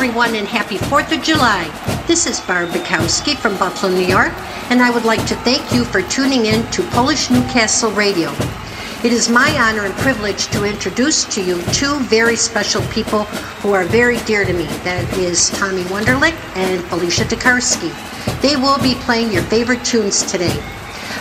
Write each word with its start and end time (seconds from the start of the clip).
Everyone, 0.00 0.34
and 0.34 0.48
happy 0.48 0.78
4th 0.78 1.14
of 1.14 1.22
July. 1.22 1.68
This 2.06 2.26
is 2.26 2.40
Barb 2.40 2.70
Bukowski 2.70 3.36
from 3.36 3.58
Buffalo, 3.58 3.92
New 3.92 4.06
York, 4.06 4.32
and 4.70 4.80
I 4.80 4.88
would 4.88 5.04
like 5.04 5.26
to 5.26 5.34
thank 5.44 5.74
you 5.74 5.84
for 5.84 6.00
tuning 6.00 6.46
in 6.46 6.64
to 6.70 6.82
Polish 6.84 7.28
Newcastle 7.28 7.90
Radio. 7.90 8.32
It 9.04 9.12
is 9.12 9.28
my 9.28 9.50
honor 9.58 9.84
and 9.84 9.94
privilege 9.96 10.46
to 10.52 10.64
introduce 10.64 11.26
to 11.34 11.44
you 11.44 11.60
two 11.72 11.98
very 12.04 12.34
special 12.34 12.80
people 12.84 13.24
who 13.60 13.74
are 13.74 13.84
very 13.84 14.16
dear 14.20 14.46
to 14.46 14.54
me. 14.54 14.64
That 14.84 15.06
is 15.18 15.50
Tommy 15.50 15.82
Wunderlich 15.82 16.32
and 16.56 16.82
Felicia 16.84 17.24
Tokarski. 17.24 17.92
They 18.40 18.56
will 18.56 18.78
be 18.78 18.94
playing 19.04 19.30
your 19.30 19.42
favorite 19.42 19.84
tunes 19.84 20.22
today. 20.22 20.56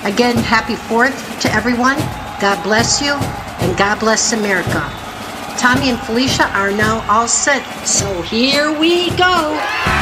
Again, 0.06 0.38
happy 0.38 0.76
4th 0.76 1.42
to 1.42 1.54
everyone. 1.54 1.98
God 2.40 2.64
bless 2.64 3.02
you, 3.02 3.12
and 3.12 3.78
God 3.78 4.00
bless 4.00 4.32
America. 4.32 4.99
Tommy 5.60 5.90
and 5.90 6.00
Felicia 6.00 6.48
are 6.54 6.72
now 6.72 7.06
all 7.10 7.28
set, 7.28 7.62
so 7.86 8.22
here 8.22 8.72
we 8.80 9.10
go. 9.18 9.99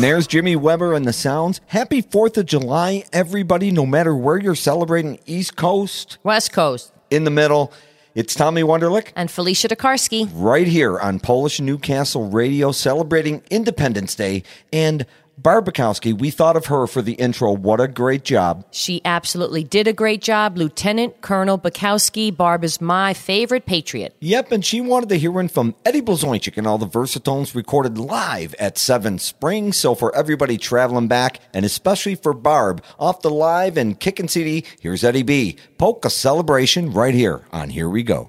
And 0.00 0.04
there's 0.06 0.26
Jimmy 0.26 0.56
Weber 0.56 0.94
and 0.94 1.04
the 1.04 1.12
sounds. 1.12 1.60
Happy 1.66 2.00
4th 2.02 2.38
of 2.38 2.46
July, 2.46 3.04
everybody, 3.12 3.70
no 3.70 3.84
matter 3.84 4.16
where 4.16 4.38
you're 4.38 4.54
celebrating, 4.54 5.18
East 5.26 5.56
Coast, 5.56 6.16
West 6.22 6.54
Coast, 6.54 6.94
in 7.10 7.24
the 7.24 7.30
middle. 7.30 7.70
It's 8.14 8.34
Tommy 8.34 8.62
Wunderlich 8.62 9.12
and 9.14 9.30
Felicia 9.30 9.68
Tokarski. 9.68 10.26
right 10.32 10.66
here 10.66 10.98
on 10.98 11.20
Polish 11.20 11.60
Newcastle 11.60 12.30
Radio 12.30 12.72
celebrating 12.72 13.42
Independence 13.50 14.14
Day. 14.14 14.42
And 14.72 15.04
Barb 15.38 15.66
Bukowski, 15.66 16.18
we 16.18 16.30
thought 16.30 16.56
of 16.56 16.66
her 16.66 16.86
for 16.86 17.00
the 17.00 17.14
intro. 17.14 17.52
What 17.52 17.80
a 17.80 17.88
great 17.88 18.24
job. 18.24 18.64
She 18.70 19.00
absolutely 19.04 19.64
did 19.64 19.88
a 19.88 19.92
great 19.92 20.20
job. 20.20 20.58
Lieutenant 20.58 21.22
Colonel 21.22 21.58
Bukowski. 21.58 22.36
Barb 22.36 22.62
is 22.62 22.80
my 22.80 23.14
favorite 23.14 23.64
patriot. 23.64 24.14
Yep, 24.20 24.52
and 24.52 24.64
she 24.64 24.80
wanted 24.80 25.08
to 25.08 25.16
hear 25.16 25.30
one 25.30 25.48
from 25.48 25.74
Eddie 25.86 26.02
Blazonczyk 26.02 26.58
and 26.58 26.66
all 26.66 26.76
the 26.76 26.86
versatones 26.86 27.54
recorded 27.54 27.96
live 27.96 28.54
at 28.58 28.76
Seven 28.76 29.18
Springs. 29.18 29.78
So 29.78 29.94
for 29.94 30.14
everybody 30.14 30.58
traveling 30.58 31.08
back, 31.08 31.40
and 31.54 31.64
especially 31.64 32.16
for 32.16 32.34
Barb, 32.34 32.82
off 32.98 33.22
the 33.22 33.30
live 33.30 33.78
and 33.78 33.98
kicking 33.98 34.28
CD, 34.28 34.64
here's 34.80 35.04
Eddie 35.04 35.22
B. 35.22 35.56
Polka 35.78 36.10
Celebration 36.10 36.92
right 36.92 37.14
here 37.14 37.46
on 37.50 37.70
Here 37.70 37.88
We 37.88 38.02
Go. 38.02 38.28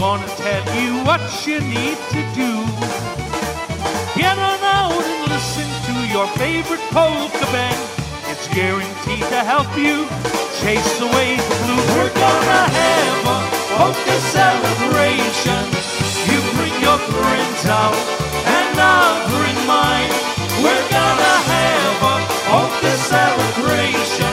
Gonna 0.00 0.26
tell 0.40 0.64
you 0.80 1.04
what 1.04 1.20
you 1.46 1.60
need 1.60 1.98
to 2.08 2.22
do. 2.32 2.52
Get 4.16 4.32
on 4.32 4.60
out 4.64 4.96
and 4.96 5.20
listen 5.28 5.68
to 5.88 5.94
your 6.08 6.26
favorite 6.40 6.80
polka 6.88 7.44
band. 7.52 7.84
It's 8.32 8.48
guaranteed 8.48 9.28
to 9.28 9.40
help 9.44 9.68
you 9.76 10.08
chase 10.64 10.94
away 11.04 11.36
the 11.36 11.56
blues. 11.60 11.88
We're 12.00 12.14
gonna 12.16 12.64
have 12.80 13.20
a 13.28 13.40
polka 13.76 14.16
celebration. 14.32 15.62
You 16.32 16.38
bring 16.56 16.76
your 16.80 16.96
friends 17.12 17.62
out 17.68 18.00
and 18.56 18.72
I'll 18.80 19.20
bring 19.36 19.58
mine. 19.68 20.12
We're 20.64 20.86
gonna 20.96 21.36
have 21.52 21.96
a 22.14 22.16
polka 22.48 22.92
celebration. 23.04 24.32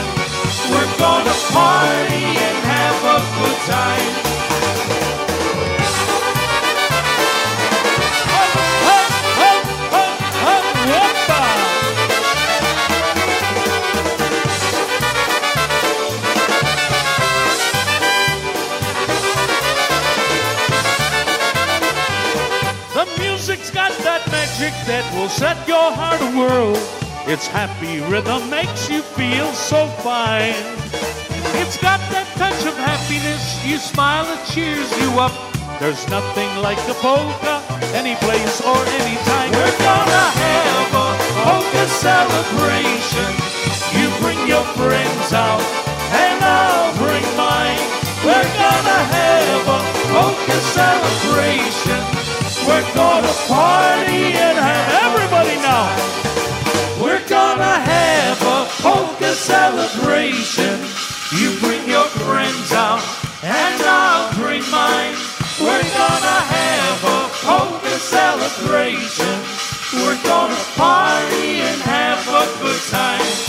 We're 0.72 0.92
gonna 0.96 1.36
party 1.52 2.24
and 2.46 2.58
have 2.72 2.98
a 3.16 3.18
good 3.36 3.58
time. 3.68 4.27
That 24.88 25.04
will 25.12 25.28
set 25.28 25.68
your 25.68 25.92
heart 25.92 26.16
a 26.24 26.30
whirl. 26.32 26.72
Its 27.28 27.44
happy 27.44 28.00
rhythm 28.08 28.40
makes 28.48 28.88
you 28.88 29.04
feel 29.04 29.52
so 29.52 29.84
fine. 30.00 30.56
It's 31.60 31.76
got 31.76 32.00
that 32.08 32.24
touch 32.40 32.56
of 32.64 32.72
happiness. 32.80 33.44
You 33.68 33.76
smile, 33.76 34.24
it 34.32 34.40
cheers 34.48 34.88
you 34.96 35.12
up. 35.20 35.36
There's 35.76 36.00
nothing 36.08 36.48
like 36.64 36.80
the 36.88 36.96
polka, 37.04 37.60
any 37.92 38.16
place 38.24 38.64
or 38.64 38.80
any 39.04 39.20
time. 39.28 39.52
We're 39.52 39.76
gonna 39.76 40.26
have 40.40 40.88
a 40.96 41.08
polka 41.44 41.84
celebration. 42.00 43.28
You 43.92 44.08
bring 44.24 44.40
your 44.48 44.64
friends 44.72 45.36
out, 45.36 45.60
and 46.16 46.40
I'll 46.40 46.96
bring 46.96 47.28
mine. 47.36 47.84
We're 48.24 48.50
gonna 48.56 49.00
have 49.12 49.64
a 49.68 49.80
polka 50.16 50.58
celebration. 50.72 52.27
We're 52.66 52.94
gonna 52.94 53.32
party 53.46 54.34
and 54.34 54.58
have 54.58 54.88
everybody 55.06 55.56
now. 55.62 55.86
We're 57.02 57.26
gonna 57.28 57.78
have 57.78 58.38
a 58.42 58.66
polka 58.82 59.32
celebration. 59.32 60.80
You 61.38 61.58
bring 61.60 61.88
your 61.88 62.08
friends 62.24 62.72
out, 62.72 63.02
and 63.42 63.82
I'll 63.82 64.32
bring 64.34 64.62
mine. 64.70 65.16
We're 65.60 65.88
gonna 66.00 66.38
have 66.56 67.04
a 67.04 67.20
polka 67.46 67.96
celebration. 67.98 69.36
We're 69.94 70.22
gonna 70.24 70.62
party 70.76 71.60
and 71.60 71.80
have 71.82 72.26
a 72.28 72.44
good 72.62 72.80
time. 72.90 73.47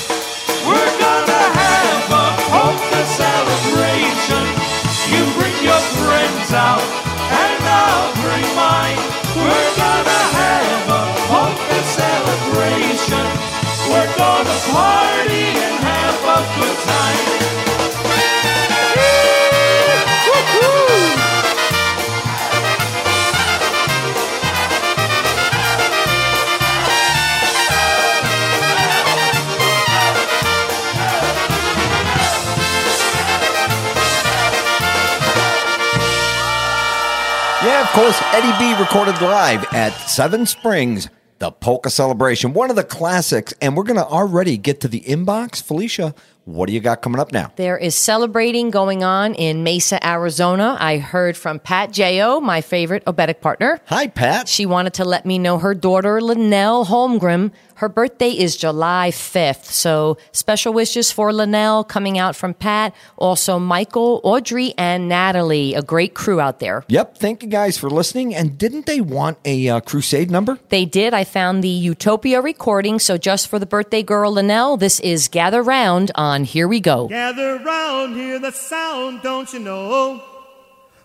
Yeah, 37.79 37.85
of 37.85 37.93
course, 37.93 38.21
Eddie 38.33 38.59
B 38.59 38.77
recorded 38.77 39.21
live 39.21 39.63
at 39.73 39.91
Seven 39.91 40.45
Springs, 40.45 41.07
the 41.37 41.49
Polka 41.49 41.89
Celebration, 41.89 42.51
one 42.51 42.69
of 42.69 42.75
the 42.75 42.83
classics. 42.83 43.53
And 43.61 43.77
we're 43.77 43.83
going 43.83 43.95
to 43.95 44.05
already 44.05 44.57
get 44.57 44.81
to 44.81 44.89
the 44.89 44.99
inbox. 44.99 45.63
Felicia, 45.63 46.13
what 46.45 46.67
do 46.67 46.73
you 46.73 46.79
got 46.79 47.01
coming 47.01 47.19
up 47.19 47.31
now? 47.31 47.51
There 47.57 47.77
is 47.77 47.95
celebrating 47.95 48.71
going 48.71 49.03
on 49.03 49.35
in 49.35 49.63
Mesa, 49.63 50.05
Arizona. 50.05 50.77
I 50.79 50.97
heard 50.97 51.37
from 51.37 51.59
Pat 51.59 51.91
Jo, 51.91 52.39
my 52.39 52.61
favorite 52.61 53.05
oberek 53.05 53.41
partner. 53.41 53.79
Hi, 53.85 54.07
Pat. 54.07 54.47
She 54.47 54.65
wanted 54.65 54.95
to 54.95 55.05
let 55.05 55.25
me 55.25 55.37
know 55.37 55.59
her 55.59 55.75
daughter, 55.75 56.19
Linnell 56.21 56.85
Holmgren. 56.85 57.51
Her 57.79 57.87
birthday 57.87 58.31
is 58.31 58.57
July 58.57 59.09
5th. 59.09 59.63
So 59.63 60.17
special 60.33 60.73
wishes 60.73 61.13
for 61.13 61.31
Linnell 61.31 61.85
coming 61.85 62.17
out 62.17 62.35
from 62.35 62.53
Pat. 62.53 62.93
Also, 63.15 63.57
Michael, 63.57 64.19
Audrey, 64.25 64.73
and 64.77 65.07
Natalie. 65.07 65.75
A 65.75 65.81
great 65.81 66.13
crew 66.13 66.41
out 66.41 66.59
there. 66.59 66.83
Yep. 66.89 67.17
Thank 67.19 67.41
you 67.41 67.47
guys 67.47 67.77
for 67.77 67.89
listening. 67.89 68.35
And 68.35 68.57
didn't 68.57 68.85
they 68.85 68.99
want 68.99 69.37
a 69.45 69.69
uh, 69.69 69.79
crusade 69.79 70.29
number? 70.29 70.59
They 70.67 70.83
did. 70.83 71.13
I 71.13 71.23
found 71.23 71.63
the 71.63 71.69
Utopia 71.69 72.41
recording. 72.41 72.99
So 72.99 73.17
just 73.17 73.47
for 73.47 73.59
the 73.59 73.65
birthday 73.65 74.03
girl, 74.03 74.33
Linnell, 74.33 74.75
this 74.75 74.99
is 74.99 75.29
Gather 75.29 75.63
Round 75.63 76.11
on 76.29 76.43
Here 76.43 76.67
We 76.67 76.79
Go. 76.79 77.07
Gather 77.07 77.57
round, 77.57 78.15
hear 78.15 78.39
the 78.39 78.51
sound, 78.51 79.21
don't 79.21 79.51
you 79.51 79.59
know? 79.59 80.23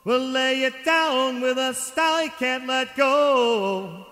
We'll 0.05 0.29
lay 0.29 0.65
it 0.65 0.85
down 0.85 1.41
with 1.41 1.57
a 1.57 1.73
style 1.73 2.25
you 2.25 2.31
can't 2.39 2.67
let 2.67 2.95
go. 2.95 4.07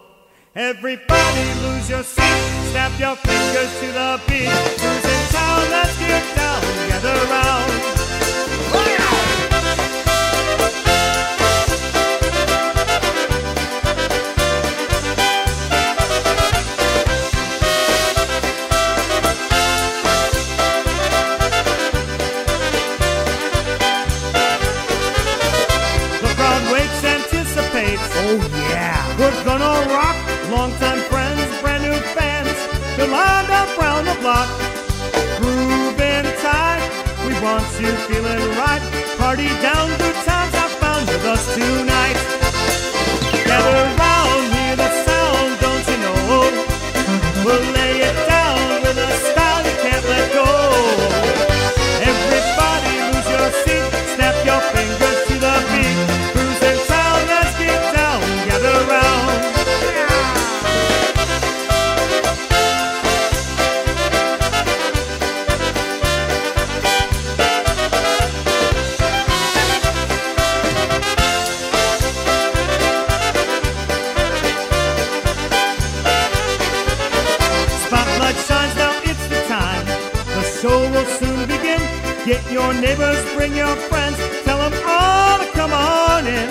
Everybody 0.55 1.45
lose 1.65 1.89
your 1.91 2.03
seat, 2.03 2.71
snap 2.73 2.99
your 2.99 3.17
fingers 3.17 3.81
to 3.81 3.87
the 3.93 4.21
beat. 4.27 4.49
Who's 4.49 5.05
in 5.05 5.23
town? 5.33 5.71
Let's 5.71 5.99
get 5.99 6.37
down, 6.37 6.63
gather 6.89 7.15
round. 7.31 8.02
We're 29.23 29.45
gonna 29.45 29.75
rock. 29.95 30.17
Longtime 30.51 31.01
friends, 31.11 31.43
brand 31.61 31.83
new 31.85 31.99
fans. 32.15 32.59
They'll 32.97 33.09
line 33.09 33.51
up 33.51 33.71
round 33.79 34.07
the 34.09 34.17
block. 34.21 34.49
Grooving 35.39 36.27
tight, 36.43 36.83
we 37.27 37.33
want 37.45 37.67
you 37.81 37.93
feeling 38.09 38.43
right. 38.59 38.83
Party 39.19 39.49
down, 39.67 39.89
good 40.03 40.19
times 40.27 40.55
are 40.63 40.73
found 40.83 41.07
with 41.07 41.25
us 41.35 41.43
tonight. 41.55 42.19
Gather 43.47 44.12
Get 82.25 82.53
your 82.53 82.73
neighbors, 82.75 83.21
bring 83.35 83.53
your 83.53 83.75
friends, 83.91 84.17
tell 84.45 84.59
them 84.59 84.73
all 84.87 85.39
to 85.39 85.47
come 85.53 85.73
on 85.73 86.25
in. 86.25 86.49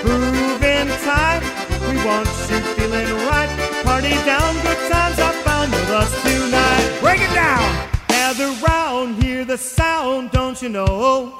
Groove 0.00 0.62
in 0.64 0.88
time, 1.04 1.42
we 1.86 2.02
want 2.02 2.26
you 2.48 2.58
feeling 2.76 3.10
right. 3.28 3.50
Party 3.84 4.14
down, 4.24 4.54
good 4.62 4.90
times 4.90 5.18
are 5.18 5.34
found 5.44 5.70
with 5.70 5.90
us 5.90 6.10
tonight. 6.22 6.98
Break 7.00 7.20
it 7.20 7.34
down! 7.34 7.88
Gather 8.08 8.50
round, 8.66 9.22
hear 9.22 9.44
the 9.44 9.58
sound, 9.58 10.30
don't 10.30 10.62
you 10.62 10.70
know? 10.70 11.36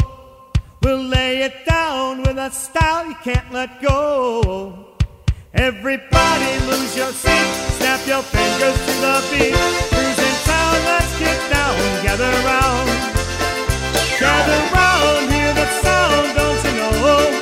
We'll 0.82 1.02
lay 1.02 1.42
it 1.42 1.64
down 1.64 2.18
with 2.24 2.36
a 2.36 2.50
style 2.50 3.06
you 3.06 3.16
can't 3.24 3.50
let 3.52 3.80
go. 3.80 4.96
Everybody 5.54 6.66
lose 6.66 6.94
your 6.94 7.12
seat, 7.12 7.48
snap 7.78 8.06
your 8.06 8.22
fingers 8.22 8.78
to 8.86 8.92
the 9.00 9.16
beat. 9.30 9.54
In 9.54 10.36
town? 10.44 10.74
Let's 10.84 11.18
get 11.18 11.50
down, 11.50 12.04
gather 12.04 12.30
round. 12.44 13.21
Gather 14.20 14.74
round, 14.74 15.32
hear 15.32 15.52
the 15.54 15.66
sound, 15.82 16.36
don't 16.36 16.64
you 16.64 16.72
know? 16.78 17.41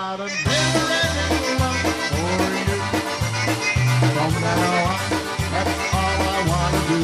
got 0.00 0.18
a 0.18 0.28
different 0.28 1.60
love 1.60 1.80
for 2.10 2.40
you. 2.68 2.78
From 4.14 4.32
now 4.40 4.88
on, 4.88 5.00
that's 5.52 5.76
all 5.98 6.20
I 6.34 6.40
want 6.50 6.72
to 6.76 6.82
do. 6.90 7.00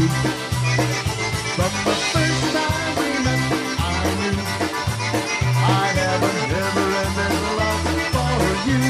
From 1.57 1.73
the 1.89 1.97
first 2.13 2.45
time 2.57 2.93
we 3.01 3.09
met, 3.27 3.43
I 3.85 4.03
knew 4.21 4.39
I 5.77 5.87
have 6.01 6.23
a 6.25 6.35
never-ending 6.55 7.37
love 7.61 7.85
for 8.15 8.41
you. 8.69 8.85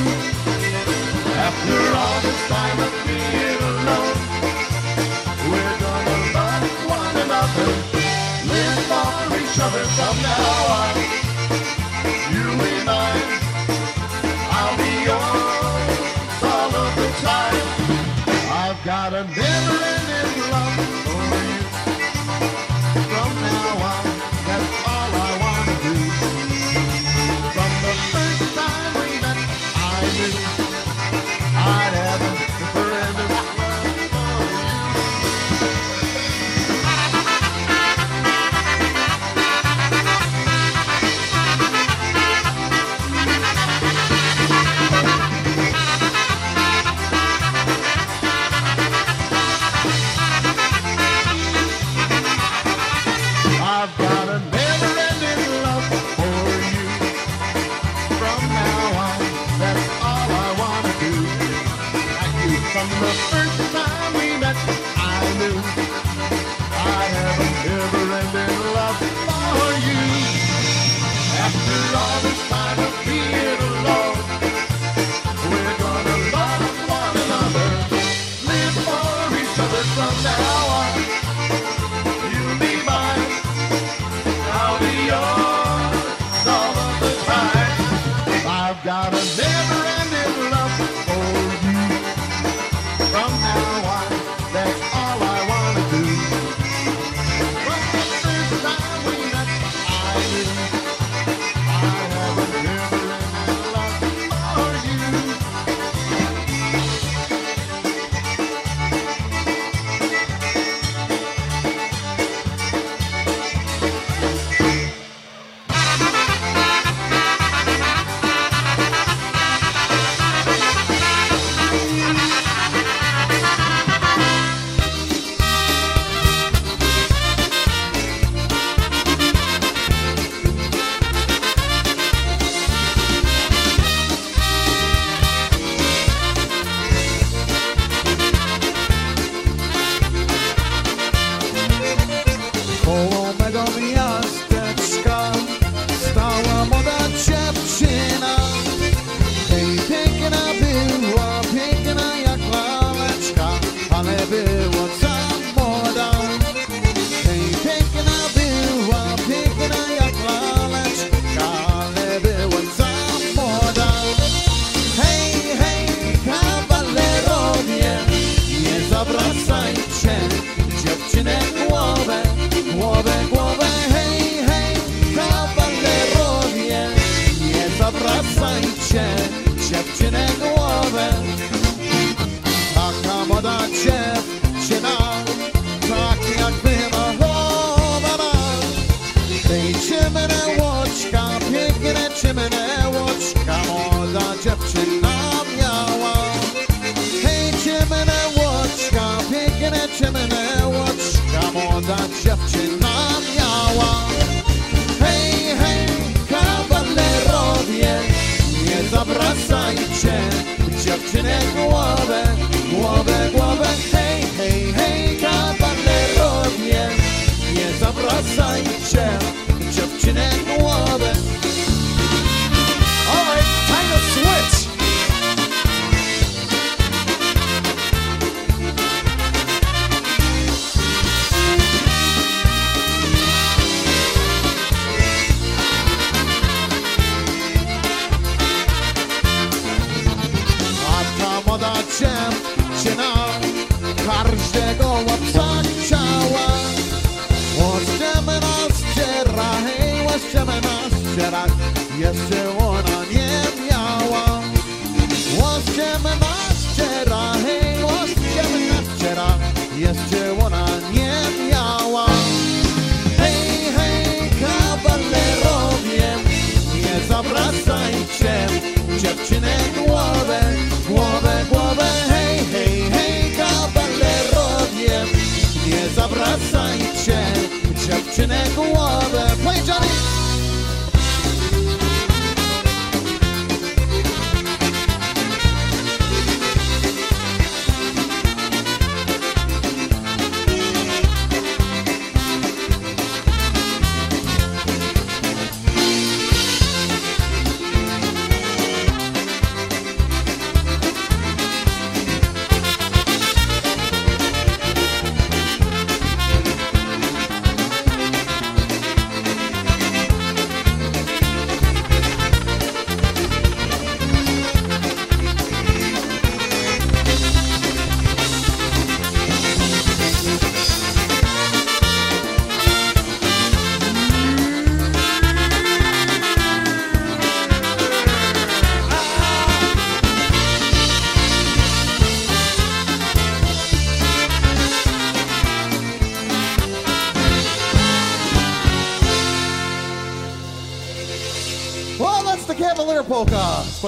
After 1.46 1.78
all 2.00 2.18
this 2.26 2.40
time 2.54 2.78
of 2.86 2.92
being 3.06 3.60
alone, 3.72 4.18
we're 5.50 5.78
gonna 5.84 6.18
love 6.36 6.64
one 6.98 7.16
another, 7.26 7.70
live 8.50 8.82
for 8.90 9.34
each 9.42 9.58
other 9.66 9.84
from 9.96 10.14
now 10.22 10.75
on. 10.78 11.05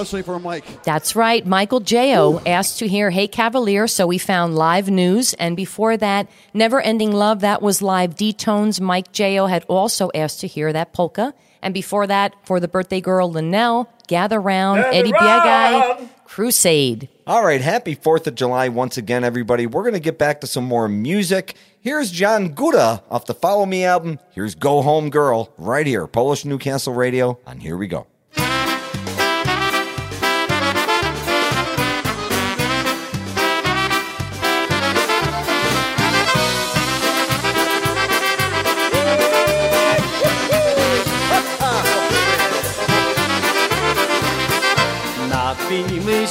Especially 0.00 0.22
for 0.22 0.38
Mike. 0.38 0.84
That's 0.84 1.16
right. 1.16 1.44
Michael 1.44 1.80
J.O. 1.80 2.40
asked 2.46 2.78
to 2.78 2.88
hear 2.88 3.11
Hey 3.11 3.26
Cavalier, 3.26 3.88
so 3.88 4.06
we 4.06 4.18
found 4.18 4.54
live 4.54 4.88
news. 4.88 5.34
And 5.34 5.56
before 5.56 5.96
that, 5.96 6.28
Never 6.54 6.80
Ending 6.80 7.12
Love, 7.12 7.40
that 7.40 7.62
was 7.62 7.82
live 7.82 8.14
D-Tones. 8.14 8.80
Mike 8.80 9.12
J.O. 9.12 9.46
had 9.46 9.64
also 9.64 10.11
asked 10.14 10.40
to 10.40 10.46
hear 10.46 10.72
that 10.72 10.92
polka. 10.92 11.34
And 11.61 11.74
before 11.74 12.06
that, 12.06 12.34
for 12.44 12.61
the 12.61 12.68
birthday 12.68 13.00
girl, 13.00 13.30
Linnell, 13.30 13.92
Gather 14.06 14.40
Round, 14.40 14.84
Eddie 14.92 15.12
Biegai, 15.12 16.08
Crusade. 16.24 17.08
All 17.26 17.44
right, 17.44 17.61
happy 17.61 17.96
4th 17.96 18.28
of 18.28 18.37
July 18.37 18.68
once 18.68 18.96
again, 18.96 19.24
everybody. 19.24 19.66
We're 19.66 19.82
going 19.82 19.94
to 19.94 20.00
get 20.00 20.18
back 20.18 20.40
to 20.42 20.46
some 20.46 20.64
more 20.64 20.88
music. 20.88 21.56
Here's 21.80 22.12
John 22.12 22.54
Guda 22.54 23.02
off 23.11 23.26
the 23.26 23.34
Follow 23.34 23.66
Me 23.66 23.84
album. 23.84 24.20
Here's 24.30 24.54
Go 24.54 24.82
Home 24.82 25.11
Girl 25.11 25.52
right 25.58 25.87
here, 25.87 26.06
Polish 26.06 26.44
Newcastle 26.44 26.94
Radio 26.94 27.40
on 27.44 27.58
Here 27.58 27.76
We 27.76 27.88
Go. 27.88 28.06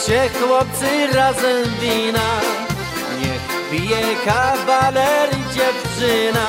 Się 0.05 0.29
chłopcy 0.39 1.07
razem 1.13 1.63
wina. 1.81 2.29
Niech 3.19 3.71
pije 3.71 4.15
kawaler 4.25 5.29
dziewczyna. 5.29 6.47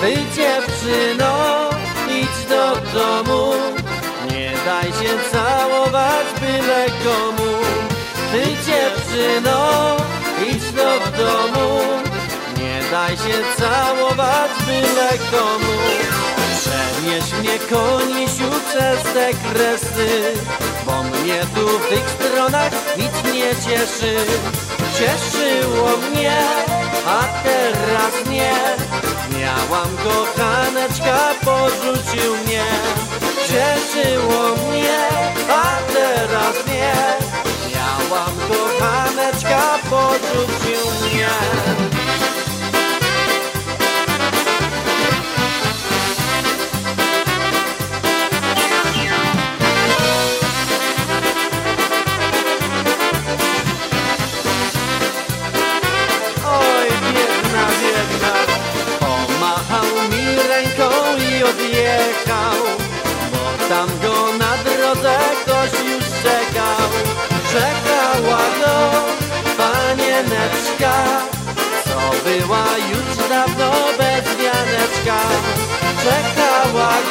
Ty 0.00 0.14
dziewczyno, 0.14 1.70
idź 2.08 2.48
do 2.48 2.76
domu. 2.98 3.52
Nie 4.30 4.52
daj 4.66 4.92
się 4.92 5.30
całować 5.32 6.26
byle 6.40 6.86
komu. 7.04 7.52
Ty 8.32 8.42
dziewczyno, 8.42 9.96
idź 10.46 10.72
do 10.72 10.90
domu. 11.18 11.80
Nie 12.58 12.80
daj 12.90 13.16
się 13.16 13.38
całować 13.58 14.50
byle 14.66 15.08
komu. 15.30 15.74
Przenieś 16.60 17.32
mnie 17.32 17.58
konisiu 17.58 18.50
przez 18.68 19.02
te 19.14 19.30
kresy 19.32 20.32
Bo 20.86 21.02
mnie 21.02 21.40
tu 21.54 21.78
w 21.78 21.88
tych 21.88 22.10
stronach 22.10 22.72
nic 22.96 23.34
nie 23.34 23.50
cieszy. 23.50 24.16
Cieszyło 24.98 25.96
mnie, 25.96 26.38
a 27.06 27.42
teraz 27.42 28.30
nie. 28.30 28.52
Miałam 29.38 29.96
kochaneczka, 29.96 31.18
porzucił 31.44 32.36
mnie 32.44 32.64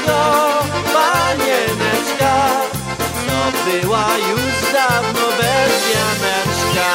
to, 0.09 0.63
panieneczka 0.93 2.35
To 2.99 3.33
no, 3.33 3.41
była 3.65 4.07
już 4.17 4.73
dawno 4.73 5.25
bez 5.37 5.73
Janeczka 5.93 6.89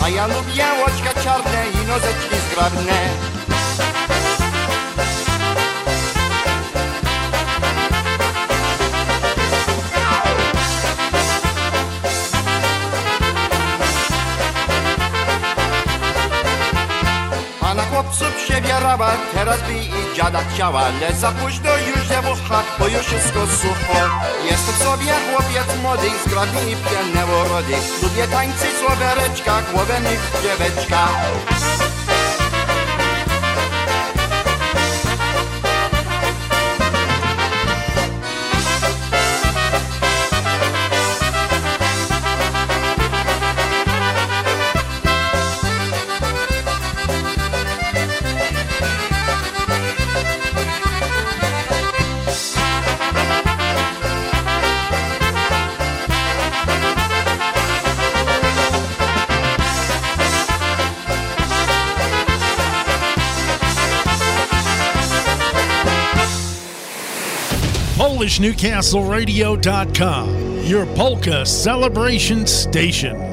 A 0.00 0.08
ja 0.08 0.26
lubię 0.26 0.64
łoczka 0.80 1.20
czarne 1.22 1.64
i 1.82 1.86
nozeczki 1.86 2.36
zgrabne 2.50 3.39
by 20.30 20.38
i 20.38 20.40
dziada 20.40 20.44
chciała 20.54 20.88
Lecz 20.88 21.16
za 21.16 21.32
późno 21.32 21.70
już 21.76 22.08
dziewucha, 22.08 22.62
bo 22.78 22.88
już 22.88 23.06
wszystko 23.06 23.46
sucho. 23.46 23.98
Jestem 24.50 24.74
sobie 24.74 25.12
chłopiec 25.30 25.82
młody, 25.82 26.10
zgrabny 26.26 26.60
i 26.60 26.76
pielne 26.76 27.26
urody 27.26 27.74
Lubię 28.02 28.28
tańcy, 28.28 28.66
słowereczka, 28.80 29.62
głowenych 29.72 30.32
dzieweczka 30.42 31.08
PolishNewcastleRadio.com, 68.40 70.64
your 70.64 70.86
polka 70.96 71.44
celebration 71.44 72.46
station. 72.46 73.29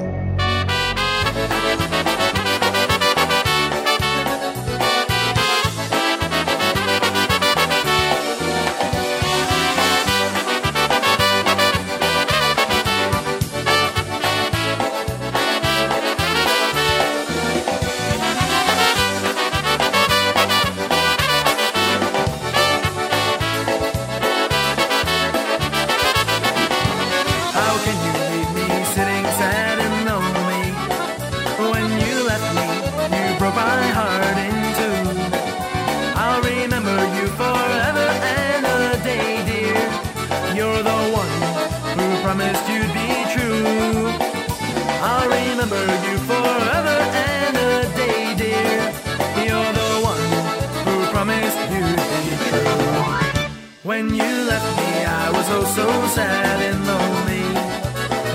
When 53.97 54.13
you 54.13 54.33
left 54.45 54.77
me, 54.77 55.05
I 55.05 55.31
was 55.31 55.47
oh 55.49 55.65
so 55.79 55.87
sad 56.13 56.61
and 56.69 56.85
lonely. 56.85 57.47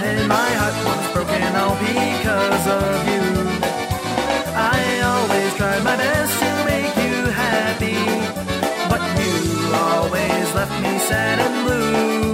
And 0.08 0.26
my 0.26 0.50
heart 0.58 0.76
was 0.88 1.12
broken 1.14 1.54
all 1.54 1.76
because 1.78 2.66
of 2.66 2.98
you. 3.12 3.26
I 4.58 4.80
always 5.10 5.54
tried 5.54 5.84
my 5.84 5.96
best 5.96 6.34
to 6.42 6.50
make 6.66 6.96
you 7.06 7.30
happy, 7.30 8.02
but 8.90 9.02
you 9.22 9.36
always 9.72 10.46
left 10.52 10.74
me 10.82 10.98
sad 10.98 11.38
and 11.38 11.54
blue. 11.64 12.31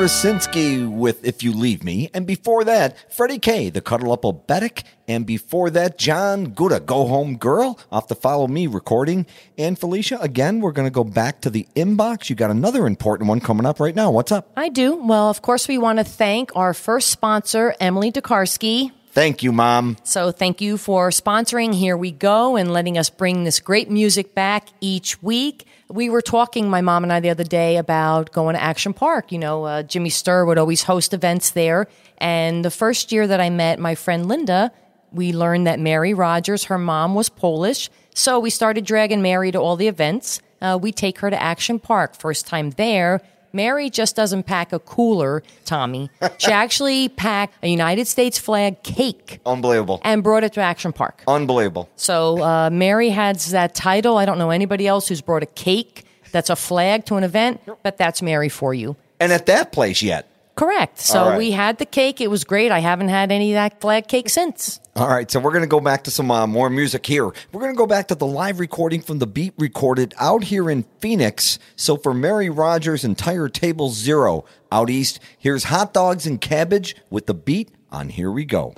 Maddie 0.00 0.12
Rasinski 0.12 0.90
with 0.90 1.26
If 1.26 1.42
You 1.42 1.52
Leave 1.52 1.84
Me. 1.84 2.08
And 2.14 2.26
before 2.26 2.64
that, 2.64 3.12
Freddie 3.12 3.38
K, 3.38 3.68
the 3.68 3.82
Cuddle 3.82 4.12
Up 4.12 4.22
Oberek. 4.22 4.82
And 5.06 5.26
before 5.26 5.68
that, 5.70 5.98
John 5.98 6.52
Gouda, 6.52 6.80
Go 6.80 7.06
Home 7.06 7.36
Girl, 7.36 7.78
off 7.92 8.08
the 8.08 8.14
Follow 8.14 8.48
Me 8.48 8.66
recording. 8.66 9.26
And 9.58 9.78
Felicia, 9.78 10.18
again, 10.20 10.60
we're 10.60 10.72
going 10.72 10.86
to 10.86 10.92
go 10.92 11.04
back 11.04 11.42
to 11.42 11.50
the 11.50 11.68
inbox. 11.76 12.30
You 12.30 12.36
got 12.36 12.50
another 12.50 12.86
important 12.86 13.28
one 13.28 13.40
coming 13.40 13.66
up 13.66 13.78
right 13.78 13.94
now. 13.94 14.10
What's 14.10 14.32
up? 14.32 14.50
I 14.56 14.70
do. 14.70 14.94
Well, 14.94 15.28
of 15.28 15.42
course, 15.42 15.68
we 15.68 15.76
want 15.76 15.98
to 15.98 16.04
thank 16.04 16.56
our 16.56 16.72
first 16.72 17.10
sponsor, 17.10 17.74
Emily 17.78 18.10
Tokarski. 18.10 18.92
Thank 19.12 19.42
you, 19.42 19.52
Mom. 19.52 19.98
So 20.04 20.30
thank 20.30 20.62
you 20.62 20.78
for 20.78 21.10
sponsoring 21.10 21.74
Here 21.74 21.96
We 21.96 22.10
Go 22.12 22.56
and 22.56 22.72
letting 22.72 22.96
us 22.96 23.10
bring 23.10 23.44
this 23.44 23.60
great 23.60 23.90
music 23.90 24.34
back 24.34 24.68
each 24.80 25.22
week. 25.22 25.66
We 25.90 26.08
were 26.08 26.22
talking, 26.22 26.70
my 26.70 26.82
mom 26.82 27.02
and 27.02 27.12
I, 27.12 27.18
the 27.18 27.30
other 27.30 27.42
day 27.42 27.76
about 27.76 28.30
going 28.30 28.54
to 28.54 28.62
Action 28.62 28.94
Park. 28.94 29.32
You 29.32 29.40
know, 29.40 29.64
uh, 29.64 29.82
Jimmy 29.82 30.08
Sturr 30.08 30.46
would 30.46 30.56
always 30.56 30.84
host 30.84 31.12
events 31.12 31.50
there. 31.50 31.88
And 32.18 32.64
the 32.64 32.70
first 32.70 33.10
year 33.10 33.26
that 33.26 33.40
I 33.40 33.50
met 33.50 33.80
my 33.80 33.96
friend 33.96 34.28
Linda, 34.28 34.70
we 35.10 35.32
learned 35.32 35.66
that 35.66 35.80
Mary 35.80 36.14
Rogers, 36.14 36.64
her 36.64 36.78
mom, 36.78 37.16
was 37.16 37.28
Polish. 37.28 37.90
So 38.14 38.38
we 38.38 38.50
started 38.50 38.84
dragging 38.84 39.20
Mary 39.20 39.50
to 39.50 39.58
all 39.58 39.74
the 39.74 39.88
events. 39.88 40.40
Uh, 40.62 40.78
we 40.80 40.92
take 40.92 41.18
her 41.18 41.30
to 41.30 41.42
Action 41.42 41.80
Park. 41.80 42.14
First 42.14 42.46
time 42.46 42.70
there, 42.70 43.20
Mary 43.52 43.90
just 43.90 44.16
doesn't 44.16 44.44
pack 44.44 44.72
a 44.72 44.78
cooler, 44.78 45.42
Tommy. 45.64 46.10
She 46.38 46.50
actually 46.52 47.08
packed 47.08 47.54
a 47.62 47.68
United 47.68 48.06
States 48.06 48.38
flag 48.38 48.82
cake 48.82 49.40
Unbelievable. 49.44 50.00
and 50.04 50.22
brought 50.22 50.44
it 50.44 50.52
to 50.54 50.60
Action 50.60 50.92
Park. 50.92 51.22
Unbelievable. 51.26 51.88
So 51.96 52.42
uh, 52.42 52.70
Mary 52.70 53.10
has 53.10 53.50
that 53.50 53.74
title. 53.74 54.16
I 54.18 54.24
don't 54.24 54.38
know 54.38 54.50
anybody 54.50 54.86
else 54.86 55.08
who's 55.08 55.20
brought 55.20 55.42
a 55.42 55.46
cake 55.46 56.04
that's 56.32 56.50
a 56.50 56.56
flag 56.56 57.04
to 57.06 57.16
an 57.16 57.24
event, 57.24 57.60
but 57.82 57.96
that's 57.98 58.22
Mary 58.22 58.48
for 58.48 58.72
you. 58.72 58.96
And 59.18 59.32
at 59.32 59.46
that 59.46 59.72
place 59.72 60.02
yet. 60.02 60.28
Correct. 60.54 60.98
So 60.98 61.30
right. 61.30 61.38
we 61.38 61.52
had 61.52 61.78
the 61.78 61.86
cake. 61.86 62.20
It 62.20 62.28
was 62.28 62.44
great. 62.44 62.70
I 62.70 62.80
haven't 62.80 63.08
had 63.08 63.32
any 63.32 63.52
of 63.52 63.54
that 63.54 63.80
flag 63.80 64.08
cake 64.08 64.28
since. 64.28 64.80
All 64.96 65.08
right, 65.08 65.30
so 65.30 65.40
we're 65.40 65.52
going 65.52 65.62
to 65.62 65.68
go 65.68 65.80
back 65.80 66.04
to 66.04 66.10
some 66.10 66.30
uh, 66.30 66.46
more 66.46 66.68
music 66.68 67.06
here. 67.06 67.24
We're 67.24 67.60
going 67.60 67.72
to 67.72 67.78
go 67.78 67.86
back 67.86 68.08
to 68.08 68.14
the 68.14 68.26
live 68.26 68.60
recording 68.60 69.00
from 69.00 69.18
the 69.18 69.26
beat 69.26 69.54
recorded 69.56 70.12
out 70.18 70.44
here 70.44 70.68
in 70.68 70.84
Phoenix. 70.98 71.58
So 71.76 71.96
for 71.96 72.12
Mary 72.12 72.50
Rogers' 72.50 73.04
entire 73.04 73.48
Table 73.48 73.90
Zero 73.90 74.44
out 74.70 74.90
east, 74.90 75.20
here's 75.38 75.64
Hot 75.64 75.94
Dogs 75.94 76.26
and 76.26 76.40
Cabbage 76.40 76.96
with 77.08 77.26
the 77.26 77.34
beat 77.34 77.70
on 77.90 78.10
Here 78.10 78.30
We 78.30 78.44
Go. 78.44 78.74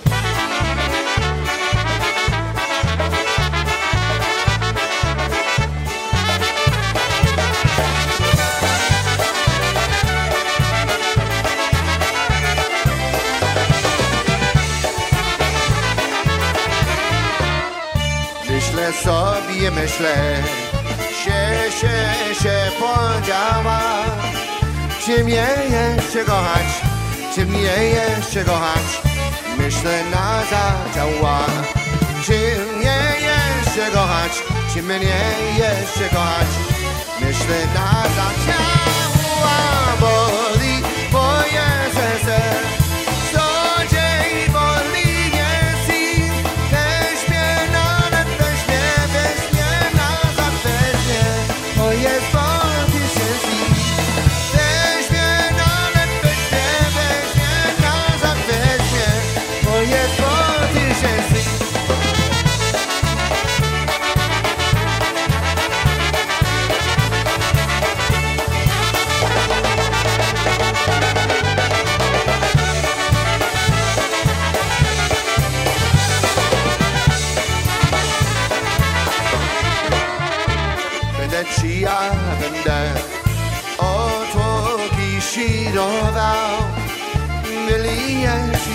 Sobie, 19.62 19.82
myślę, 19.82 20.42
się, 21.24 21.70
się, 21.80 22.34
się 22.42 22.70
podziała. 22.78 23.80
Czy 25.06 25.24
mnie 25.24 25.46
jeszcze 25.70 26.24
kochać, 26.24 26.66
czy 27.34 27.46
mnie 27.46 27.84
jeszcze 27.84 28.44
kochać? 28.44 29.02
Myślę 29.58 30.04
na 30.10 30.42
zadziała. 30.42 31.46
Czy 32.24 32.32
mnie 32.76 32.98
jeszcze 33.20 33.90
kochać, 33.90 34.32
czy 34.74 34.82
mnie 34.82 35.20
jeszcze 35.58 36.08
kochać? 36.08 36.48
Myślę 37.20 37.66
na 37.74 38.02
zadziała. 38.02 38.71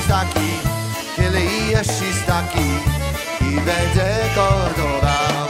Wyliję 0.08 0.24
shizaki, 0.24 0.50
wyliję 1.18 1.84
shizaki 1.84 2.70
i 3.42 3.56
będę 3.56 4.20
kodował. 4.36 5.48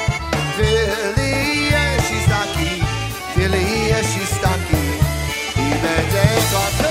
Wyliję 0.58 1.82
shizaki, 2.02 2.84
wyliję 3.36 3.96
shizaki 4.04 4.84
i 5.56 5.70
będę 5.70 6.24
kodował. 6.52 6.87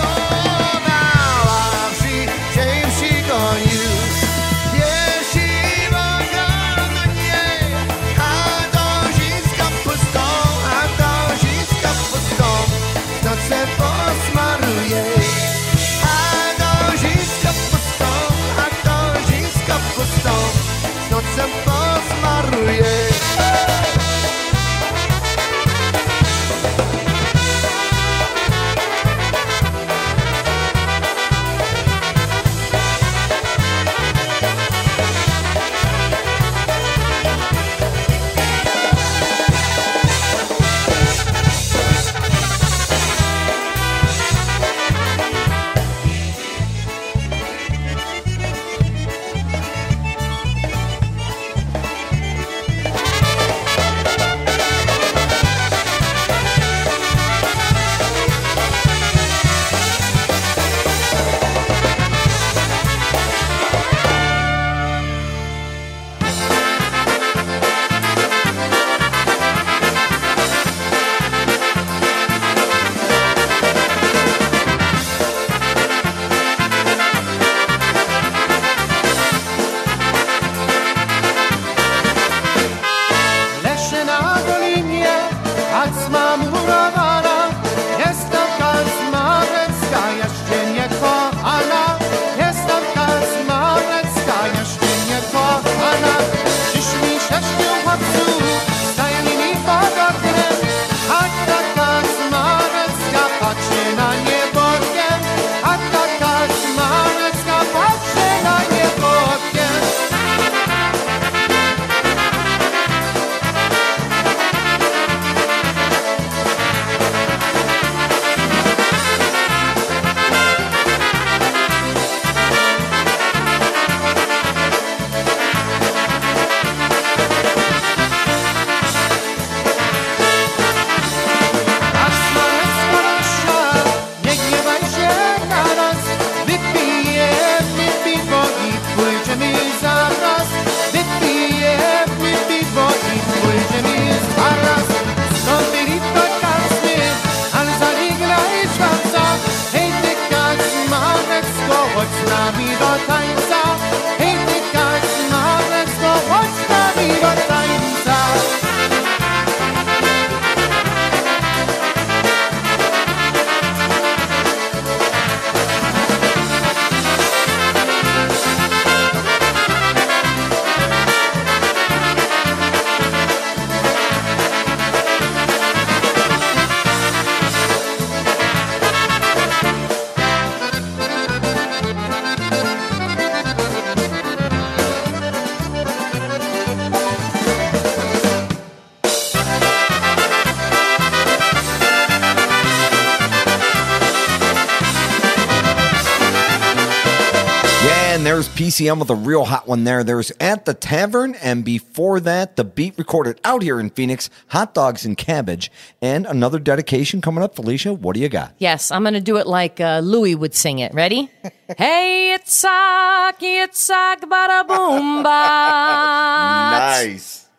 PCM 198.77 198.99
with 198.99 199.09
a 199.09 199.15
real 199.15 199.47
hot 199.47 199.67
one 199.67 199.85
there. 199.85 200.05
There's 200.05 200.31
At 200.39 200.67
the 200.67 200.75
Tavern, 200.75 201.35
and 201.37 201.65
before 201.65 202.21
that, 202.21 202.57
the 202.57 202.65
beat 202.65 202.99
recorded 202.99 203.41
out 203.43 203.63
here 203.63 203.81
in 203.81 203.89
Phoenix, 203.89 204.29
Hot 204.49 204.75
Dogs 204.75 205.07
and 205.07 205.17
Cabbage. 205.17 205.73
And 206.03 206.27
another 206.27 206.59
dedication 206.59 207.23
coming 207.23 207.43
up. 207.43 207.57
Felicia, 207.57 207.95
what 207.95 208.15
do 208.15 208.21
you 208.21 208.29
got? 208.29 208.55
Yes, 208.59 208.91
I'm 208.91 209.03
going 209.03 209.15
to 209.15 209.21
do 209.23 209.39
it 209.39 209.47
like 209.47 209.81
uh, 209.81 210.01
Louis 210.01 210.35
would 210.35 210.55
sing 210.55 210.81
it. 210.81 210.93
Ready? 210.93 211.31
hey, 211.79 212.35
it's 212.35 212.65
a, 212.65 213.33
it's 213.41 213.89
a, 213.89 214.17
bada 214.21 214.69
boom, 214.69 215.23
ba. 215.23 217.17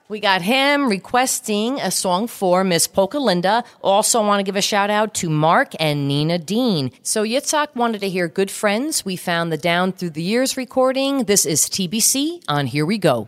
We 0.09 0.21
got 0.21 0.41
him 0.41 0.87
requesting 0.87 1.81
a 1.81 1.91
song 1.91 2.27
for 2.27 2.63
Miss 2.63 2.87
Polka 2.87 3.19
Linda. 3.19 3.65
Also, 3.81 4.25
want 4.25 4.39
to 4.39 4.43
give 4.43 4.55
a 4.55 4.61
shout 4.61 4.89
out 4.89 5.13
to 5.15 5.29
Mark 5.29 5.73
and 5.81 6.07
Nina 6.07 6.37
Dean. 6.37 6.91
So, 7.03 7.25
Yitzhak 7.25 7.75
wanted 7.75 7.99
to 7.99 8.09
hear 8.09 8.29
Good 8.29 8.49
Friends. 8.49 9.03
We 9.03 9.17
found 9.17 9.51
the 9.51 9.57
Down 9.57 9.91
Through 9.91 10.11
the 10.11 10.23
Years 10.23 10.55
recording. 10.55 11.25
This 11.25 11.45
is 11.45 11.63
TBC 11.63 12.41
on 12.47 12.67
Hear 12.67 12.85
We 12.85 12.97
Go. 12.97 13.27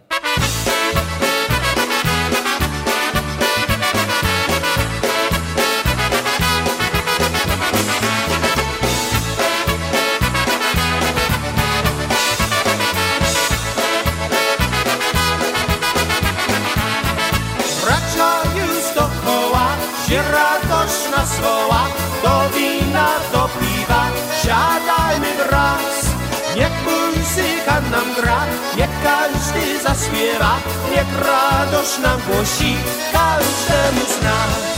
gra, 28.21 28.45
niech 28.77 28.89
każdy 29.03 29.79
zaśpiewa, 29.83 30.59
niech 30.91 31.27
radość 31.27 31.99
nam 31.99 32.21
głosi 32.27 32.77
każdemu 33.13 34.05
z 34.05 34.23
nas. 34.23 34.69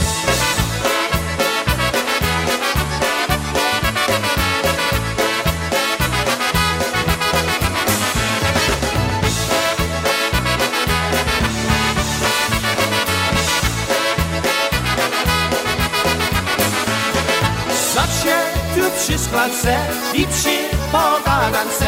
Zawsze 17.94 18.36
tu 18.74 18.90
przy 18.98 19.18
szklance 19.18 19.76
i 20.14 20.26
przy 20.26 20.58
pogadance 20.92 21.86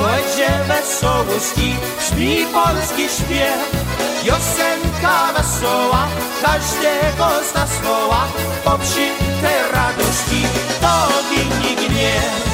Poecie 0.00 0.48
wesołości, 0.68 1.76
śpi 2.06 2.46
polski 2.52 3.02
śpiew. 3.02 3.84
Piosenka 4.24 5.32
wesoła, 5.36 6.08
każdego 6.42 7.44
z 7.50 7.54
nas 7.54 7.70
woła, 7.80 8.28
po 8.64 8.78
te 9.42 9.72
radości, 9.72 10.42
ogień 10.82 11.72
i 11.72 11.76
gniew. 11.76 12.49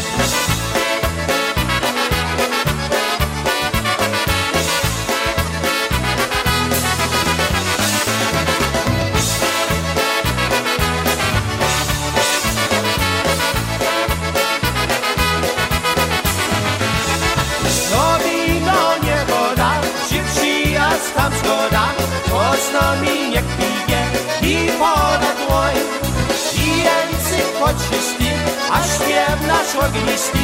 A 28.72 28.82
śpiew 28.82 29.46
nasz 29.46 29.74
ognisty, 29.74 30.38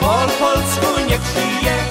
pol 0.00 0.28
polsku 0.38 1.00
niech 1.08 1.22
żyje, 1.34 1.87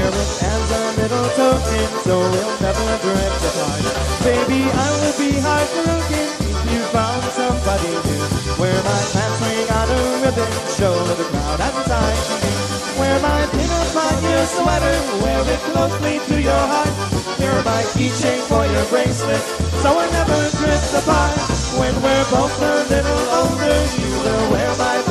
Wear 0.00 0.08
it 0.08 0.32
as 0.40 0.70
a 0.72 0.84
little 0.96 1.28
token, 1.36 1.88
so 2.08 2.16
we'll 2.24 2.56
never 2.64 2.88
drift 3.04 3.44
apart. 3.52 3.84
Baby, 4.24 4.64
I 4.72 4.88
will 4.96 5.16
be 5.20 5.36
heartbroken 5.44 6.24
if 6.40 6.56
you 6.72 6.80
found 6.88 7.20
somebody 7.36 7.92
new. 8.08 8.24
Wear 8.56 8.80
my 8.80 9.00
class 9.12 9.34
ring 9.44 9.68
on 9.68 9.88
a 9.92 10.00
ribbon, 10.24 10.52
show 10.72 10.96
the 11.04 11.24
crowd 11.28 11.60
I'm 11.60 11.76
tied 11.84 12.16
to 12.16 12.34
you. 12.40 12.56
Wear 12.96 13.20
my 13.20 13.44
pin 13.52 13.68
up 13.68 13.92
on 13.92 14.16
your 14.24 14.44
sweater, 14.48 14.96
wear 15.20 15.44
it 15.52 15.60
closely 15.68 16.16
to 16.32 16.36
your 16.40 16.64
heart. 16.72 16.96
Wear 17.36 17.60
my 17.60 17.84
keychain 17.92 18.40
for 18.48 18.64
your 18.64 18.86
bracelet, 18.88 19.44
so 19.84 20.00
I 20.00 20.08
never 20.16 20.40
drift 20.56 20.96
apart. 20.96 21.36
When 21.76 21.92
we're 22.00 22.26
both 22.32 22.56
a 22.56 22.88
little 22.88 23.24
older, 23.36 23.76
you 24.00 24.10
will 24.16 24.44
wear 24.48 24.72
my 24.80 25.09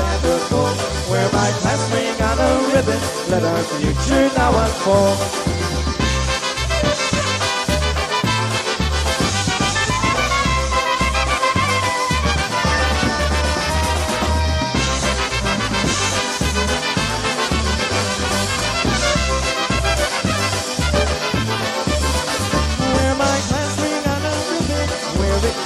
Wear 1.19 1.31
my 1.33 1.51
class 1.59 1.91
ring 1.91 2.21
on 2.21 2.39
a 2.39 2.73
ribbon. 2.73 3.01
Let 3.29 3.43
our 3.43 3.61
future 3.75 4.33
now 4.37 4.57
unfold. 4.63 5.49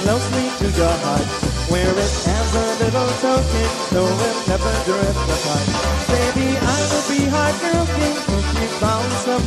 closely 0.02 0.46
to 0.58 0.66
your 0.76 0.96
heart 1.04 1.26
Where 1.70 1.88
it 1.88 2.14
has 2.28 2.54
a 2.54 2.84
little 2.84 3.10
token 3.24 3.70
Though 3.92 4.18
it 4.28 4.48
never 4.48 4.74
drifts 4.84 5.43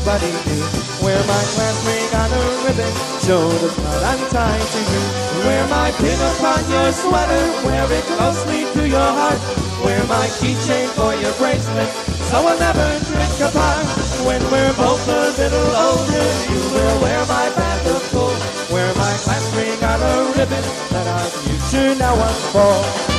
found 0.07 0.21
somebody 0.21 0.31
new. 0.47 0.63
Wear 1.03 1.19
my 1.27 1.43
class 1.53 1.75
ring 1.85 2.11
on 2.15 2.31
a 2.31 2.43
ribbon, 2.63 2.93
show 3.21 3.43
the 3.59 3.69
knot 3.81 4.03
I'm 4.03 4.21
tied 4.31 4.61
to 4.61 4.79
you. 4.79 5.03
Wear 5.45 5.67
my 5.67 5.91
pin 5.99 6.19
upon 6.31 6.63
your 6.71 6.91
sweater, 6.91 7.43
wear 7.65 7.91
it 7.91 8.03
closely 8.15 8.65
to 8.73 8.87
your 8.87 9.11
heart. 9.19 9.39
Wear 9.83 10.03
my 10.07 10.27
keychain 10.39 10.87
for 10.95 11.13
your 11.15 11.33
bracelet, 11.33 11.91
so 12.29 12.43
we'll 12.43 12.59
never 12.59 12.87
drift 13.05 13.41
apart. 13.41 13.85
When 14.25 14.41
we're 14.51 14.73
both 14.73 15.07
a 15.07 15.31
little 15.37 15.71
older, 15.75 16.27
you 16.51 16.61
will 16.73 17.01
wear 17.01 17.21
my 17.27 17.47
band 17.55 17.87
of 17.87 18.01
gold. 18.11 18.39
Wear 18.71 18.89
my 18.95 19.13
class 19.23 19.45
ring 19.55 19.83
on 19.83 20.01
a 20.01 20.15
ribbon 20.37 20.65
that 20.91 21.07
our 21.07 21.29
future 21.43 21.95
now 21.95 22.15
unfolds. 22.15 23.16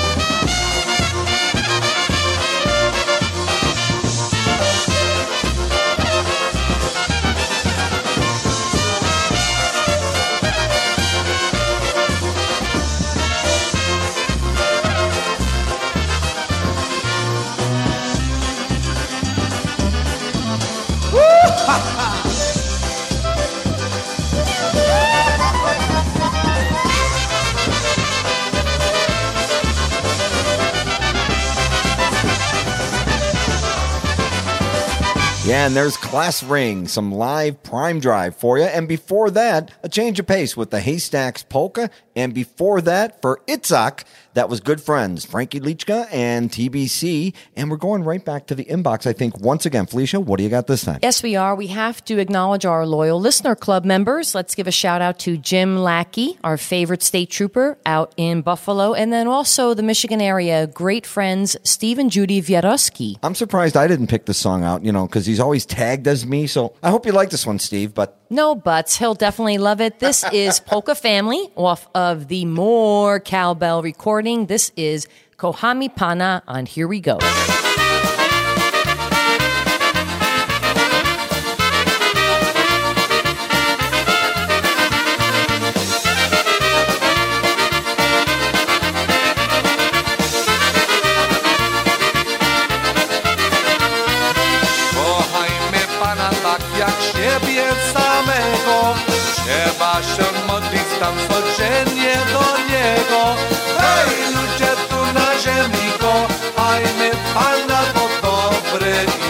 Yeah, 35.48 35.64
and 35.64 35.74
there's 35.74 35.96
Class 35.96 36.42
Ring, 36.42 36.86
some 36.88 37.10
live 37.10 37.62
prime 37.62 38.00
drive 38.00 38.36
for 38.36 38.58
you. 38.58 38.64
And 38.64 38.86
before 38.86 39.30
that, 39.30 39.72
a 39.82 39.88
change 39.88 40.20
of 40.20 40.26
pace 40.26 40.58
with 40.58 40.68
the 40.68 40.80
Haystacks 40.80 41.42
Polka. 41.42 41.88
And 42.14 42.34
before 42.34 42.82
that, 42.82 43.22
for 43.22 43.40
Itzhak, 43.48 44.04
that 44.38 44.48
was 44.48 44.60
Good 44.60 44.80
Friends, 44.80 45.24
Frankie 45.24 45.58
Lichka 45.58 46.06
and 46.12 46.48
TBC. 46.48 47.34
And 47.56 47.72
we're 47.72 47.76
going 47.76 48.04
right 48.04 48.24
back 48.24 48.46
to 48.46 48.54
the 48.54 48.64
inbox, 48.66 49.04
I 49.04 49.12
think, 49.12 49.36
once 49.40 49.66
again. 49.66 49.84
Felicia, 49.86 50.20
what 50.20 50.36
do 50.36 50.44
you 50.44 50.48
got 50.48 50.68
this 50.68 50.84
time? 50.84 51.00
Yes, 51.02 51.24
we 51.24 51.34
are. 51.34 51.56
We 51.56 51.66
have 51.66 52.04
to 52.04 52.20
acknowledge 52.20 52.64
our 52.64 52.86
loyal 52.86 53.18
listener 53.18 53.56
club 53.56 53.84
members. 53.84 54.36
Let's 54.36 54.54
give 54.54 54.68
a 54.68 54.70
shout 54.70 55.02
out 55.02 55.18
to 55.20 55.36
Jim 55.36 55.76
Lackey, 55.76 56.38
our 56.44 56.56
favorite 56.56 57.02
state 57.02 57.30
trooper 57.30 57.78
out 57.84 58.14
in 58.16 58.42
Buffalo, 58.42 58.94
and 58.94 59.12
then 59.12 59.26
also 59.26 59.74
the 59.74 59.82
Michigan 59.82 60.20
area 60.20 60.68
great 60.68 61.04
friends 61.04 61.56
Steve 61.64 61.98
and 61.98 62.08
Judy 62.08 62.40
Vieroski. 62.40 63.16
I'm 63.24 63.34
surprised 63.34 63.76
I 63.76 63.88
didn't 63.88 64.06
pick 64.06 64.26
this 64.26 64.38
song 64.38 64.62
out, 64.62 64.84
you 64.84 64.92
know, 64.92 65.08
because 65.08 65.26
he's 65.26 65.40
always 65.40 65.66
tagged 65.66 66.06
as 66.06 66.24
me. 66.24 66.46
So 66.46 66.76
I 66.80 66.90
hope 66.90 67.06
you 67.06 67.12
like 67.12 67.30
this 67.30 67.44
one, 67.44 67.58
Steve. 67.58 67.92
But 67.92 68.16
No 68.30 68.54
buts. 68.54 68.96
He'll 68.96 69.14
definitely 69.14 69.58
love 69.58 69.80
it. 69.80 69.98
This 69.98 70.24
is 70.32 70.60
Polka 70.60 70.94
Family 70.94 71.50
off 71.56 71.88
of 71.94 72.28
the 72.28 72.44
More 72.44 73.20
Cowbell 73.20 73.82
recording. 73.82 74.46
This 74.46 74.70
is 74.76 75.06
Kochajmy 75.38 75.94
Pana 75.94 76.42
on 76.46 76.66
Hear 76.66 76.88
We 76.88 77.00
Go. 77.00 77.18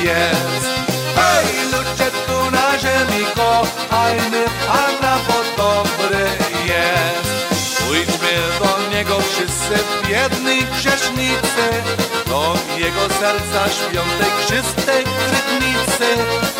Jest. 0.09 0.67
Hej 1.17 1.49
ludzie 1.73 2.09
tu 2.27 2.51
na 2.51 2.79
ziemi 2.79 3.25
kochajmy 3.35 4.45
Pana 4.67 5.19
bo 5.29 5.39
dobry 5.63 6.25
jest. 6.73 7.29
Pójdźmy 7.87 8.35
do 8.61 8.91
Niego 8.97 9.21
wszyscy 9.21 9.75
w 10.03 10.09
jednej 10.09 10.65
grzesznicy 10.65 11.65
Do 12.27 12.55
Jego 12.79 13.01
serca 13.21 13.69
świątek 13.69 14.33
czystej 14.49 15.05
krytnicy 15.05 16.09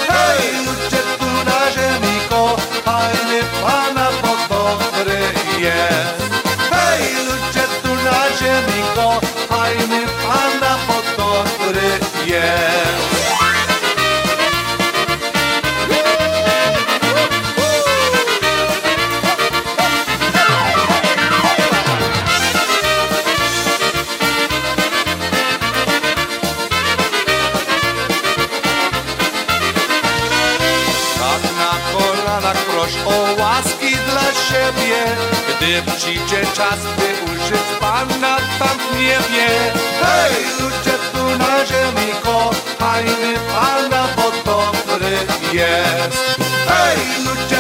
Hej 0.09 0.65
ludzie 0.67 1.03
tu 1.19 1.31
na 1.51 1.61
ziemi 1.75 2.17
kochajmy 2.31 3.41
Pana 3.63 4.09
bo 4.23 4.55
dobry 4.55 5.21
jest. 5.59 6.19
Hej 6.71 7.03
ludzie 7.27 7.65
tu 7.83 7.95
na 7.95 8.23
ziemi 8.39 8.83
kochajmy 8.95 10.07
Pana 10.27 10.79
bo 10.89 11.23
dobry 11.23 11.89
jest 12.27 13.18
czas, 36.59 36.81
by 36.99 37.33
użyć 37.33 37.69
Pana 37.81 38.37
tam 38.59 38.79
w 38.79 38.97
niebie 38.97 39.49
Hej, 40.03 40.35
ludzie 40.61 40.99
tu 41.13 41.25
na 41.39 41.67
ziemi, 41.67 42.13
kochajmy 42.23 43.35
Pana, 43.53 44.09
bo 44.17 44.31
dobry 44.45 45.17
jest. 45.53 46.39
Hej, 46.69 46.99
ludzie 47.25 47.58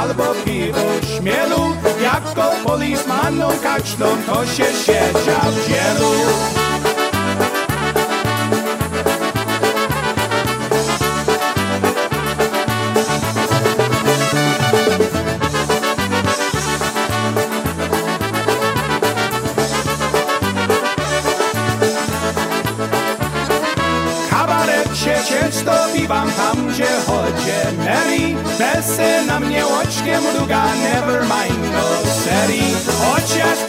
albo 0.00 0.34
piwo 0.44 0.78
śmielu. 1.02 1.76
Jako 2.02 2.50
polismaną 2.64 3.48
kaczną 3.62 4.06
to 4.26 4.46
się 4.46 4.64
siedział 4.64 5.52
w 5.52 5.68
dzielu. 5.68 6.59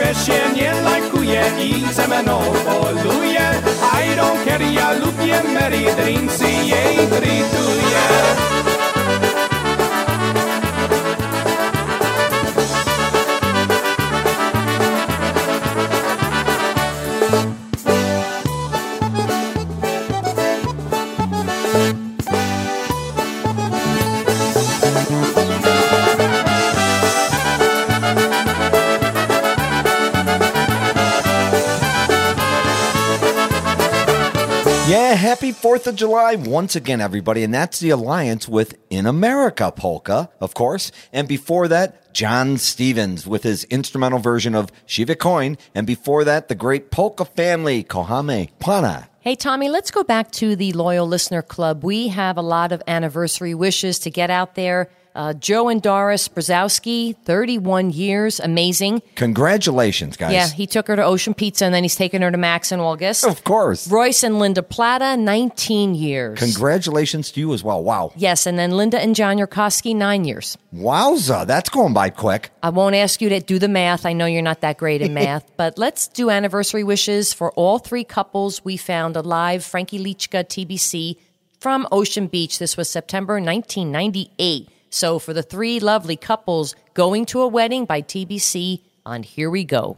Bez 0.01 0.25
się 0.25 0.53
nie 0.55 0.73
lajkuje 0.81 1.43
i 1.59 1.93
ze 1.93 2.07
mną 2.07 2.41
poluje 2.65 3.51
I 4.03 4.15
don't 4.15 4.45
care, 4.45 4.73
ja 4.73 4.91
lubię 4.91 5.43
Mary, 5.53 5.95
drinksy 5.95 6.51
jej 6.51 7.07
4th 35.71 35.87
of 35.87 35.95
July 35.95 36.35
once 36.35 36.75
again, 36.75 36.99
everybody. 36.99 37.43
And 37.45 37.53
that's 37.53 37.79
the 37.79 37.91
alliance 37.91 38.45
with 38.45 38.77
In 38.89 39.05
America 39.05 39.71
Polka, 39.71 40.29
of 40.41 40.53
course. 40.53 40.91
And 41.13 41.29
before 41.29 41.69
that, 41.69 42.13
John 42.13 42.57
Stevens 42.57 43.25
with 43.25 43.43
his 43.43 43.63
instrumental 43.65 44.19
version 44.19 44.53
of 44.53 44.69
Shiva 44.85 45.15
Coin. 45.15 45.57
And 45.73 45.87
before 45.87 46.25
that, 46.25 46.49
the 46.49 46.55
great 46.55 46.91
polka 46.91 47.23
family, 47.23 47.85
Kochajmy 47.85 48.49
Pana. 48.59 49.07
Hey, 49.21 49.37
Tommy, 49.37 49.69
let's 49.69 49.91
go 49.91 50.03
back 50.03 50.31
to 50.31 50.57
the 50.57 50.73
Loyal 50.73 51.07
Listener 51.07 51.41
Club. 51.41 51.85
We 51.85 52.09
have 52.09 52.35
a 52.35 52.41
lot 52.41 52.73
of 52.73 52.83
anniversary 52.85 53.53
wishes 53.53 53.99
to 53.99 54.09
get 54.09 54.29
out 54.29 54.55
there. 54.55 54.89
Uh, 55.13 55.33
Joe 55.33 55.67
and 55.67 55.81
Doris 55.81 56.27
Brzezowski, 56.27 57.15
31 57.25 57.89
years, 57.91 58.39
amazing. 58.39 59.01
Congratulations, 59.15 60.15
guys. 60.15 60.31
Yeah, 60.31 60.47
he 60.47 60.65
took 60.67 60.87
her 60.87 60.95
to 60.95 61.03
Ocean 61.03 61.33
Pizza 61.33 61.65
and 61.65 61.73
then 61.73 61.83
he's 61.83 61.95
taking 61.95 62.21
her 62.21 62.31
to 62.31 62.37
Max 62.37 62.71
in 62.71 62.79
August. 62.79 63.25
Of 63.25 63.43
course. 63.43 63.89
Royce 63.91 64.23
and 64.23 64.39
Linda 64.39 64.63
Plata, 64.63 65.17
19 65.17 65.95
years. 65.95 66.39
Congratulations 66.39 67.31
to 67.31 67.39
you 67.39 67.53
as 67.53 67.63
well. 67.63 67.83
Wow. 67.83 68.13
yes, 68.15 68.45
and 68.45 68.57
then 68.57 68.71
Linda 68.71 68.99
and 69.01 69.15
John 69.15 69.37
Yurkowski, 69.37 69.95
nine 69.95 70.23
years. 70.23 70.57
Wowza. 70.73 71.45
That's 71.45 71.69
going 71.69 71.93
by 71.93 72.09
quick. 72.09 72.51
I 72.63 72.69
won't 72.69 72.95
ask 72.95 73.21
you 73.21 73.29
to 73.29 73.39
do 73.41 73.59
the 73.59 73.67
math. 73.67 74.05
I 74.05 74.13
know 74.13 74.25
you're 74.25 74.41
not 74.41 74.61
that 74.61 74.77
great 74.77 75.01
in 75.01 75.13
math, 75.23 75.51
but 75.57 75.77
let's 75.77 76.07
do 76.07 76.29
anniversary 76.29 76.83
wishes 76.83 77.33
for 77.33 77.51
all 77.53 77.79
three 77.79 78.03
couples 78.05 78.63
we 78.63 78.77
found 78.77 79.15
alive. 79.17 79.63
Frankie 79.65 79.99
Lichka, 79.99 80.45
TBC, 80.45 81.17
from 81.59 81.87
Ocean 81.91 82.27
Beach. 82.27 82.59
This 82.59 82.77
was 82.77 82.89
September 82.89 83.33
1998. 83.35 84.69
So 84.91 85.19
for 85.19 85.33
the 85.33 85.41
three 85.41 85.79
lovely 85.79 86.17
couples 86.17 86.75
going 86.93 87.25
to 87.27 87.41
a 87.41 87.47
wedding 87.47 87.85
by 87.85 88.01
TBC 88.01 88.81
on 89.05 89.23
Hear 89.23 89.49
We 89.49 89.63
Go. 89.63 89.97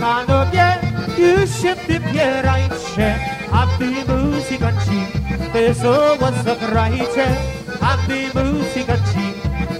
Panowie, 0.00 0.78
już 1.18 1.62
się 1.62 1.74
wybierajcie, 1.74 3.18
a 3.52 3.66
gdy 3.66 4.12
muzyka 4.12 4.72
ci 5.52 5.58
wesoło 5.58 6.28
zagrajcie, 6.44 7.26
a 7.80 7.96
gdy 7.96 8.42
muzyka 8.44 8.96
ci 8.96 9.34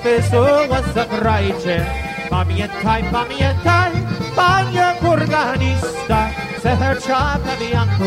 wesoło 0.04 0.76
zagrajcie. 0.94 1.86
Pamiętaj, 2.30 3.04
pamiętaj, 3.12 3.92
panie 4.36 4.94
organista, 5.08 6.28
zechcza 6.62 7.38
Janku, 7.72 8.04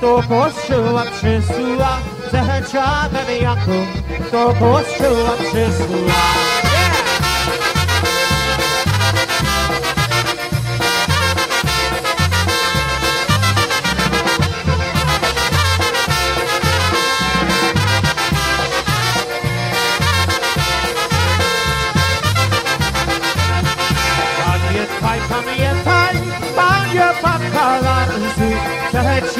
do 0.00 0.22
kościoła 0.28 1.04
przysyła, 1.04 1.98
zechcza 2.32 3.08
Janku, 3.40 3.86
do 4.32 4.46
kościoła 4.46 5.32
przysyła. 5.38 6.87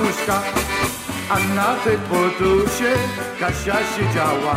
Buźka, 0.00 0.42
a 1.30 1.36
na 1.54 1.74
tej 1.84 1.98
podusie 2.08 2.92
Kasia 3.40 3.76
siedziała. 3.92 4.54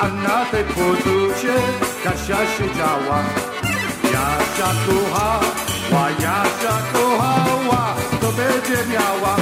A 0.00 0.08
na 0.08 0.44
tej 0.50 0.64
podusie 0.64 1.54
Kasia 2.04 2.38
siedziała. 2.54 3.18
Jasia 4.04 4.70
kochała, 4.86 6.10
Jasia 6.10 6.76
kochała, 6.92 7.94
to 8.20 8.28
będzie 8.32 8.78
miała. 8.92 9.36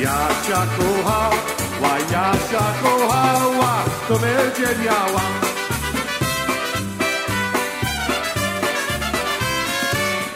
Jasia 0.00 0.62
kochała, 0.76 1.92
Jasia 2.12 2.66
kochała, 2.82 3.74
to 4.08 4.14
będzie 4.18 4.68
miała. 4.84 5.22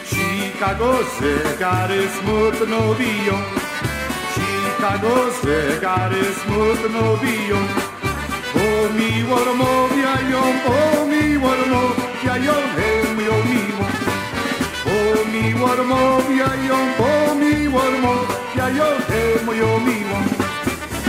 Chicago 0.09 0.93
zegary 1.19 2.07
smutno 2.19 2.95
biją 2.95 3.60
Kanos 4.81 5.35
zegary 5.43 6.23
smutno 6.41 7.17
biją. 7.21 7.59
O 8.55 8.93
miłor 8.97 9.47
mówiają, 9.61 10.41
o 10.65 11.05
miłor 11.05 11.59
mówiają, 11.73 12.53
hej 12.75 13.15
moją 13.15 13.35
miło. 13.51 13.85
O 14.95 15.25
miłor 15.33 15.79
mówiają, 15.85 16.75
o 16.99 17.35
miłor 17.35 17.91
mówiają, 18.05 18.85
hej 19.07 19.45
moją 19.45 19.79
miło. 19.79 20.17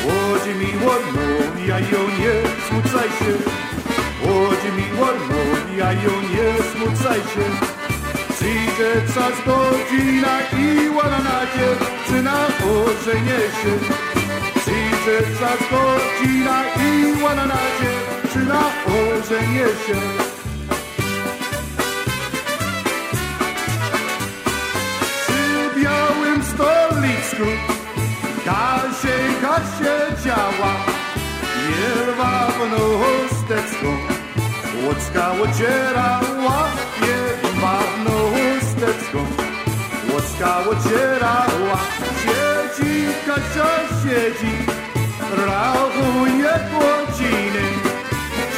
Chodź 0.02 0.46
miłor 0.60 1.00
mówiają, 1.16 2.00
nie 2.18 2.34
smucaj 2.68 3.08
się. 3.18 3.32
Chodź 4.22 4.62
miłor 4.76 5.14
mówiają, 5.30 6.10
nie 6.32 6.62
smucaj 6.72 7.20
się. 7.20 7.71
Przyjdzie 8.42 9.14
czas, 9.14 9.34
godzina 9.46 10.40
i 10.58 10.88
łana 10.88 11.18
na 12.22 12.46
ożenie 12.72 13.40
się. 13.58 13.72
Przyjdzie 14.60 15.18
czas, 15.38 15.58
godzina 15.70 16.62
i 16.76 17.22
łana 17.22 17.46
na 17.46 18.62
ożenie 18.86 19.66
się. 19.86 19.96
Przy 25.20 25.80
białym 25.80 26.44
stolicku 26.44 27.46
Kasieńka 28.44 29.56
się 29.56 30.24
działa, 30.24 30.74
Jerwa 31.70 32.46
w 32.46 32.70
nosteczką, 32.70 33.96
łoczka 34.84 35.32
ocierała, 35.32 36.68
Jedwabną 37.62 38.10
chusteczką 38.10 39.18
Łocka 40.12 40.58
ocierała 40.58 41.78
Siedzi 42.22 43.06
Kasia 43.26 43.70
siedzi 44.02 44.54
Rachuje 45.46 46.54
godziny 46.72 47.66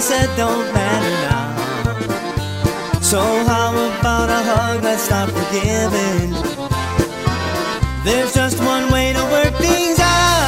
hurtful 0.00 0.16
said 0.16 0.36
don't 0.36 0.72
matter 0.72 1.10
now. 1.28 3.00
So, 3.00 3.20
how 3.20 3.70
about 3.70 4.30
a 4.30 4.42
hug? 4.42 4.82
Let's 4.82 5.02
start 5.02 5.30
forgiving. 5.30 6.32
There's 8.04 8.34
just 8.34 8.58
one 8.62 8.90
way 8.92 9.12
to 9.12 9.22
work 9.30 9.54
things 9.56 9.98
out. 10.00 10.40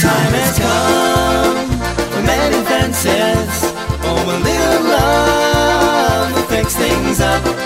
Time 0.00 0.32
has 0.34 0.58
come 0.58 1.68
for 2.10 2.22
many 2.22 2.64
fences. 2.64 3.72
Oh, 4.02 4.24
a 4.26 4.38
little 4.48 4.82
love 4.88 6.32
will 6.34 6.42
fix 6.48 6.74
things 6.74 7.20
up. 7.20 7.65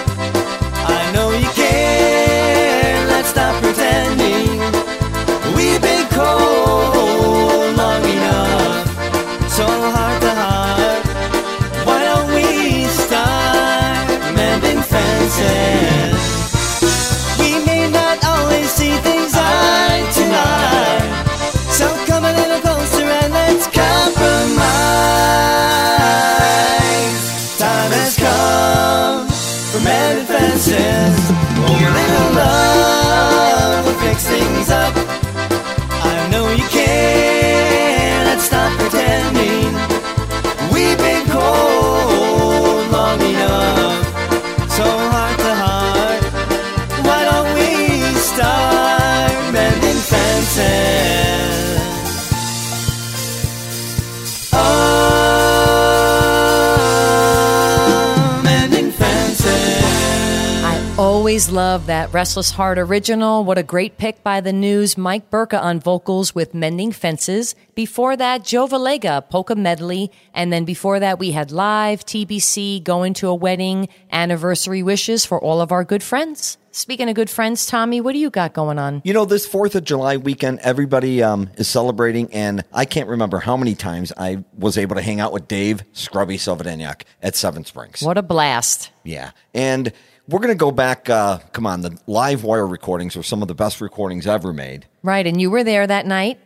Always 61.41 61.57
love 61.57 61.86
that 61.86 62.12
Restless 62.12 62.51
Heart 62.51 62.76
original. 62.76 63.45
What 63.45 63.57
a 63.57 63.62
great 63.62 63.97
pick 63.97 64.22
by 64.22 64.43
the 64.43 64.53
news. 64.53 64.99
Mike 64.99 65.30
Burka 65.30 65.59
on 65.59 65.80
vocals 65.80 66.34
with 66.34 66.53
Mending 66.53 66.93
Fences. 66.93 67.55
Before 67.74 68.14
that, 68.14 68.45
Joe 68.45 68.66
Valega, 68.66 69.26
Polka 69.30 69.55
Medley. 69.55 70.12
And 70.34 70.53
then 70.53 70.66
before 70.66 71.01
that, 71.01 71.18
we 71.18 71.30
had 71.30 71.51
live 71.51 72.05
TBC, 72.05 72.84
going 72.84 73.14
to 73.14 73.28
a 73.28 73.34
wedding, 73.34 73.88
anniversary 74.12 74.82
wishes 74.82 75.24
for 75.24 75.41
all 75.41 75.62
of 75.62 75.72
our 75.72 75.82
good 75.82 76.03
friends. 76.03 76.59
Speaking 76.72 77.09
of 77.09 77.14
good 77.14 77.30
friends, 77.30 77.64
Tommy, 77.64 78.03
what 78.03 78.12
do 78.12 78.18
you 78.18 78.28
got 78.28 78.53
going 78.53 78.78
on? 78.78 79.01
You 79.03 79.14
know, 79.14 79.24
this 79.24 79.49
4th 79.49 79.74
of 79.74 79.84
July 79.84 80.18
weekend, 80.18 80.59
everybody 80.61 81.22
um, 81.22 81.49
is 81.57 81.68
celebrating, 81.68 82.32
and 82.34 82.64
I 82.72 82.84
can't 82.84 83.09
remember 83.09 83.38
how 83.38 83.57
many 83.57 83.74
times 83.74 84.12
I 84.16 84.45
was 84.57 84.76
able 84.76 84.95
to 84.95 85.03
hang 85.03 85.20
out 85.20 85.32
with 85.32 85.49
Dave 85.49 85.82
Scrubby 85.93 86.36
Silverdanyak 86.36 87.03
at 87.22 87.34
Seven 87.34 87.64
Springs. 87.64 88.03
What 88.03 88.18
a 88.18 88.22
blast. 88.22 88.91
Yeah. 89.05 89.30
And 89.55 89.93
we're 90.31 90.39
going 90.39 90.49
to 90.49 90.55
go 90.55 90.70
back. 90.70 91.11
Uh, 91.11 91.39
come 91.53 91.66
on, 91.66 91.83
the 91.83 91.99
live 92.07 92.45
wire 92.45 92.66
recordings 92.66 93.16
are 93.16 93.22
some 93.22 93.43
of 93.43 93.49
the 93.49 93.55
best 93.55 93.81
recordings 93.81 94.26
ever 94.26 94.53
made. 94.53 94.87
Right, 95.03 95.26
and 95.26 95.41
you 95.41 95.51
were 95.51 95.64
there 95.64 95.87
that 95.87 96.07
night. 96.07 96.39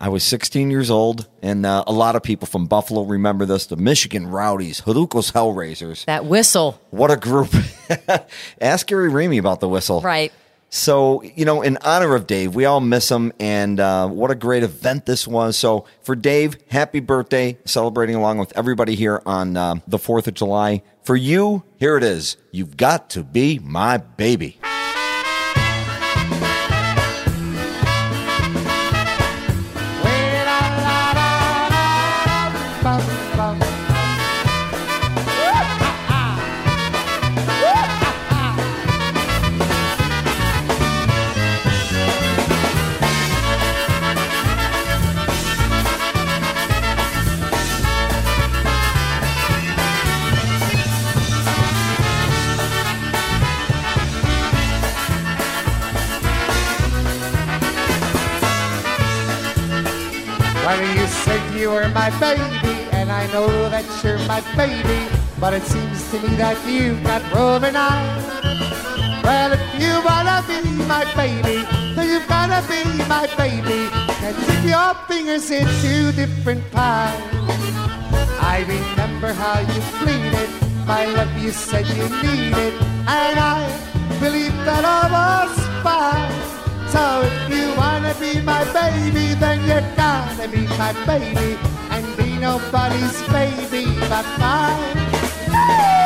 I 0.00 0.08
was 0.08 0.24
16 0.24 0.70
years 0.70 0.90
old, 0.90 1.28
and 1.42 1.64
uh, 1.64 1.84
a 1.86 1.92
lot 1.92 2.16
of 2.16 2.22
people 2.22 2.46
from 2.46 2.66
Buffalo 2.66 3.02
remember 3.02 3.46
this. 3.46 3.66
The 3.66 3.76
Michigan 3.76 4.26
Rowdies, 4.26 4.80
Haruko's 4.82 5.30
Hellraisers. 5.32 6.04
That 6.06 6.24
whistle. 6.24 6.80
What 6.90 7.10
a 7.10 7.16
group. 7.16 7.54
Ask 8.60 8.88
Gary 8.88 9.10
Ramey 9.10 9.38
about 9.38 9.60
the 9.60 9.68
whistle. 9.68 10.00
Right. 10.00 10.32
So, 10.72 11.22
you 11.22 11.44
know, 11.44 11.62
in 11.62 11.78
honor 11.82 12.14
of 12.14 12.26
Dave, 12.26 12.54
we 12.54 12.64
all 12.64 12.80
miss 12.80 13.10
him, 13.10 13.32
and 13.40 13.80
uh, 13.80 14.08
what 14.08 14.30
a 14.30 14.36
great 14.36 14.62
event 14.62 15.04
this 15.04 15.26
was. 15.26 15.56
So, 15.56 15.84
for 16.02 16.14
Dave, 16.14 16.56
happy 16.68 17.00
birthday, 17.00 17.58
celebrating 17.64 18.14
along 18.14 18.38
with 18.38 18.56
everybody 18.56 18.94
here 18.94 19.20
on 19.26 19.56
uh, 19.56 19.76
the 19.88 19.98
4th 19.98 20.28
of 20.28 20.34
July. 20.34 20.82
For 21.10 21.16
you, 21.16 21.64
here 21.80 21.96
it 21.96 22.04
is. 22.04 22.36
You've 22.52 22.76
got 22.76 23.10
to 23.10 23.24
be 23.24 23.58
my 23.58 23.96
baby. 23.96 24.60
Said 61.70 61.78
you 61.78 61.88
were 61.88 61.94
my 61.94 62.10
baby, 62.20 62.88
and 62.92 63.10
I 63.10 63.26
know 63.32 63.48
that 63.68 63.84
you're 64.02 64.18
my 64.26 64.40
baby, 64.56 65.08
but 65.38 65.54
it 65.54 65.62
seems 65.62 66.10
to 66.10 66.18
me 66.20 66.36
that 66.36 66.56
you've 66.66 67.02
got 67.04 67.22
roving 67.32 67.76
eyes. 67.76 68.24
Well, 69.22 69.52
if 69.52 69.62
you 69.78 70.02
wanna 70.04 70.42
be 70.46 70.60
my 70.86 71.04
baby, 71.14 71.64
then 71.94 72.08
you've 72.08 72.28
gotta 72.28 72.66
be 72.68 72.82
my 73.08 73.26
baby, 73.36 73.88
and 74.24 74.36
dip 74.46 74.64
your 74.64 74.94
fingers 75.08 75.50
in 75.50 75.66
two 75.82 76.12
different 76.12 76.62
pies. 76.72 77.20
I 78.40 78.64
remember 78.66 79.32
how 79.32 79.60
you 79.60 79.80
pleaded, 80.00 80.50
my 80.86 81.06
love 81.06 81.32
you 81.42 81.52
said 81.52 81.86
you 81.88 82.08
needed, 82.22 82.74
and 83.06 83.38
I 83.38 83.58
believe 84.20 84.56
that 84.64 84.84
I 84.84 85.02
was 85.16 85.52
fine. 85.82 86.59
So 86.92 87.22
if 87.22 87.50
you 87.54 87.76
wanna 87.76 88.14
be 88.18 88.40
my 88.40 88.64
baby, 88.72 89.34
then 89.34 89.60
you 89.62 89.78
gotta 89.96 90.48
be 90.48 90.66
my 90.76 90.92
baby 91.06 91.56
and 91.90 92.04
be 92.16 92.36
nobody's 92.36 93.22
baby 93.28 93.84
but 94.08 94.26
mine. 94.38 95.99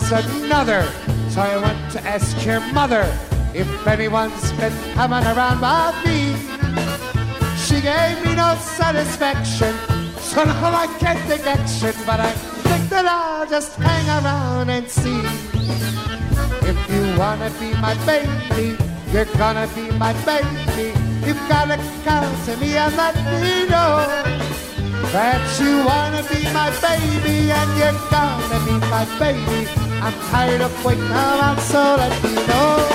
Was 0.00 0.12
another, 0.12 0.82
so 1.30 1.40
I 1.40 1.56
went 1.56 1.92
to 1.92 2.00
ask 2.04 2.44
your 2.44 2.60
mother 2.72 3.04
if 3.54 3.68
anyone's 3.86 4.52
been 4.52 4.72
coming 4.92 5.24
around 5.24 5.60
by 5.60 5.90
me. 6.04 6.36
She 7.64 7.80
gave 7.80 8.16
me 8.24 8.34
no 8.34 8.56
satisfaction, 8.60 9.74
so 10.18 10.44
now 10.44 10.74
I 10.84 10.86
can't 10.98 11.22
take 11.28 11.46
action, 11.46 11.94
but 12.04 12.20
I 12.20 12.30
think 12.66 12.90
that 12.90 13.06
I'll 13.06 13.48
just 13.48 13.76
hang 13.76 14.06
around 14.18 14.68
and 14.68 14.86
see. 14.86 15.22
If 16.70 16.78
you 16.92 17.02
wanna 17.18 17.50
be 17.58 17.72
my 17.80 17.94
baby, 18.04 18.76
you're 19.12 19.32
gonna 19.40 19.66
be 19.74 19.90
my 19.96 20.12
baby. 20.28 20.92
You've 21.24 21.48
gotta 21.48 21.78
come 22.04 22.34
to 22.44 22.56
me 22.58 22.76
and 22.76 22.94
let 22.96 23.16
me 23.40 23.66
know 23.72 24.04
that 25.16 25.42
you 25.58 25.72
wanna 25.88 26.22
be 26.28 26.44
my 26.52 26.68
baby 26.84 27.50
and 27.50 27.70
you're 27.78 28.00
gonna 28.10 28.58
be 28.66 28.76
my 28.92 29.04
baby. 29.18 29.85
I'm 30.02 30.12
tired 30.30 30.60
of 30.60 30.84
waiting 30.84 31.10
around, 31.10 31.60
so 31.60 31.80
let 31.96 32.22
me 32.22 32.34
know. 32.34 32.85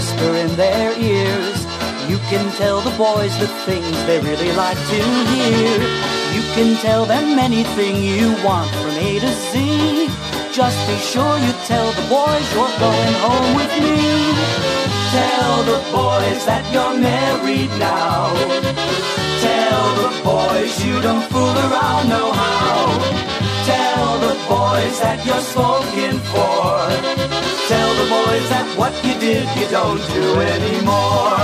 Whisper 0.00 0.34
in 0.34 0.56
their 0.56 0.98
ears. 0.98 1.58
You 2.08 2.16
can 2.32 2.46
tell 2.56 2.80
the 2.80 2.96
boys 2.96 3.32
the 3.38 3.48
things 3.68 3.94
they 4.06 4.18
really 4.20 4.50
like 4.52 4.80
to 4.92 5.00
hear. 5.32 5.76
You 6.36 6.42
can 6.56 6.70
tell 6.80 7.04
them 7.04 7.38
anything 7.38 7.96
you 7.96 8.28
want 8.42 8.70
from 8.80 8.94
A 9.08 9.20
to 9.24 9.32
Z. 9.50 10.08
Just 10.58 10.78
be 10.88 10.96
sure 11.12 11.36
you 11.44 11.52
tell 11.68 11.88
the 12.00 12.06
boys 12.08 12.46
you're 12.54 12.76
going 12.88 13.14
home 13.26 13.50
with 13.60 13.72
me. 13.84 14.00
Tell 15.18 15.56
the 15.72 15.80
boys 15.92 16.40
that 16.48 16.64
you're 16.72 16.96
married 16.96 17.72
now. 17.76 18.32
Tell 19.48 19.86
the 20.04 20.12
boys 20.32 20.72
you 20.82 20.96
don't 21.02 21.24
fool 21.30 21.56
around 21.68 22.08
no 22.08 22.24
how. 22.40 22.80
Tell 23.72 24.08
the 24.26 24.34
boys 24.48 24.96
that 25.04 25.18
you're 25.26 25.46
spoken 25.52 26.14
for. 26.32 27.29
Tell 27.70 27.94
the 27.94 28.10
boys 28.10 28.48
that 28.50 28.66
what 28.76 28.92
you 29.04 29.14
did 29.20 29.46
you 29.56 29.68
don't 29.70 30.02
do 30.10 30.40
anymore. 30.40 31.38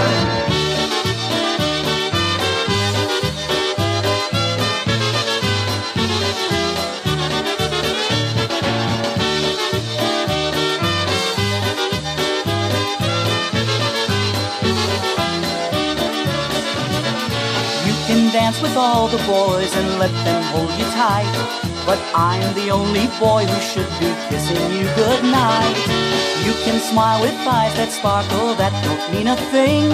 You 17.86 17.94
can 18.08 18.32
dance 18.32 18.60
with 18.60 18.76
all 18.76 19.06
the 19.06 19.22
boys 19.28 19.72
and 19.76 20.00
let 20.00 20.10
them 20.24 20.42
hold 20.50 20.72
you 20.72 20.86
tight. 20.86 21.62
But 21.86 22.00
I'm 22.16 22.52
the 22.56 22.70
only 22.70 23.06
boy 23.20 23.46
who 23.46 23.60
should 23.60 23.88
be 24.00 24.10
kissing 24.28 24.72
you 24.72 24.86
goodnight. 24.96 26.15
You 26.44 26.52
can 26.64 26.80
smile 26.80 27.20
with 27.22 27.34
eyes 27.46 27.74
that 27.76 27.90
sparkle, 27.90 28.54
that 28.56 28.74
don't 28.84 29.04
mean 29.12 29.28
a 29.28 29.36
thing. 29.54 29.86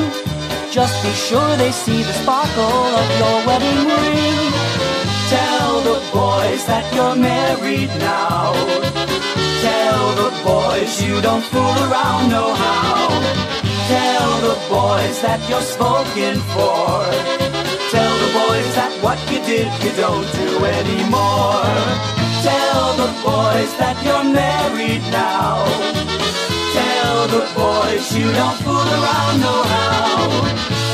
Just 0.70 1.02
be 1.02 1.12
sure 1.12 1.56
they 1.56 1.70
see 1.70 2.02
the 2.02 2.16
sparkle 2.24 2.80
of 3.00 3.08
your 3.20 3.36
wedding 3.46 3.84
ring. 3.84 4.38
Tell 5.28 5.80
the 5.80 5.98
boys 6.12 6.64
that 6.66 6.84
you're 6.94 7.14
married 7.16 7.92
now. 8.00 8.52
Tell 9.62 10.02
the 10.22 10.30
boys 10.44 11.02
you 11.02 11.20
don't 11.20 11.44
fool 11.44 11.76
around 11.86 12.30
no 12.30 12.54
how. 12.54 13.08
Tell 13.92 14.30
the 14.48 14.56
boys 14.68 15.16
that 15.20 15.40
you're 15.48 15.68
spoken 15.76 16.40
for. 16.56 17.04
Tell 17.92 18.14
the 18.24 18.30
boys 18.40 18.68
that 18.74 18.92
what 19.04 19.18
you 19.30 19.38
did 19.44 19.68
you 19.84 19.92
don't 20.00 20.28
do 20.32 20.64
anymore. 20.64 22.31
Tell 22.42 22.96
the 22.96 23.06
boys 23.22 23.70
that 23.78 24.02
you're 24.04 24.24
married 24.24 25.02
now. 25.12 25.64
Tell 26.74 27.28
the 27.28 27.46
boys 27.54 28.12
you 28.16 28.32
don't 28.32 28.56
fool 28.64 28.88
around 28.98 29.40
no 29.46 29.62
how. 29.74 30.28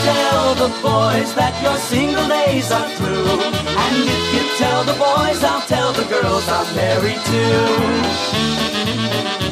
Tell 0.04 0.54
the 0.54 0.68
boys 0.82 1.32
that 1.40 1.54
your 1.62 1.78
single 1.78 2.28
days 2.28 2.70
are 2.70 2.88
through. 2.96 3.40
And 3.84 3.96
if 4.16 4.24
you 4.34 4.42
tell 4.58 4.84
the 4.84 4.92
boys, 4.92 5.42
I'll 5.42 5.66
tell 5.66 5.92
the 5.92 6.04
girls 6.04 6.46
I'm 6.48 6.76
married 6.76 7.20
too. 7.32 9.47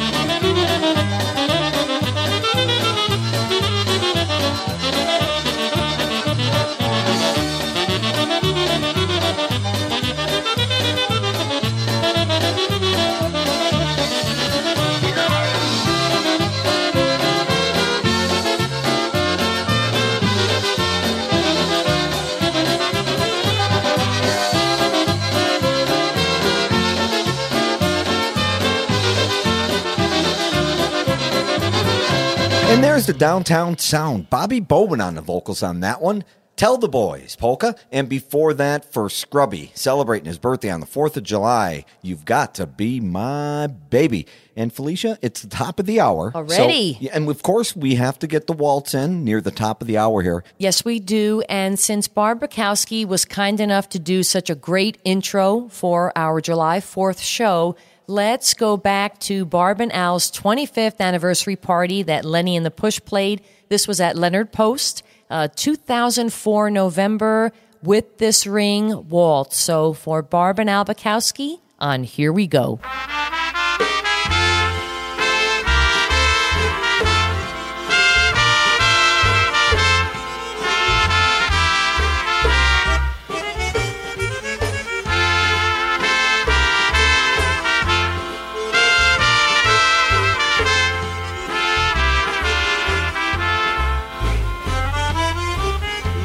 And 32.76 32.84
there's 32.84 33.06
the 33.06 33.14
downtown 33.14 33.78
sound. 33.78 34.28
Bobby 34.28 34.60
Bowman 34.60 35.00
on 35.00 35.14
the 35.14 35.22
vocals 35.22 35.62
on 35.62 35.80
that 35.80 36.02
one. 36.02 36.24
Tell 36.56 36.76
the 36.76 36.90
Boys, 36.90 37.34
Polka. 37.34 37.74
And 37.90 38.06
before 38.06 38.52
that, 38.52 38.92
for 38.92 39.08
Scrubby, 39.08 39.70
celebrating 39.74 40.26
his 40.26 40.38
birthday 40.38 40.68
on 40.68 40.80
the 40.80 40.86
4th 40.86 41.16
of 41.16 41.22
July, 41.22 41.86
You've 42.02 42.26
Got 42.26 42.54
to 42.56 42.66
Be 42.66 43.00
My 43.00 43.66
Baby. 43.66 44.26
And 44.56 44.70
Felicia, 44.70 45.18
it's 45.22 45.40
the 45.40 45.48
top 45.48 45.80
of 45.80 45.86
the 45.86 46.00
hour. 46.00 46.32
So- 46.32 46.38
Already? 46.40 46.98
yeah, 47.00 47.12
and 47.14 47.26
of 47.30 47.42
course, 47.42 47.74
we 47.74 47.94
have 47.94 48.18
to 48.18 48.26
get 48.26 48.46
the 48.46 48.52
waltz 48.52 48.92
in 48.92 49.24
near 49.24 49.40
the 49.40 49.50
top 49.50 49.80
of 49.80 49.86
the 49.86 49.96
hour 49.96 50.20
here. 50.22 50.44
Yes, 50.58 50.84
we 50.84 50.98
do. 51.00 51.42
And 51.48 51.78
since 51.78 52.08
Barb 52.08 52.40
Bukowski 52.40 53.06
was 53.06 53.24
kind 53.24 53.58
enough 53.58 53.88
to 53.90 53.98
do 53.98 54.22
such 54.22 54.50
a 54.50 54.54
great 54.54 54.98
intro 55.02 55.68
for 55.68 56.12
our 56.14 56.42
July 56.42 56.80
4th 56.80 57.20
show, 57.20 57.74
let's 58.06 58.54
go 58.54 58.76
back 58.76 59.18
to 59.20 59.44
Barb 59.44 59.80
and 59.80 59.92
Al's 59.92 60.30
25th 60.30 61.00
anniversary 61.00 61.56
party 61.56 62.02
that 62.02 62.24
Lenny 62.24 62.56
and 62.56 62.64
the 62.64 62.70
Push 62.70 63.00
played. 63.04 63.42
This 63.68 63.88
was 63.88 64.00
at 64.00 64.16
Leonard 64.16 64.52
Post, 64.52 65.02
uh, 65.30 65.48
2004 65.54 66.70
November 66.70 67.52
with 67.82 68.18
this 68.18 68.46
ring 68.46 69.08
waltz. 69.08 69.58
So 69.58 69.92
for 69.92 70.22
Barb 70.22 70.58
and 70.58 70.70
Al 70.70 70.84
Bukowski, 70.84 71.60
on 71.78 72.04
Hear 72.04 72.32
We 72.32 72.46
Go. 72.46 72.80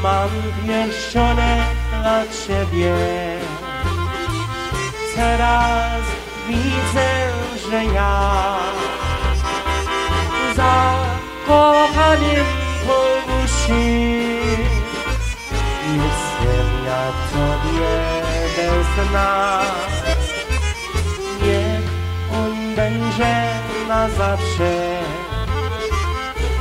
Mam 0.04 0.30
pierścionek 0.66 1.76
dla 2.02 2.24
ciebie. 2.24 2.95
Teraz 5.16 6.04
widzę, 6.47 7.10
że 7.70 7.86
ja 7.86 8.58
Zakochanym 10.56 12.45
po 12.88 12.97
uszy 13.43 13.86
Jestem 15.95 16.68
ja 16.86 17.04
tobie 17.32 17.93
bez 18.56 18.88
on 22.34 22.76
będzie 22.76 23.36
na 23.88 24.10
zawsze. 24.10 25.02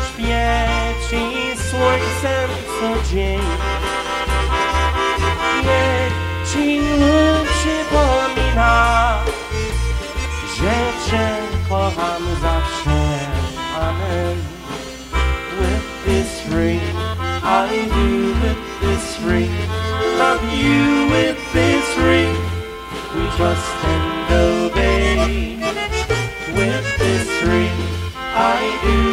Świeci 0.08 1.49
słońcem 1.80 2.50
co 2.66 3.10
dzień 3.10 3.40
Niech 5.62 6.12
ci 6.52 6.80
przypomina 7.50 9.18
Że 10.56 11.10
cię 11.10 11.28
kocham 11.68 12.22
zawsze 12.42 13.00
Amen 13.80 14.36
With 15.60 16.04
this 16.04 16.54
ring. 16.54 16.82
I 17.42 17.88
do 17.88 18.34
with 18.42 18.80
this 18.80 19.20
ring. 19.20 19.50
Love 20.18 20.42
you 20.54 21.08
with 21.10 21.52
this 21.52 21.98
ring. 21.98 22.36
We 23.14 23.26
trust 23.36 23.84
and 23.84 24.32
obey 24.32 25.56
With 26.54 26.98
this 26.98 27.42
ring. 27.42 27.76
I 28.34 28.78
do 28.84 29.09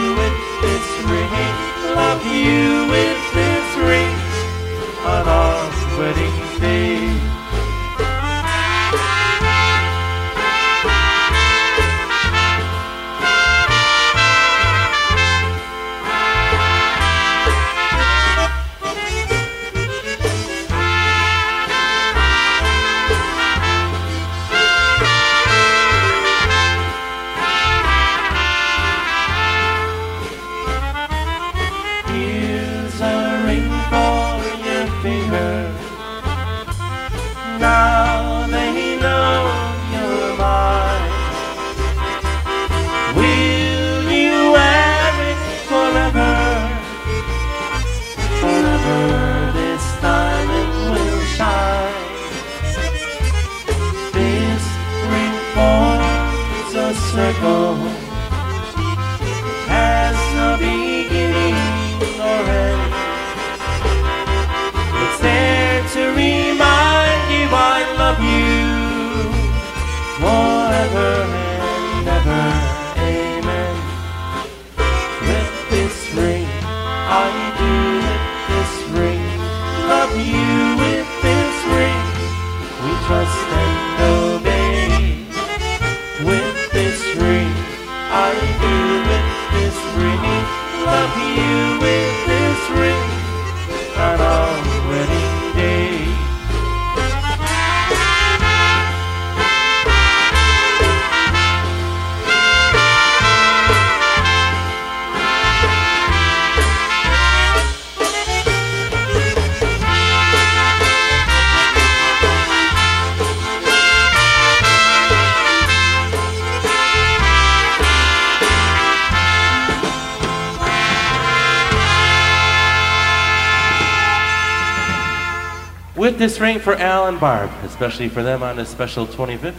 this 126.28 126.42
ring 126.42 126.60
for 126.60 126.76
Al 126.76 127.08
and 127.08 127.22
Barb, 127.22 127.50
especially 127.64 128.10
for 128.10 128.22
them 128.22 128.44
on 128.44 128.58
this 128.58 128.68
special 128.68 129.08
25th. 129.08 129.54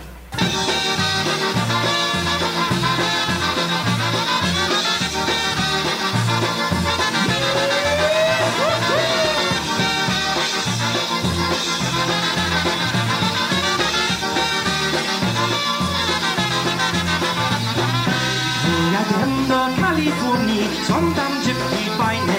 Jadę 18.92 19.48
do 19.48 19.82
Kalifornii, 19.82 20.68
są 20.88 21.14
tam 21.14 21.42
dziewki 21.42 21.90
fajne 21.98 22.34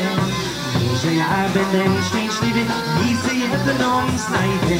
Może 0.89 1.13
ja 1.13 1.25
jedną 3.51 4.17
znajdę 4.17 4.75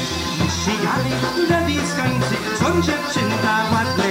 Przyjadę 0.48 1.16
na 1.50 1.62
Wiskańcy, 1.68 2.36
są 2.60 2.82
dziewczynka 2.82 3.56
ładne. 3.72 4.10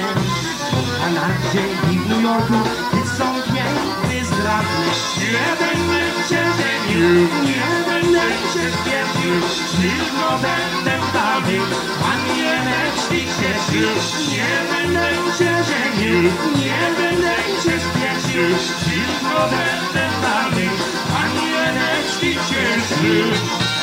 A 0.74 1.00
Kanadzie 1.00 1.64
i 1.92 1.98
w 1.98 2.08
New 2.08 2.22
Yorku, 2.22 2.58
ty 2.90 3.08
są 3.16 3.24
piękny 3.34 4.24
zdradne 4.26 4.86
Nie 5.20 5.48
będę 5.60 6.02
cię 6.28 6.42
dzielił, 6.58 7.28
nie 7.48 7.68
będę 7.86 8.26
cię 8.52 8.66
wiedził 8.84 9.34
Tylko 9.80 10.28
będę 10.42 10.98
damy, 11.14 11.58
a 12.08 12.34
nie 12.34 12.52
leczki 12.66 13.26
cieszył 13.38 13.90
Nie 14.32 14.52
będę 14.70 15.08
cię 15.38 15.52
żenił, 15.68 16.22
nie 16.56 16.80
będę 16.98 17.34
cię 17.62 17.74
spieszył 17.86 18.48
Tylko 18.84 19.40
będę 19.50 20.08
damy, 20.22 20.68
a 21.18 21.40
nie 21.40 21.72
leczki 21.72 22.34
cieszył 22.34 23.77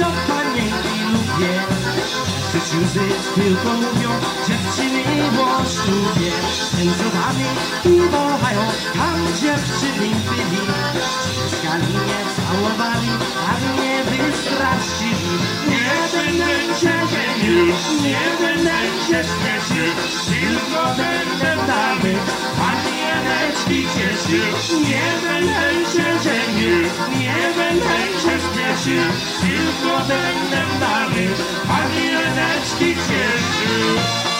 Ja 0.00 0.10
panienki 0.28 0.98
lubię. 1.12 1.54
Przyciuzy 2.48 3.00
tylko 3.34 3.72
mówią 3.72 4.10
Dziewczyny 4.48 5.04
po 5.36 5.64
ślubie 5.70 6.32
Tańcowali 6.72 7.44
i 7.84 8.10
wołają 8.10 8.60
Tam 8.94 9.26
dziewczyny 9.40 10.08
byli. 10.28 10.62
Ściskali 11.10 11.86
mnie, 11.86 12.20
całowali 12.36 13.10
A 13.48 13.72
mnie 13.72 14.04
wystraszyli. 14.04 15.38
Nie 15.68 16.18
będę 16.18 16.74
się 16.80 16.94
żenił 17.12 17.66
Nie 18.02 18.46
będę 18.46 18.72
się 19.06 19.24
śpieszył 19.28 19.92
Tylko 20.26 20.84
będę 20.96 21.66
dalej 21.66 22.16
nie 24.88 25.20
wylej 25.22 25.84
się 25.84 26.08
ziemi, 26.22 26.90
nie 27.18 27.52
wylej 27.54 28.12
się 28.12 28.36
śmieszy, 28.46 28.98
tylko 29.40 29.98
będę 29.98 30.62
dany, 30.80 31.28
a 31.68 31.88
nie 31.88 32.12
leczki 32.12 32.94
cieszy. 32.94 34.35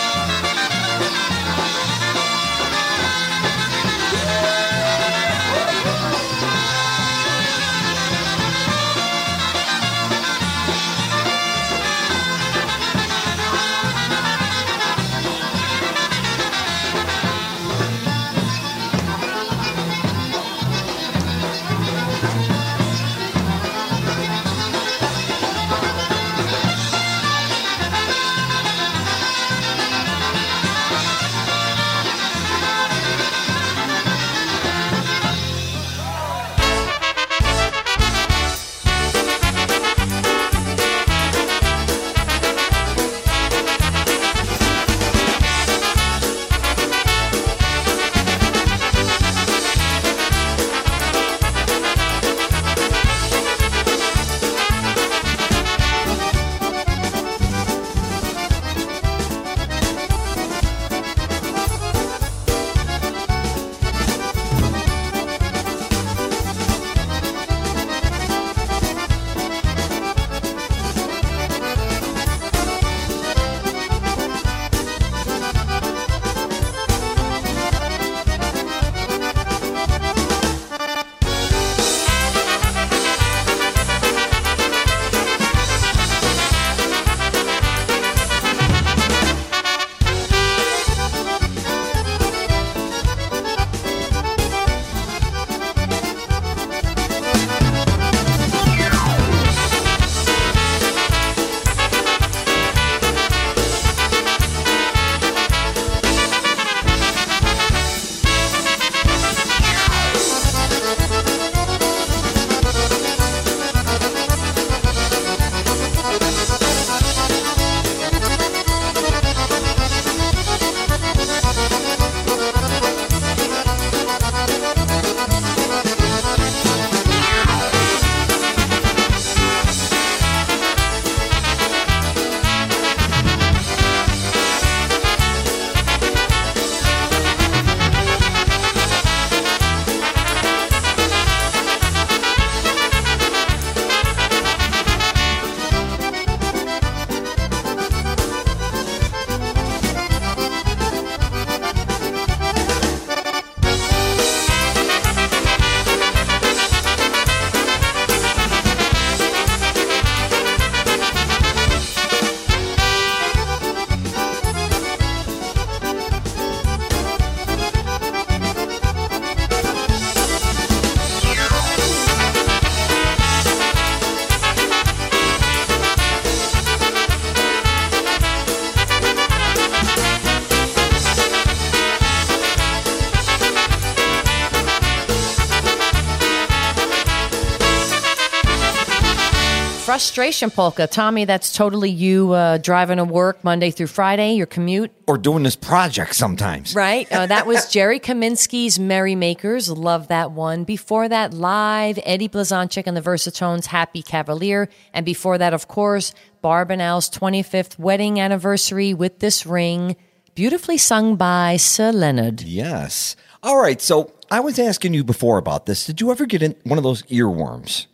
Frustration 189.86 190.50
polka. 190.50 190.88
Tommy, 190.88 191.26
that's 191.26 191.52
totally 191.52 191.90
you 191.90 192.32
uh, 192.32 192.58
driving 192.58 192.96
to 192.96 193.04
work 193.04 193.44
Monday 193.44 193.70
through 193.70 193.86
Friday, 193.86 194.32
your 194.32 194.46
commute. 194.46 194.90
Or 195.06 195.16
doing 195.16 195.44
this 195.44 195.54
project 195.54 196.16
sometimes. 196.16 196.74
Right. 196.74 197.06
Uh, 197.12 197.26
that 197.26 197.46
was 197.46 197.68
Jerry 197.70 198.00
Kaminsky's 198.00 198.80
Merrymakers. 198.80 199.70
Love 199.70 200.08
that 200.08 200.32
one. 200.32 200.64
Before 200.64 201.08
that, 201.08 201.32
live, 201.32 202.00
Eddie 202.04 202.28
Blazonczyk 202.28 202.82
and 202.84 202.96
the 202.96 203.00
Versatones, 203.00 203.66
Happy 203.66 204.02
Cavalier. 204.02 204.68
And 204.92 205.06
before 205.06 205.38
that, 205.38 205.54
of 205.54 205.68
course, 205.68 206.12
Barb 206.42 206.72
and 206.72 206.82
Al's 206.82 207.08
25th 207.08 207.78
wedding 207.78 208.18
anniversary 208.18 208.92
with 208.92 209.20
this 209.20 209.46
ring, 209.46 209.94
beautifully 210.34 210.78
sung 210.78 211.14
by 211.14 211.58
Sir 211.58 211.92
Leonard. 211.92 212.42
Yes. 212.42 213.14
All 213.40 213.62
right. 213.62 213.80
So 213.80 214.10
I 214.32 214.40
was 214.40 214.58
asking 214.58 214.94
you 214.94 215.04
before 215.04 215.38
about 215.38 215.66
this. 215.66 215.86
Did 215.86 216.00
you 216.00 216.10
ever 216.10 216.26
get 216.26 216.42
in 216.42 216.56
one 216.64 216.76
of 216.76 216.82
those 216.82 217.02
earworms? 217.02 217.86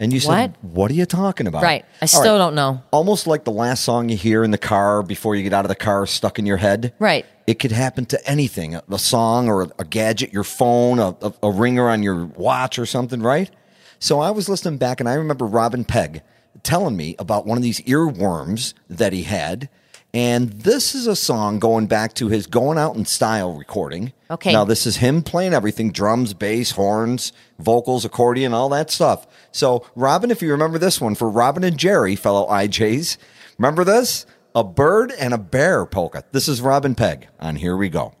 And 0.00 0.12
you 0.14 0.18
said, 0.18 0.56
"What 0.62 0.90
are 0.90 0.94
you 0.94 1.04
talking 1.04 1.46
about?" 1.46 1.62
Right. 1.62 1.84
I 2.00 2.06
still 2.06 2.38
don't 2.38 2.54
know. 2.54 2.82
Almost 2.90 3.26
like 3.26 3.44
the 3.44 3.52
last 3.52 3.84
song 3.84 4.08
you 4.08 4.16
hear 4.16 4.42
in 4.42 4.50
the 4.50 4.58
car 4.58 5.02
before 5.02 5.36
you 5.36 5.42
get 5.42 5.52
out 5.52 5.66
of 5.66 5.68
the 5.68 5.74
car, 5.74 6.06
stuck 6.06 6.38
in 6.38 6.46
your 6.46 6.56
head. 6.56 6.94
Right. 6.98 7.26
It 7.46 7.58
could 7.58 7.72
happen 7.72 8.06
to 8.06 8.28
anything 8.28 8.74
a, 8.74 8.82
a 8.90 8.98
song 8.98 9.48
or 9.48 9.62
a, 9.62 9.70
a 9.80 9.84
gadget, 9.84 10.32
your 10.32 10.42
phone, 10.44 10.98
a, 10.98 11.14
a, 11.20 11.32
a 11.42 11.50
ringer 11.50 11.88
on 11.90 12.02
your 12.02 12.24
watch 12.24 12.78
or 12.78 12.86
something, 12.86 13.20
right? 13.20 13.50
So 13.98 14.20
I 14.20 14.30
was 14.30 14.48
listening 14.48 14.78
back 14.78 15.00
and 15.00 15.08
I 15.08 15.14
remember 15.14 15.44
Robin 15.44 15.84
Pegg 15.84 16.22
telling 16.62 16.96
me 16.96 17.14
about 17.18 17.46
one 17.46 17.58
of 17.58 17.62
these 17.62 17.80
earworms 17.82 18.72
that 18.88 19.12
he 19.12 19.24
had. 19.24 19.68
And 20.12 20.50
this 20.50 20.94
is 20.94 21.06
a 21.06 21.14
song 21.14 21.60
going 21.60 21.86
back 21.86 22.14
to 22.14 22.28
his 22.28 22.48
Going 22.48 22.78
Out 22.78 22.96
in 22.96 23.04
Style 23.04 23.54
recording. 23.54 24.12
Okay. 24.28 24.52
Now, 24.52 24.64
this 24.64 24.86
is 24.86 24.96
him 24.96 25.22
playing 25.22 25.54
everything 25.54 25.92
drums, 25.92 26.34
bass, 26.34 26.72
horns, 26.72 27.32
vocals, 27.58 28.04
accordion, 28.04 28.52
all 28.52 28.68
that 28.70 28.90
stuff. 28.90 29.26
So, 29.52 29.86
Robin, 29.94 30.30
if 30.30 30.42
you 30.42 30.50
remember 30.50 30.78
this 30.78 31.00
one, 31.00 31.14
for 31.14 31.28
Robin 31.28 31.62
and 31.62 31.78
Jerry, 31.78 32.16
fellow 32.16 32.48
IJs, 32.48 33.18
remember 33.56 33.84
this? 33.84 34.26
A 34.54 34.64
bird 34.64 35.12
and 35.12 35.32
a 35.32 35.38
bear 35.38 35.86
polka. 35.86 36.24
This 36.32 36.48
is 36.48 36.60
Robin 36.60 36.96
Pegg 36.96 37.28
on 37.38 37.54
Hear 37.56 37.76
We 37.76 37.88
Go. 37.88 38.14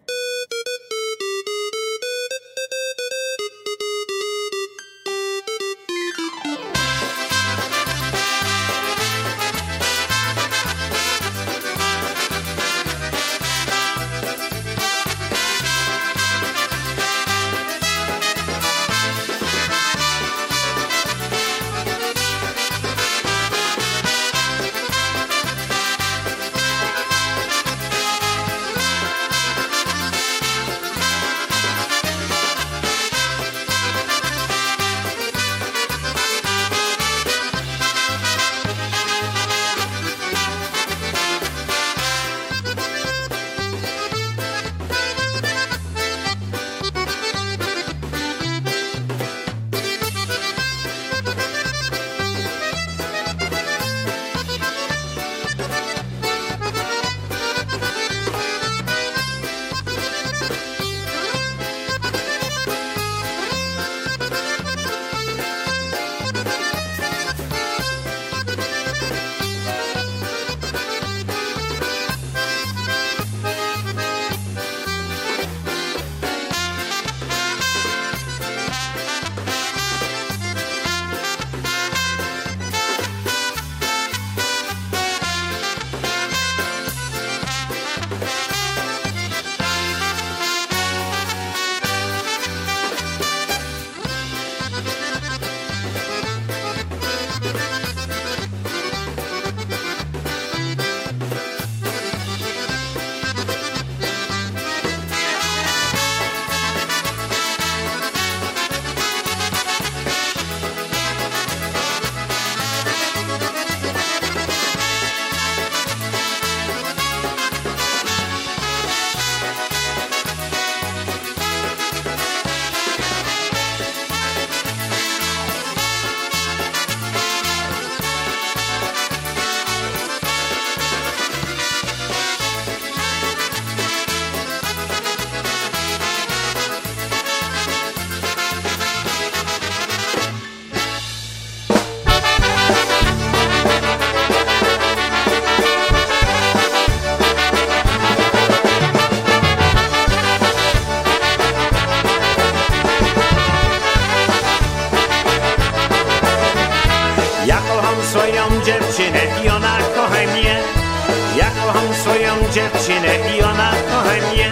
Dziewczynę 162.52 163.14
i 163.36 163.42
ona 163.42 163.70
kocha 163.90 164.32
mnie. 164.32 164.50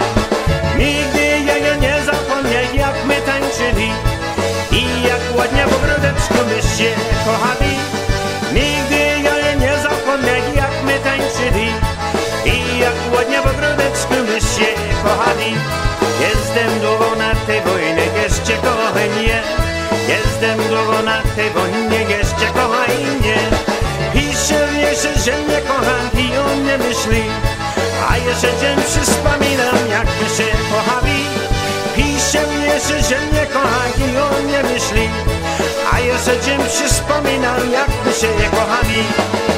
Nigdy 0.77 1.25
ja 1.45 1.57
jej 1.57 1.79
nie 1.79 1.95
zapomnę, 2.05 2.63
jak 2.73 3.05
my 3.05 3.15
tańczyli 3.15 3.91
i 4.71 5.03
jak 5.07 5.37
ładnie 5.37 5.65
w 5.67 5.73
ogródeczku 5.73 6.33
my 6.49 6.61
się 6.61 6.89
kochali. 7.25 7.75
Nigdy 8.53 8.99
ja 9.23 9.35
jej 9.37 9.57
nie 9.57 9.77
zapomnę, 9.77 10.35
jak 10.55 10.83
my 10.85 10.99
tańczyli 10.99 11.67
i 12.45 12.79
jak 12.79 12.97
ładnie 13.15 13.41
w 13.41 13.47
ogródeczku 13.47 14.13
my 14.27 14.41
się 14.41 14.69
kochali. 15.03 15.55
Jestem 16.21 16.79
długo 16.79 17.15
na 17.15 17.35
tej 17.35 17.61
wojnie, 17.61 18.05
jeszcze 18.23 18.53
kochaj 18.53 19.09
mnie. 19.09 19.41
Jestem 20.07 20.57
długo 20.57 21.01
na 21.01 21.21
tej 21.35 21.49
wojnie, 21.49 22.01
jeszcze 22.17 22.45
kochaj 22.45 22.95
mnie. 23.19 23.37
Pisze 24.13 24.67
mnie, 24.71 24.95
że, 24.95 25.37
mnie 25.37 25.61
kocha 25.67 25.97
i 26.13 26.37
o 26.37 26.55
mnie 26.55 26.77
myśli. 26.77 27.23
A 28.07 28.17
jeszcze 28.17 28.47
dzień 28.61 28.77
wspominam, 28.81 29.89
jak 29.89 30.05
my 30.05 30.29
się 30.37 30.43
kochali. 30.71 31.23
Pisze 31.95 32.47
mnie, 32.47 32.79
że, 32.79 33.03
że 33.03 33.25
mnie 33.25 33.45
kocha 33.45 33.83
i 33.97 34.17
o 34.17 34.43
mnie 34.43 34.63
myśli. 34.63 35.09
A 35.93 35.99
jeszcze 35.99 36.41
dzień 36.41 36.59
wspominam, 36.87 37.71
jak 37.71 37.87
my 38.05 38.13
się 38.13 38.27
kochali. 38.51 39.48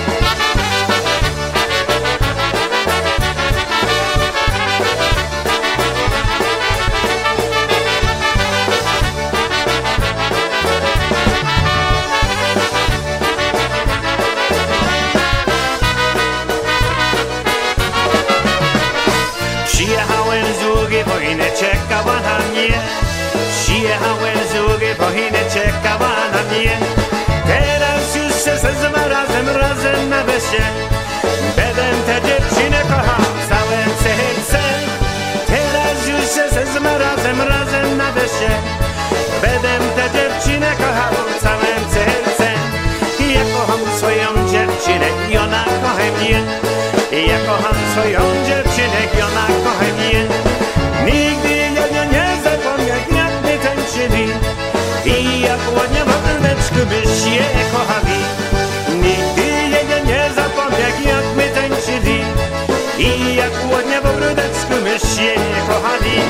Sezma 28.73 29.07
razem, 29.07 29.47
razem 29.47 30.09
na 30.09 30.23
wysie 30.23 30.63
Będę 31.55 31.83
tę 32.05 32.21
dziewczynę 32.27 32.81
kochał 32.81 33.25
całym 33.49 33.89
sercem 34.03 34.79
Teraz 35.47 36.07
już 36.07 36.25
się 36.35 36.55
sezma 36.55 36.97
razem, 36.97 37.41
razem 37.41 37.97
na 37.97 38.11
wysie 38.11 38.49
Będę 39.41 39.69
tę 39.95 40.09
dziewczynę 40.13 40.71
kochał 40.75 41.13
całym 41.41 41.81
sercem 41.93 42.59
Ja 43.35 43.43
kocham 43.55 43.97
swoją 43.97 44.49
dziewczynę 44.51 45.07
i 45.31 45.37
ona 45.37 45.63
kocha 45.63 46.07
mnie. 46.17 46.39
Ja 47.27 47.39
kocham 47.47 47.75
swoją 47.91 48.19
dziewczynę 48.47 49.01
i 49.17 49.21
ona 49.21 49.47
kocha 49.63 49.85
mnie. 49.97 50.25
Nigdy 51.05 51.57
ja 51.57 51.69
nie, 51.69 52.11
nie 52.11 52.43
zapomnę 52.43 52.87
jak 52.87 53.31
my 53.43 53.57
tańczyli. 53.63 54.27
I 55.05 55.41
jak 55.41 55.59
ładnie 55.77 55.99
w 56.05 56.11
ogóleczku 56.17 56.75
byś 56.75 57.33
je 57.33 57.45
kochali 57.71 58.40
zapomnę 60.91 61.11
jak 61.11 61.25
my 61.35 61.49
tańczyli 61.49 62.19
I 62.97 63.35
jak 63.35 63.51
ładnie 63.71 64.01
w 64.01 64.05
ogóleczku 64.05 64.73
byś 64.83 65.23
je 65.23 65.35
kochali 65.67 66.21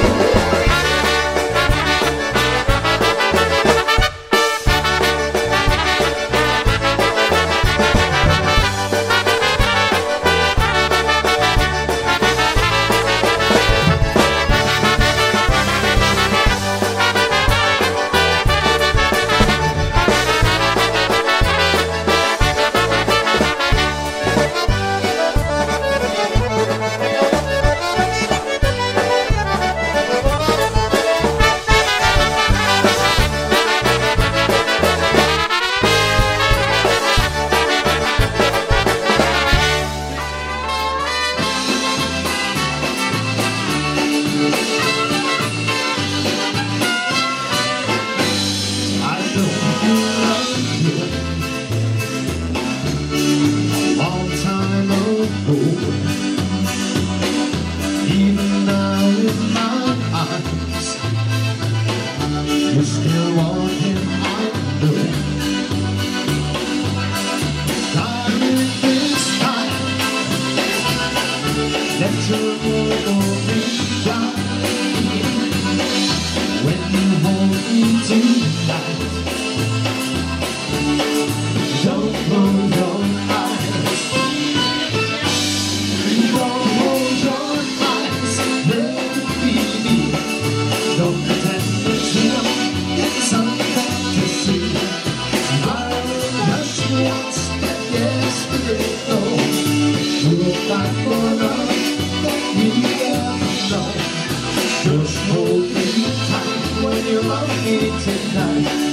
you 107.11 107.19
love 107.19 107.65
me 107.65 107.77
tonight. 107.99 108.90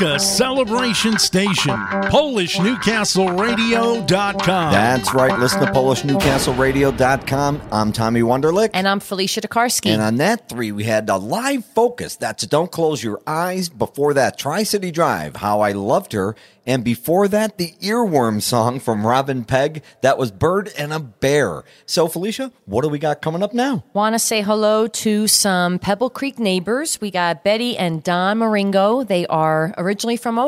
Your 0.00 0.16
polka 0.16 0.57
celebration 0.58 1.16
station, 1.18 1.76
PolishNewcastleRadio.com. 2.10 4.72
That's 4.72 5.14
right. 5.14 5.38
Listen 5.38 5.60
to 5.60 5.66
PolishNewcastleRadio.com. 5.66 7.62
I'm 7.70 7.92
Tommy 7.92 8.22
Wonderlick. 8.22 8.70
And 8.74 8.88
I'm 8.88 8.98
Felicia 9.00 9.40
Tokarski. 9.40 9.90
And 9.90 10.02
on 10.02 10.16
that 10.16 10.48
three, 10.48 10.72
we 10.72 10.82
had 10.84 11.08
a 11.08 11.16
live 11.16 11.64
focus. 11.64 12.16
That's 12.16 12.44
Don't 12.46 12.72
Close 12.72 13.04
Your 13.04 13.20
Eyes. 13.26 13.68
Before 13.68 14.14
that, 14.14 14.36
Tri 14.36 14.64
City 14.64 14.90
Drive, 14.90 15.36
How 15.36 15.60
I 15.60 15.70
Loved 15.72 16.12
Her. 16.12 16.34
And 16.66 16.84
before 16.84 17.28
that, 17.28 17.56
the 17.56 17.72
earworm 17.80 18.42
song 18.42 18.78
from 18.78 19.06
Robin 19.06 19.44
Pegg. 19.44 19.82
That 20.02 20.18
was 20.18 20.30
Bird 20.30 20.70
and 20.76 20.92
a 20.92 20.98
Bear. 20.98 21.64
So, 21.86 22.08
Felicia, 22.08 22.52
what 22.66 22.82
do 22.82 22.90
we 22.90 22.98
got 22.98 23.22
coming 23.22 23.42
up 23.42 23.54
now? 23.54 23.84
Want 23.94 24.14
to 24.14 24.18
say 24.18 24.42
hello 24.42 24.86
to 24.86 25.26
some 25.28 25.78
Pebble 25.78 26.10
Creek 26.10 26.38
neighbors. 26.38 27.00
We 27.00 27.10
got 27.10 27.42
Betty 27.42 27.78
and 27.78 28.02
Don 28.02 28.36
Maringo. 28.36 29.02
They 29.02 29.26
are 29.28 29.58
are 29.58 29.74
originally 29.78 30.16
from 30.16 30.38
Ohio, 30.38 30.47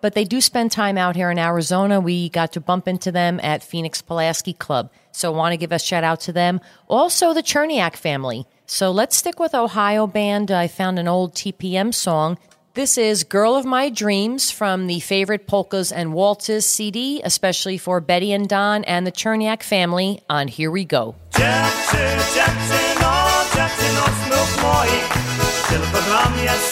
but 0.00 0.14
they 0.14 0.24
do 0.24 0.40
spend 0.40 0.72
time 0.72 0.98
out 0.98 1.16
here 1.16 1.30
in 1.30 1.38
Arizona. 1.38 2.00
We 2.00 2.28
got 2.28 2.52
to 2.52 2.60
bump 2.60 2.88
into 2.88 3.12
them 3.12 3.40
at 3.42 3.62
Phoenix 3.62 4.02
Pulaski 4.02 4.52
Club. 4.52 4.90
So 5.12 5.32
want 5.32 5.52
to 5.52 5.56
give 5.56 5.72
a 5.72 5.78
shout 5.78 6.04
out 6.04 6.20
to 6.22 6.32
them. 6.32 6.60
Also, 6.88 7.34
the 7.34 7.42
Cherniak 7.42 7.96
family. 7.96 8.46
So 8.66 8.90
let's 8.90 9.16
stick 9.16 9.38
with 9.38 9.54
Ohio 9.54 10.06
band. 10.06 10.50
I 10.50 10.68
found 10.68 10.98
an 10.98 11.08
old 11.08 11.34
TPM 11.34 11.92
song. 11.92 12.38
This 12.74 12.96
is 12.96 13.22
Girl 13.22 13.54
of 13.54 13.66
My 13.66 13.90
Dreams 13.90 14.50
from 14.50 14.86
the 14.86 15.00
Favorite 15.00 15.46
Polkas 15.46 15.92
and 15.92 16.14
Waltzes 16.14 16.64
CD, 16.64 17.20
especially 17.22 17.76
for 17.76 18.00
Betty 18.00 18.32
and 18.32 18.48
Don 18.48 18.82
and 18.84 19.06
the 19.06 19.12
Cherniak 19.12 19.62
family 19.62 20.22
on 20.30 20.48
Hear 20.48 20.70
We 20.70 20.86
Go. 20.86 21.14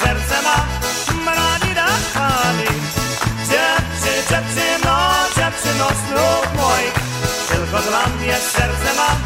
Serce 0.01 0.43
ma 0.43 0.80
dziewczyno, 4.31 4.97
dziewczyno 5.37 5.87
snów 5.87 6.55
moich 6.57 6.95
Tylko 7.49 7.79
dla 7.89 8.07
mnie 8.07 8.37
serce 8.37 8.95
ma 8.97 9.17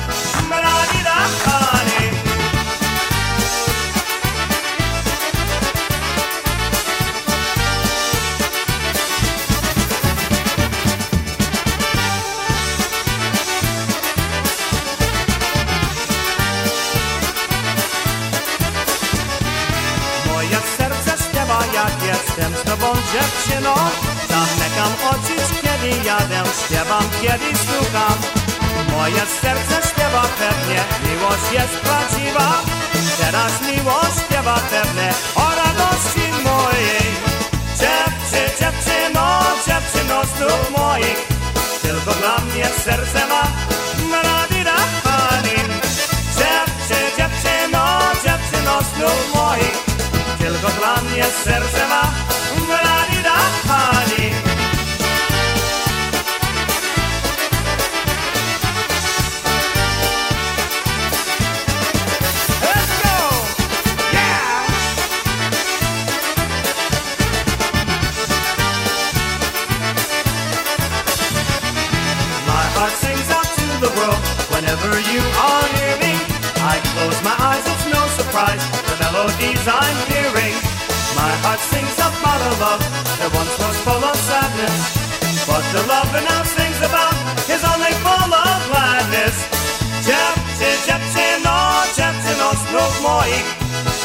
Maradida 0.49 1.15
Hani 1.45 2.11
Moje 20.27 20.59
serce 20.79 21.25
śpiewa 21.25 21.59
jak 21.75 22.03
jestem 22.07 22.55
z 22.55 22.63
tobą 22.63 22.87
dziewczyną 23.13 23.75
Zamykam 24.35 24.93
oczy 25.11 25.37
kiedy 25.63 26.05
jadę, 26.05 26.43
śpiewam 26.67 27.05
kiedy 27.23 27.59
słucham. 27.65 28.19
Moje 28.93 29.23
serce 29.41 29.89
śpiewa 29.89 30.23
pewnie, 30.39 30.81
miłość 31.05 31.53
jest 31.53 31.77
prawdziwa. 31.85 32.63
Teraz 33.21 33.53
miłość 33.63 34.17
śpiewa 34.27 34.55
pewnie 34.71 35.09
o 35.35 35.47
radości 35.61 36.27
mojej. 36.45 37.35
Dziewczy, 37.81 38.41
dziewczyno, 38.61 39.41
dziewczyno 39.67 40.25
znów 40.25 40.71
moich 40.79 41.29
Tylko 41.83 42.13
dla 42.21 42.39
mnie 42.39 42.67
serce 42.85 43.27
ma 43.27 43.43
Maradira 44.11 44.81
Hanin 45.05 45.69
Dziewczy, 46.39 47.01
dziewczyno, 47.19 47.99
dziewczyno 48.25 48.75
znów 48.83 49.35
moich 49.35 49.77
Tylko 50.39 50.69
dla 50.79 50.97
mnie 51.03 51.25
serce 51.45 51.89
ma 51.89 51.94
snów 92.85 93.03
moich, 93.03 93.45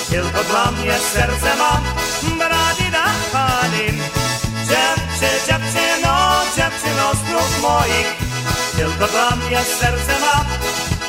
tylko 0.10 0.44
dla 0.44 0.72
mnie 0.72 0.94
serce 1.14 1.56
ma 1.56 1.82
Bradida 2.38 3.06
Hanin. 3.32 4.02
Dziewczy, 4.70 5.30
dziewczyno, 5.48 6.16
dziewczyno 6.56 7.12
snów 7.12 7.62
moich, 7.62 8.08
tylko 8.78 9.08
dla 9.08 9.30
mnie 9.36 9.60
serce 9.80 10.20
ma 10.20 10.46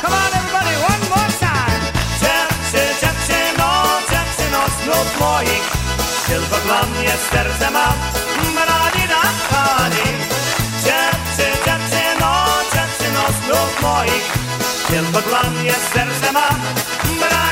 Come 0.02 0.16
on 0.16 0.32
everybody, 0.38 0.74
one 0.92 1.04
more 1.10 1.32
time! 1.40 1.80
Dziewczy, 2.20 2.82
dziewczyno, 3.00 3.68
dziewczyno 4.10 4.60
snów 4.82 5.20
moich, 5.20 5.70
tylko 6.26 6.56
dla 6.66 6.82
mnie 6.82 7.12
serce 7.30 7.70
ma 7.70 7.92
Bradida 8.54 9.22
Hanin. 9.50 10.18
Dziewczy, 10.84 11.46
dziewczyno, 11.66 12.46
dziewczyno 12.74 13.22
snów 13.44 13.82
moich, 13.82 14.32
tylko 14.88 15.28
dla 15.28 15.42
mnie 15.50 15.72
serce 15.94 16.32
ma 16.32 16.48
Bradida 17.04 17.49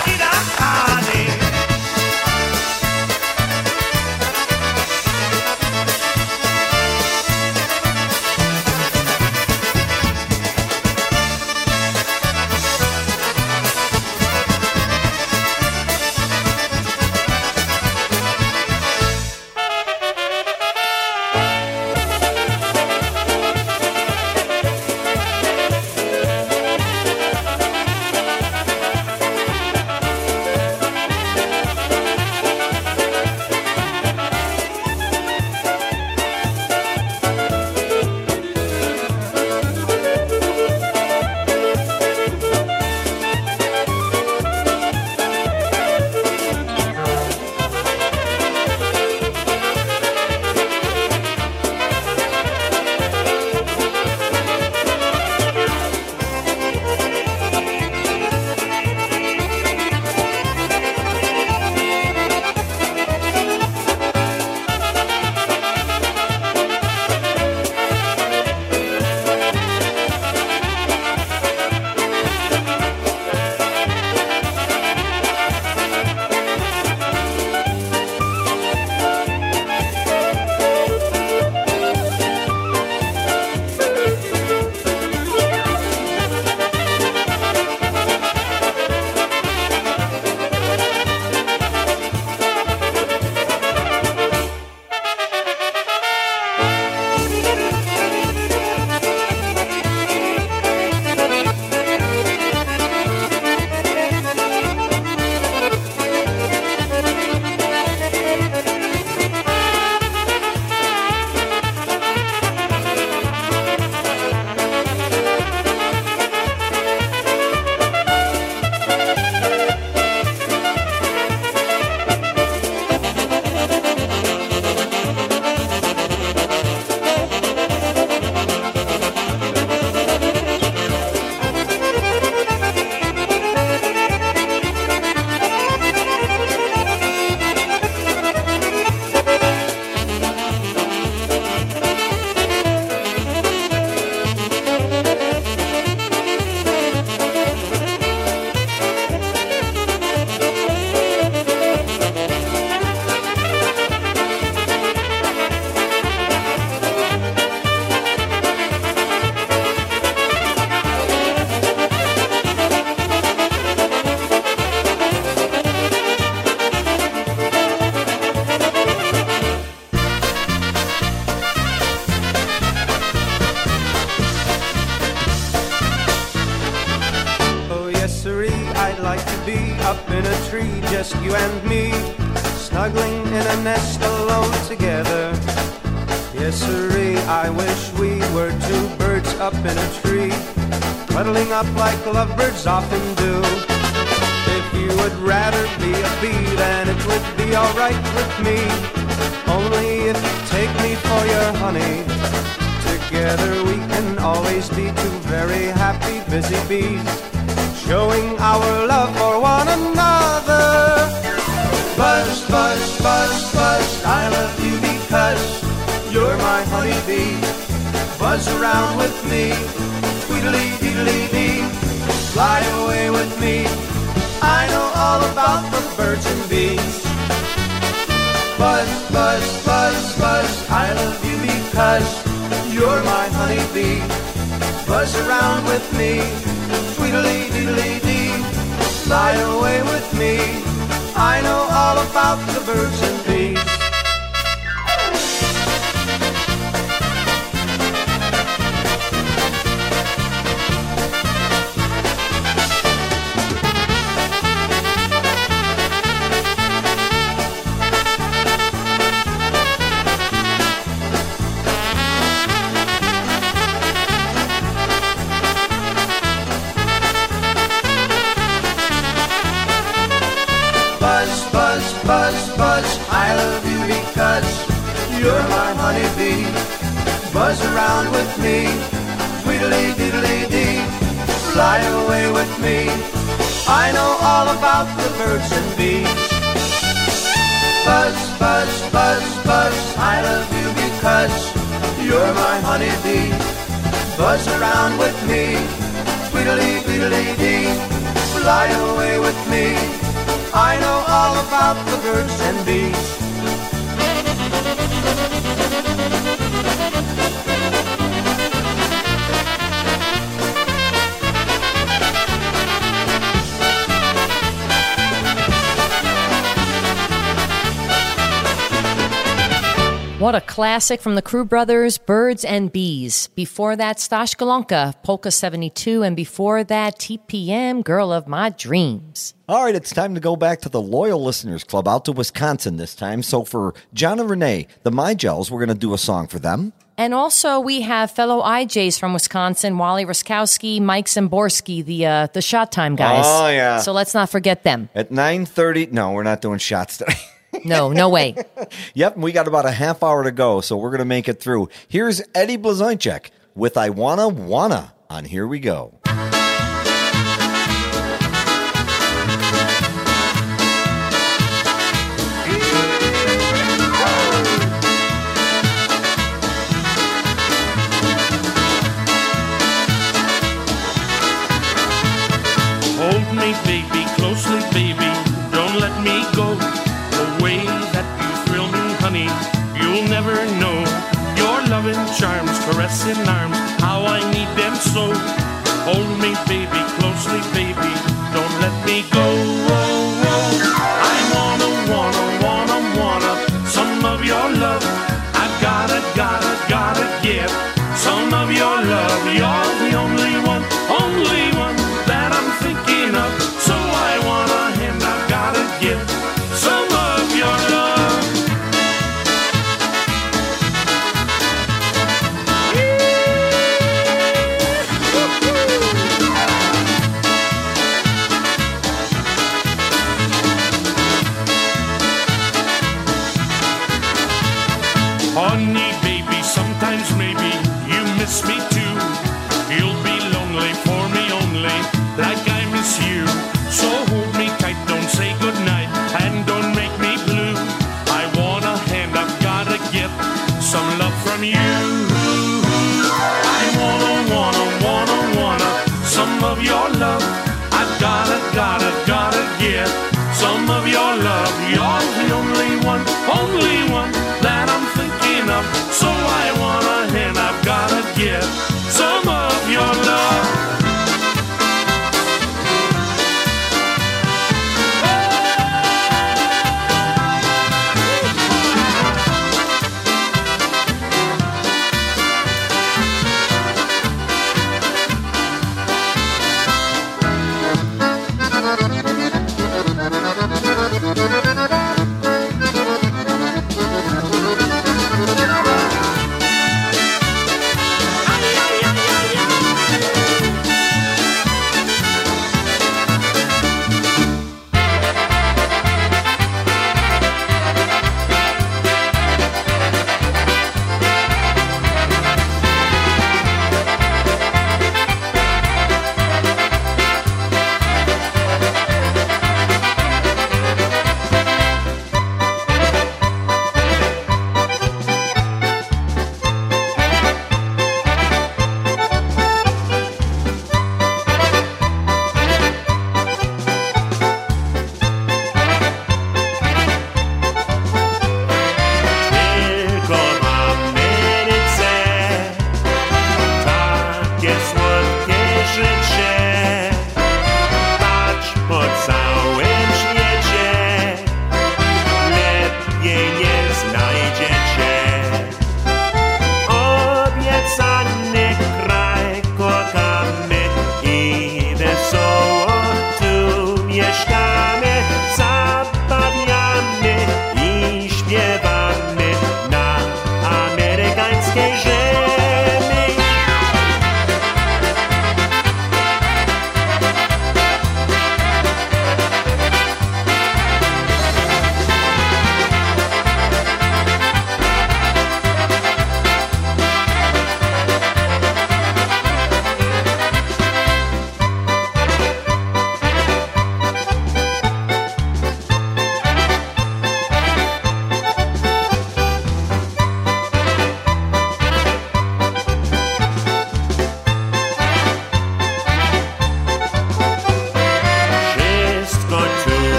classic 320.88 321.02
from 321.02 321.16
the 321.16 321.22
Crew 321.22 321.44
Brothers, 321.44 321.98
Birds 321.98 322.46
and 322.46 322.72
Bees. 322.72 323.26
Before 323.34 323.76
that, 323.76 323.98
Stashkalanka, 323.98 324.94
Polka 325.02 325.30
72, 325.30 326.02
and 326.02 326.16
before 326.16 326.64
that, 326.64 326.98
TPM, 326.98 327.84
Girl 327.84 328.10
of 328.10 328.26
My 328.26 328.48
Dreams. 328.48 329.34
All 329.50 329.64
right, 329.64 329.74
it's 329.74 329.90
time 329.90 330.14
to 330.14 330.20
go 330.20 330.34
back 330.34 330.62
to 330.62 330.70
the 330.70 330.80
Loyal 330.80 331.22
Listeners 331.22 331.62
Club 331.62 331.86
out 331.86 332.06
to 332.06 332.12
Wisconsin 332.12 332.78
this 332.78 332.94
time. 332.94 333.22
So 333.22 333.44
for 333.44 333.74
John 333.92 334.18
and 334.18 334.30
Renee, 334.30 334.66
the 334.82 334.90
My 334.90 335.12
Gels, 335.12 335.50
we're 335.50 335.58
going 335.58 335.76
to 335.76 335.86
do 335.86 335.92
a 335.92 335.98
song 335.98 336.26
for 336.26 336.38
them. 336.38 336.72
And 336.96 337.12
also, 337.12 337.60
we 337.60 337.82
have 337.82 338.10
fellow 338.10 338.42
IJs 338.42 338.98
from 338.98 339.12
Wisconsin, 339.12 339.76
Wally 339.76 340.06
Ruskowski, 340.06 340.80
Mike 340.80 341.06
Zimborski, 341.06 341.84
the 341.84 342.06
uh, 342.06 342.26
the 342.32 342.40
shot 342.40 342.72
time 342.72 342.96
guys. 342.96 343.24
Oh 343.26 343.48
yeah. 343.48 343.78
So 343.78 343.92
let's 343.92 344.14
not 344.14 344.30
forget 344.30 344.64
them. 344.64 344.88
At 344.94 345.12
nine 345.12 345.44
thirty, 345.44 345.86
no, 345.86 346.12
we're 346.12 346.24
not 346.24 346.40
doing 346.40 346.58
shots 346.58 346.96
today. 346.96 347.12
no, 347.64 347.92
no 347.92 348.08
way. 348.08 348.34
yep, 348.94 349.16
we 349.16 349.32
got 349.32 349.48
about 349.48 349.66
a 349.66 349.70
half 349.70 350.02
hour 350.02 350.24
to 350.24 350.30
go, 350.30 350.60
so 350.60 350.76
we're 350.76 350.90
going 350.90 350.98
to 351.00 351.04
make 351.04 351.28
it 351.28 351.40
through. 351.40 351.68
Here's 351.88 352.22
Eddie 352.34 352.58
Blazonczyk 352.58 353.30
with 353.54 353.76
I 353.76 353.90
Wanna 353.90 354.28
Wanna 354.28 354.94
on 355.10 355.24
Hear 355.24 355.46
We 355.46 355.58
Go. 355.58 355.98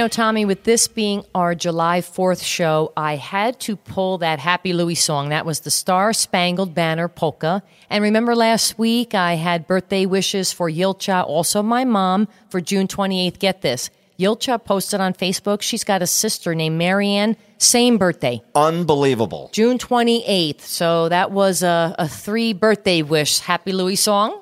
Know, 0.00 0.08
Tommy, 0.08 0.46
with 0.46 0.64
this 0.64 0.88
being 0.88 1.26
our 1.34 1.54
July 1.54 2.00
4th 2.00 2.42
show, 2.42 2.90
I 2.96 3.16
had 3.16 3.60
to 3.60 3.76
pull 3.76 4.16
that 4.18 4.38
Happy 4.38 4.72
Louie 4.72 4.94
song. 4.94 5.28
That 5.28 5.44
was 5.44 5.60
the 5.60 5.70
Star 5.70 6.14
Spangled 6.14 6.74
Banner 6.74 7.06
polka. 7.06 7.62
And 7.90 8.02
remember 8.02 8.34
last 8.34 8.78
week 8.78 9.14
I 9.14 9.34
had 9.34 9.66
birthday 9.66 10.06
wishes 10.06 10.54
for 10.54 10.70
Yilcha, 10.70 11.26
also 11.26 11.62
my 11.62 11.84
mom, 11.84 12.28
for 12.48 12.62
June 12.62 12.88
28th. 12.88 13.38
Get 13.38 13.60
this. 13.60 13.90
Yilcha 14.18 14.64
posted 14.64 15.00
on 15.00 15.12
Facebook 15.12 15.60
she's 15.60 15.84
got 15.84 16.00
a 16.00 16.06
sister 16.06 16.54
named 16.54 16.78
Marianne, 16.78 17.36
same 17.58 17.98
birthday. 17.98 18.40
Unbelievable. 18.54 19.50
June 19.52 19.76
28th. 19.76 20.62
So 20.62 21.10
that 21.10 21.30
was 21.30 21.62
a, 21.62 21.94
a 21.98 22.08
three 22.08 22.54
birthday 22.54 23.02
wish 23.02 23.40
Happy 23.40 23.72
Louie 23.72 23.96
song. 23.96 24.40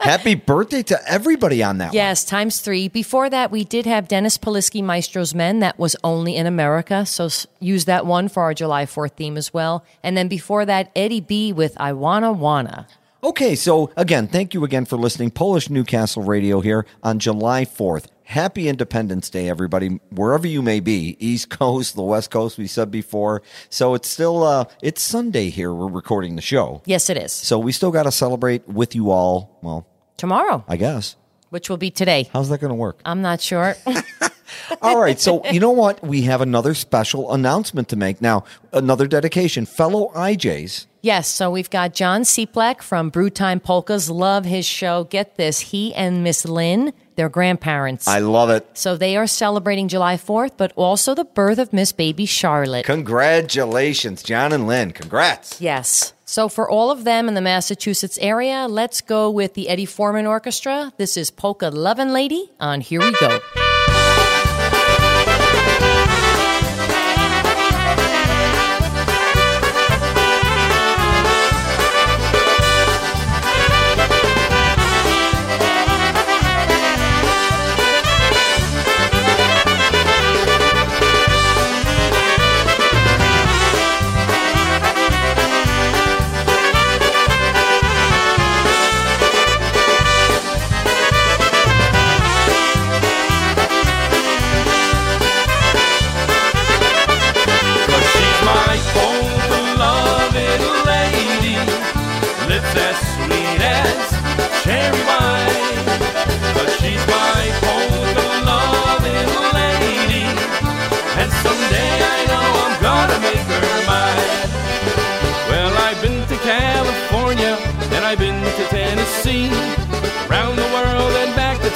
Happy 0.00 0.34
birthday 0.34 0.82
to 0.84 0.98
everybody 1.10 1.62
on 1.62 1.78
that 1.78 1.92
Yes, 1.92 2.24
times 2.24 2.60
three. 2.60 2.88
Before 2.88 3.28
that, 3.28 3.50
we 3.50 3.64
did 3.64 3.86
have 3.86 4.08
Dennis 4.08 4.38
Polisky, 4.38 4.82
Maestro's 4.82 5.34
Men. 5.34 5.60
That 5.60 5.78
was 5.78 5.96
only 6.02 6.36
in 6.36 6.46
America. 6.46 7.04
So 7.04 7.28
use 7.60 7.84
that 7.86 8.06
one 8.06 8.28
for 8.28 8.42
our 8.42 8.54
July 8.54 8.86
4th 8.86 9.12
theme 9.12 9.36
as 9.36 9.52
well. 9.52 9.84
And 10.02 10.16
then 10.16 10.28
before 10.28 10.64
that, 10.64 10.90
Eddie 10.94 11.20
B 11.20 11.52
with 11.52 11.76
I 11.78 11.92
Wanna 11.92 12.32
Wanna. 12.32 12.86
Okay, 13.24 13.54
so 13.54 13.90
again, 13.96 14.28
thank 14.28 14.52
you 14.54 14.62
again 14.64 14.84
for 14.84 14.96
listening. 14.96 15.30
Polish 15.30 15.70
Newcastle 15.70 16.22
Radio 16.22 16.60
here 16.60 16.86
on 17.02 17.18
July 17.18 17.64
4th. 17.64 18.06
Happy 18.24 18.68
Independence 18.68 19.30
Day, 19.30 19.48
everybody, 19.48 20.00
wherever 20.10 20.46
you 20.46 20.60
may 20.60 20.80
be, 20.80 21.16
East 21.18 21.48
Coast, 21.48 21.94
the 21.94 22.02
West 22.02 22.30
Coast, 22.30 22.58
we 22.58 22.66
said 22.66 22.90
before. 22.90 23.42
So 23.70 23.94
it's 23.94 24.08
still, 24.08 24.42
uh, 24.42 24.64
it's 24.82 25.00
Sunday 25.00 25.48
here. 25.48 25.72
We're 25.72 25.88
recording 25.88 26.36
the 26.36 26.42
show. 26.42 26.82
Yes, 26.86 27.08
it 27.08 27.16
is. 27.16 27.32
So 27.32 27.58
we 27.58 27.72
still 27.72 27.90
got 27.92 28.02
to 28.02 28.12
celebrate 28.12 28.68
with 28.68 28.94
you 28.94 29.10
all. 29.10 29.58
Well, 29.62 29.86
Tomorrow, 30.16 30.64
I 30.68 30.76
guess. 30.76 31.16
which 31.50 31.70
will 31.70 31.76
be 31.76 31.90
today. 31.90 32.28
How's 32.32 32.48
that 32.48 32.58
going 32.60 32.70
to 32.70 32.74
work? 32.74 33.00
I'm 33.04 33.22
not 33.22 33.40
sure. 33.40 33.76
All 34.82 35.00
right. 35.00 35.18
So, 35.20 35.44
you 35.50 35.60
know 35.60 35.70
what? 35.70 36.02
We 36.02 36.22
have 36.22 36.40
another 36.40 36.74
special 36.74 37.32
announcement 37.32 37.88
to 37.90 37.96
make. 37.96 38.20
Now, 38.20 38.44
another 38.72 39.06
dedication. 39.06 39.66
Fellow 39.66 40.10
IJs. 40.14 40.86
Yes, 41.02 41.28
so 41.28 41.50
we've 41.50 41.70
got 41.70 41.94
John 41.94 42.22
Seeplek 42.22 42.82
from 42.82 43.10
Brewtime 43.12 43.62
Polkas. 43.62 44.10
Love 44.10 44.44
his 44.44 44.66
show. 44.66 45.04
Get 45.04 45.36
this. 45.36 45.60
He 45.60 45.94
and 45.94 46.24
Miss 46.24 46.44
Lynn, 46.44 46.92
their 47.14 47.28
grandparents. 47.28 48.08
I 48.08 48.18
love 48.18 48.50
it. 48.50 48.66
so 48.74 48.96
they 48.96 49.16
are 49.16 49.26
celebrating 49.26 49.86
July 49.88 50.16
4th, 50.16 50.52
but 50.56 50.72
also 50.74 51.14
the 51.14 51.24
birth 51.24 51.58
of 51.58 51.72
Miss 51.72 51.92
Baby 51.92 52.26
Charlotte. 52.26 52.84
Congratulations, 52.86 54.22
John 54.22 54.52
and 54.52 54.66
Lynn. 54.66 54.90
Congrats. 54.92 55.60
Yes. 55.60 56.12
So 56.24 56.48
for 56.48 56.68
all 56.68 56.90
of 56.90 57.04
them 57.04 57.28
in 57.28 57.34
the 57.34 57.40
Massachusetts 57.40 58.18
area, 58.20 58.66
let's 58.68 59.00
go 59.00 59.30
with 59.30 59.54
the 59.54 59.68
Eddie 59.68 59.86
Forman 59.86 60.26
Orchestra. 60.26 60.92
This 60.96 61.16
is 61.16 61.30
Polka 61.30 61.68
Lovin' 61.68 62.12
Lady 62.12 62.50
on 62.58 62.80
Hear 62.80 63.00
We 63.00 63.12
Go. 63.12 63.38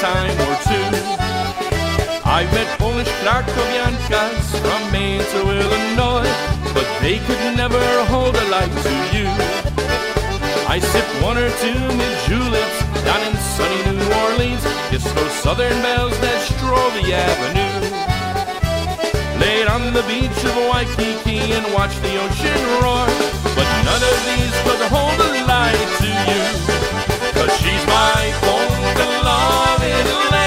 Time 0.00 0.40
or 0.48 0.56
two. 0.64 0.88
I've 2.24 2.50
met 2.56 2.78
Polish 2.78 3.12
Krakowiankas 3.20 4.48
from 4.64 4.80
Maine 4.92 5.20
to 5.20 5.40
Illinois, 5.60 6.32
but 6.72 6.88
they 7.04 7.18
could 7.18 7.42
never 7.54 7.84
hold 8.08 8.34
a 8.34 8.46
light 8.48 8.72
to 8.86 8.92
you. 9.12 9.28
I 10.72 10.80
sip 10.80 11.04
one 11.20 11.36
or 11.36 11.50
two 11.60 11.80
mid 12.00 12.14
juleps 12.24 12.78
down 13.04 13.20
in 13.28 13.36
sunny 13.52 13.80
New 13.92 14.00
Orleans, 14.24 14.64
kiss 14.88 15.04
those 15.12 15.36
southern 15.44 15.76
bells 15.84 16.16
that 16.24 16.40
stroll 16.48 16.90
the 16.96 17.12
avenue. 17.12 17.76
Laid 19.36 19.68
on 19.68 19.92
the 19.92 20.04
beach 20.08 20.40
of 20.48 20.56
Waikiki 20.72 21.52
and 21.52 21.66
watch 21.74 21.92
the 22.00 22.16
ocean 22.24 22.60
roar, 22.80 23.04
but 23.52 23.68
none 23.84 24.00
of 24.12 24.18
these 24.32 24.56
could 24.64 24.80
hold 24.88 25.18
a 25.28 25.44
light 25.44 25.88
to 26.00 26.08
you. 26.08 26.40
Cause 27.36 27.52
she's 27.60 27.84
my 27.84 28.40
polka 29.10 29.22
loving 29.24 30.30
lady, 30.30 30.39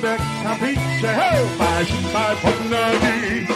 parodek 0.00 0.20
na 0.44 0.54
bicie, 0.54 1.08
chyba 1.18 1.84
sipa 1.84 2.36
pod 2.42 2.70
nogi. 2.70 3.46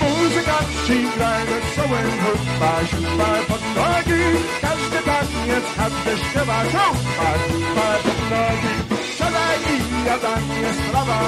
Muzyka 0.00 0.58
ci 0.86 1.08
graj 1.16 1.44
wesołym 1.46 2.10
chyba 2.20 2.86
sipa 2.86 3.30
pod 3.48 3.62
nogi 3.76 4.22
Każdy 4.60 5.00
zadanie 10.10 10.70
sprawa 10.74 11.18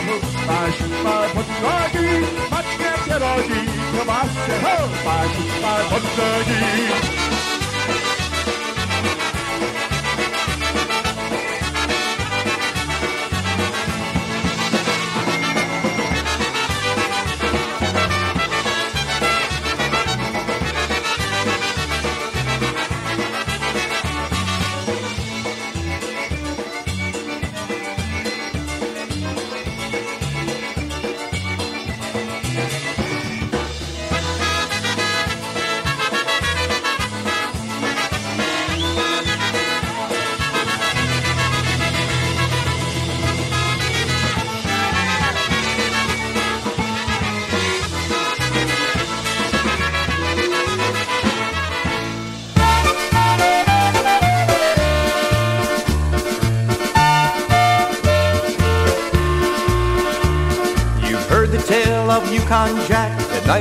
vai, 0.47 0.73
pa, 1.05 1.15
pod 1.35 1.49
nogi, 1.63 2.09
bate, 2.51 2.91
się 3.07 3.19
rodzi 3.19 3.61
Kiełbaskę, 3.93 4.55
vai, 5.05 5.29
pa, 5.63 5.75
pod 5.91 6.03
nogi 6.19 7.42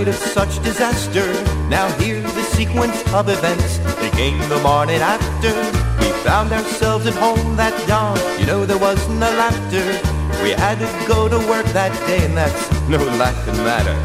of 0.07 0.15
such 0.15 0.61
disaster. 0.63 1.25
Now 1.69 1.87
hear 1.99 2.21
the 2.21 2.43
sequence 2.43 2.97
of 3.13 3.29
events 3.29 3.79
came 4.21 4.37
the 4.49 4.59
morning 4.61 5.01
after. 5.01 5.53
We 5.99 6.09
found 6.23 6.51
ourselves 6.51 7.07
at 7.07 7.15
home 7.15 7.55
that 7.57 7.75
dawn. 7.87 8.17
You 8.39 8.45
know 8.45 8.65
there 8.65 8.77
was 8.77 8.99
no 9.09 9.29
laughter. 9.41 9.85
We 10.43 10.51
had 10.51 10.77
to 10.79 10.89
go 11.07 11.27
to 11.27 11.37
work 11.49 11.65
that 11.73 11.93
day, 12.07 12.25
and 12.25 12.37
that's 12.37 12.63
no 12.87 12.99
laughing 13.21 13.57
matter. 13.63 13.97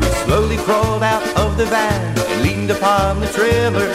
We 0.00 0.06
slowly 0.24 0.58
crawled 0.58 1.02
out 1.02 1.24
of 1.36 1.56
the 1.56 1.66
van 1.66 2.00
and 2.18 2.42
leaned 2.42 2.70
upon 2.70 3.20
the 3.20 3.28
trailer. 3.28 3.88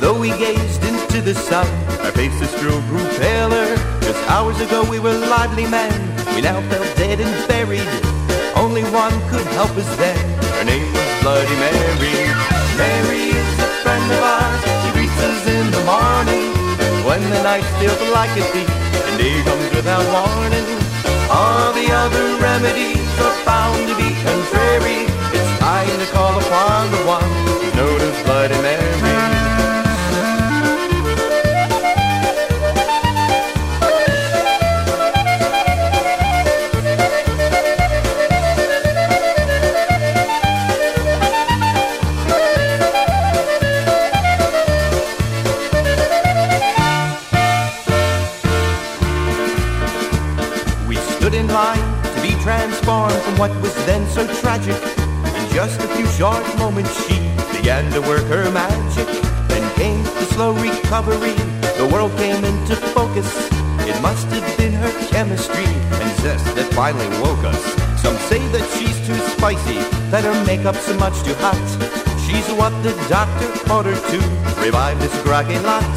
Though 0.00 0.18
we 0.18 0.30
gazed 0.30 0.82
into 0.84 1.20
the 1.20 1.34
sun, 1.34 1.66
our 2.04 2.12
faces 2.12 2.50
still 2.50 2.80
grew 2.90 3.06
paler. 3.18 3.68
Just 4.06 4.22
hours 4.30 4.60
ago 4.60 4.88
we 4.88 4.98
were 5.00 5.18
lively 5.34 5.66
men. 5.66 5.92
We 6.34 6.40
now 6.42 6.60
felt 6.70 6.90
dead 6.96 7.20
and 7.20 7.34
buried. 7.48 7.90
Only 8.56 8.84
one 8.84 9.16
could 9.30 9.46
help 9.58 9.74
us 9.76 9.90
then. 9.96 10.49
Her 10.60 10.66
name 10.66 10.92
was 10.92 11.22
Bloody 11.22 11.56
Mary. 11.56 12.12
Mary 12.76 13.32
is 13.32 13.58
a 13.64 13.68
friend 13.80 14.04
of 14.12 14.20
ours. 14.20 14.60
She 14.84 14.92
greets 14.92 15.22
us 15.24 15.46
in 15.48 15.70
the 15.72 15.82
morning. 15.88 16.52
When 17.08 17.22
the 17.32 17.42
night 17.42 17.64
feels 17.80 17.96
like 18.12 18.28
a 18.36 18.44
thief 18.52 18.68
and 18.68 19.16
day 19.16 19.40
comes 19.42 19.74
without 19.74 20.04
warning. 20.12 20.68
All 21.32 21.72
the 21.72 21.88
other 21.90 22.36
remedies 22.44 23.08
are 23.24 23.36
found 23.48 23.88
to 23.88 23.96
be 23.96 24.12
contrary. 24.20 25.08
It's 25.32 25.58
time 25.60 25.96
to 25.96 26.06
call 26.12 26.36
upon 26.36 26.90
the 26.90 27.08
one 27.08 27.32
known 27.74 27.98
as 27.98 28.22
Bloody 28.24 28.60
Mary. 28.60 28.89
The 61.00 61.88
world 61.90 62.12
came 62.18 62.44
into 62.44 62.76
focus. 62.76 63.26
It 63.88 63.98
must 64.02 64.26
have 64.36 64.58
been 64.58 64.74
her 64.74 64.92
chemistry 65.08 65.64
and 65.64 66.20
zest 66.20 66.44
that 66.54 66.68
finally 66.74 67.08
woke 67.24 67.40
us. 67.40 67.56
Some 68.02 68.16
say 68.28 68.36
that 68.52 68.60
she's 68.76 69.00
too 69.06 69.16
spicy, 69.32 69.80
that 70.12 70.24
her 70.24 70.44
makeup's 70.44 70.92
much 71.00 71.16
too 71.24 71.32
hot. 71.40 71.56
She's 72.28 72.44
what 72.52 72.76
the 72.84 72.92
doctor 73.08 73.48
ordered 73.72 73.96
to 73.96 74.18
revive 74.60 75.00
this 75.00 75.16
groggy 75.22 75.58
lot. 75.60 75.88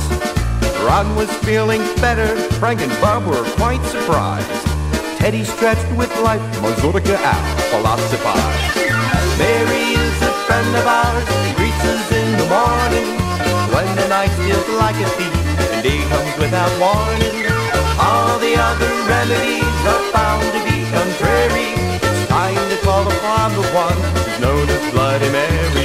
Ron 0.88 1.18
was 1.18 1.30
feeling 1.44 1.84
better. 2.00 2.28
Frank 2.56 2.80
and 2.80 2.92
Bob 3.02 3.28
were 3.28 3.44
quite 3.60 3.84
surprised. 3.92 4.48
Teddy 5.20 5.44
stretched 5.44 5.92
with 5.98 6.16
life. 6.24 6.40
Mazurka 6.62 7.20
out, 7.20 7.46
philosophized. 7.76 8.80
Mary 9.36 10.00
is 10.00 10.22
a 10.24 10.32
friend 10.48 10.72
of 10.80 10.88
ours. 10.88 11.28
Greets 11.60 11.84
us 11.92 12.08
in 12.08 12.38
the 12.40 12.48
morning. 12.48 13.23
When 13.74 13.96
the 13.96 14.08
night 14.08 14.30
feels 14.38 14.70
like 14.78 14.96
a 14.98 15.10
thief 15.18 15.34
and 15.74 15.82
day 15.82 16.02
comes 16.12 16.38
without 16.38 16.70
warning. 16.80 17.50
All 18.00 18.38
the 18.38 18.54
other 18.56 18.92
remedies 19.10 19.80
are 19.94 20.04
found 20.14 20.46
to 20.56 20.62
be 20.70 20.86
contrary. 20.94 21.74
It's 21.98 22.28
time 22.28 22.70
to 22.70 22.78
call 22.86 23.02
upon 23.02 23.52
the 23.60 23.66
one 23.74 23.98
who's 24.14 24.40
known 24.40 24.70
as 24.70 24.92
Bloody 24.94 25.30
Mary. 25.32 25.83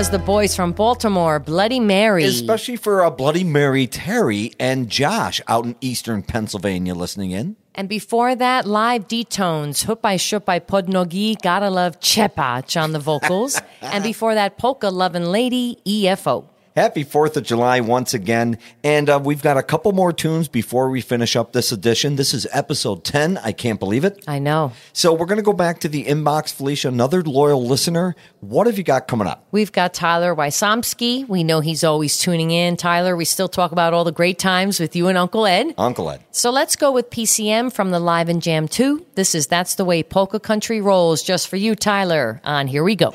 Was 0.00 0.08
the 0.08 0.18
boys 0.18 0.56
from 0.56 0.72
Baltimore, 0.72 1.38
Bloody 1.38 1.78
Mary. 1.78 2.24
Especially 2.24 2.76
for 2.76 3.02
a 3.02 3.10
Bloody 3.10 3.44
Mary 3.44 3.86
Terry 3.86 4.50
and 4.58 4.88
Josh 4.88 5.42
out 5.46 5.66
in 5.66 5.76
eastern 5.82 6.22
Pennsylvania 6.22 6.94
listening 6.94 7.32
in. 7.32 7.56
And 7.74 7.86
before 7.86 8.34
that, 8.34 8.64
live 8.64 9.08
D-tones, 9.08 9.84
Hupai 9.84 10.16
Shupai 10.16 10.60
Podnogi, 10.60 11.38
Gotta 11.42 11.68
Love 11.68 12.00
Chepach 12.00 12.82
on 12.82 12.92
the 12.92 12.98
vocals. 12.98 13.60
and 13.82 14.02
before 14.02 14.34
that, 14.34 14.56
Polka 14.56 14.88
Lovin' 14.88 15.30
Lady, 15.30 15.76
EFO. 15.84 16.46
Happy 16.80 17.04
4th 17.04 17.36
of 17.36 17.42
July 17.42 17.80
once 17.80 18.14
again. 18.14 18.56
And 18.82 19.10
uh, 19.10 19.20
we've 19.22 19.42
got 19.42 19.58
a 19.58 19.62
couple 19.62 19.92
more 19.92 20.14
tunes 20.14 20.48
before 20.48 20.88
we 20.88 21.02
finish 21.02 21.36
up 21.36 21.52
this 21.52 21.72
edition. 21.72 22.16
This 22.16 22.32
is 22.32 22.46
episode 22.52 23.04
10. 23.04 23.36
I 23.36 23.52
can't 23.52 23.78
believe 23.78 24.02
it. 24.02 24.24
I 24.26 24.38
know. 24.38 24.72
So 24.94 25.12
we're 25.12 25.26
going 25.26 25.36
to 25.36 25.42
go 25.42 25.52
back 25.52 25.80
to 25.80 25.88
the 25.88 26.06
inbox, 26.06 26.54
Felicia, 26.54 26.88
another 26.88 27.22
loyal 27.22 27.66
listener. 27.66 28.16
What 28.40 28.66
have 28.66 28.78
you 28.78 28.84
got 28.84 29.08
coming 29.08 29.26
up? 29.26 29.44
We've 29.50 29.70
got 29.70 29.92
Tyler 29.92 30.34
Wysomski. 30.34 31.28
We 31.28 31.44
know 31.44 31.60
he's 31.60 31.84
always 31.84 32.16
tuning 32.16 32.50
in. 32.50 32.78
Tyler, 32.78 33.14
we 33.14 33.26
still 33.26 33.50
talk 33.50 33.72
about 33.72 33.92
all 33.92 34.04
the 34.04 34.10
great 34.10 34.38
times 34.38 34.80
with 34.80 34.96
you 34.96 35.08
and 35.08 35.18
Uncle 35.18 35.44
Ed. 35.44 35.74
Uncle 35.76 36.08
Ed. 36.08 36.24
So 36.30 36.50
let's 36.50 36.76
go 36.76 36.92
with 36.92 37.10
PCM 37.10 37.74
from 37.74 37.90
the 37.90 38.00
Live 38.00 38.30
and 38.30 38.40
Jam 38.40 38.66
2. 38.66 39.04
This 39.16 39.34
is 39.34 39.48
That's 39.48 39.74
the 39.74 39.84
Way 39.84 40.02
Polka 40.02 40.40
Country 40.40 40.80
Rolls, 40.80 41.22
just 41.22 41.48
for 41.48 41.56
you, 41.56 41.74
Tyler. 41.74 42.40
On 42.42 42.66
Hear 42.66 42.82
We 42.82 42.96
Go. 42.96 43.12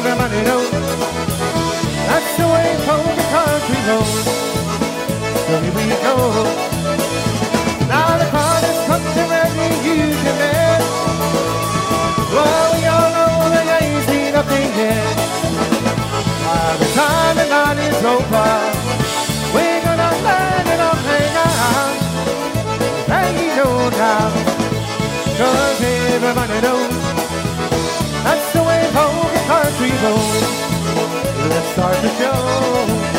Everybody 0.00 0.40
knows 0.48 0.70
that's 2.08 2.32
the 2.38 2.46
way 2.48 2.68
polka 2.88 3.24
country 3.36 3.80
goes. 3.84 4.24
So 5.46 5.54
here 5.60 5.74
we 5.76 5.84
go. 6.08 6.16
Now 7.86 8.16
the 8.16 8.26
crowd 8.32 8.64
is 8.70 8.80
coming 8.88 9.28
ready, 9.28 9.68
you 9.84 10.00
can 10.22 10.36
dance. 10.40 10.88
Well, 12.32 12.66
we 12.74 12.82
all 12.94 13.10
know 13.16 13.34
the 13.52 13.62
ain't 13.76 14.02
seen 14.08 14.32
nothing 14.32 14.70
yet. 14.80 15.16
By 16.46 16.76
the 16.80 16.88
time 16.96 17.36
the 17.36 17.46
night 17.52 17.78
is 17.88 18.00
over, 18.14 18.52
we're 19.54 19.82
gonna 19.84 20.10
land 20.24 20.68
it 20.74 20.80
up 20.80 21.00
hang 21.10 21.36
out. 21.46 21.94
Ain't 23.20 23.52
no 23.60 23.68
doubt, 24.00 24.32
cause 25.38 25.80
everybody 25.82 26.58
knows 26.64 27.09
country 29.50 29.90
goes. 29.98 30.42
Let's 31.50 31.72
start 31.72 31.96
the 32.02 32.10
show. 32.18 33.09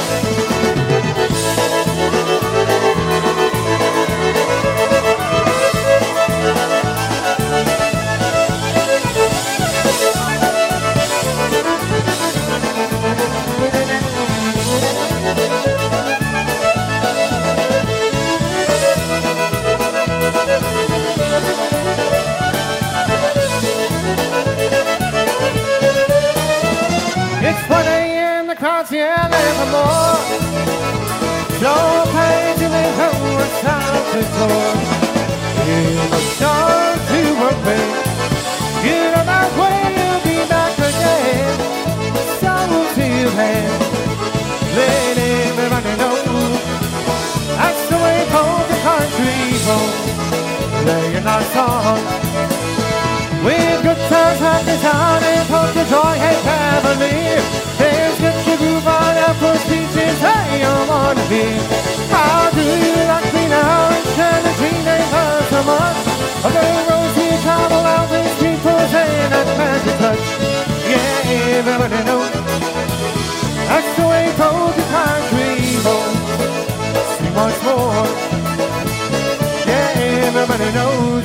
The 29.11 29.17
crowd's 29.17 29.31
yelling 29.31 29.55
for 29.57 29.69
more. 29.75 30.19
Slow 31.59 32.05
pay 32.13 32.53
to 32.59 32.67
the 32.75 32.85
whole 32.99 33.47
time 33.61 34.03
to 34.11 34.21
tour. 34.35 34.73
In 35.67 36.09
the 36.11 36.19
start 36.35 36.99
to 37.09 37.21
with. 37.41 37.89
Get 38.83 39.13
on 39.17 39.25
my 39.25 39.45
way, 39.59 39.81
you'll 39.97 40.21
be 40.25 40.37
back 40.49 40.75
again. 40.77 41.57
So 42.39 42.53
till 42.95 43.31
then, 43.39 43.69
let 44.75 45.17
everybody 45.17 45.93
know. 46.01 46.17
That's 47.57 47.83
the 47.89 47.97
way 47.97 48.19
polka 48.33 48.77
country 48.87 49.37
goes. 49.67 49.95
Playing 50.83 51.27
our 51.27 51.43
song. 51.53 51.99
With 53.45 53.81
good 53.83 54.01
times, 54.09 54.39
happy 54.39 54.77
time, 54.81 55.23
and 55.23 55.47
polka 55.49 55.83
joy 55.89 56.15
and 56.29 56.39
family. 56.45 57.17
There's 57.77 58.10
on 58.67 59.17
apple 59.17 59.57
peaches, 59.69 60.17
hey, 60.19 60.63
I 60.63 60.87
wanna 60.89 61.25
be. 61.29 61.45
How 62.13 62.49
do 62.51 62.61
you 62.61 62.95
like 63.11 63.29
me 63.33 63.47
now? 63.47 63.89
It's 63.97 64.15
the 64.45 64.51
teenage 64.59 65.09
her 65.15 65.33
so 65.49 65.59
much. 65.63 65.99
Little 66.43 66.81
rosy 66.89 67.27
travel 67.43 67.85
out 67.85 68.09
with 68.11 68.33
people 68.39 68.79
saying 68.93 69.29
that 69.33 69.47
magic 69.57 69.97
touch. 70.01 70.25
Yeah, 70.91 71.57
everybody 71.57 72.01
knows. 72.07 72.31
That's 73.69 73.91
the 73.97 74.05
way 74.11 74.25
polka 74.37 74.83
country 74.93 75.53
goes. 75.85 76.17
See 77.17 77.31
much 77.39 77.57
more. 77.67 78.07
Yeah, 79.69 80.27
everybody 80.27 80.69
knows. 80.77 81.23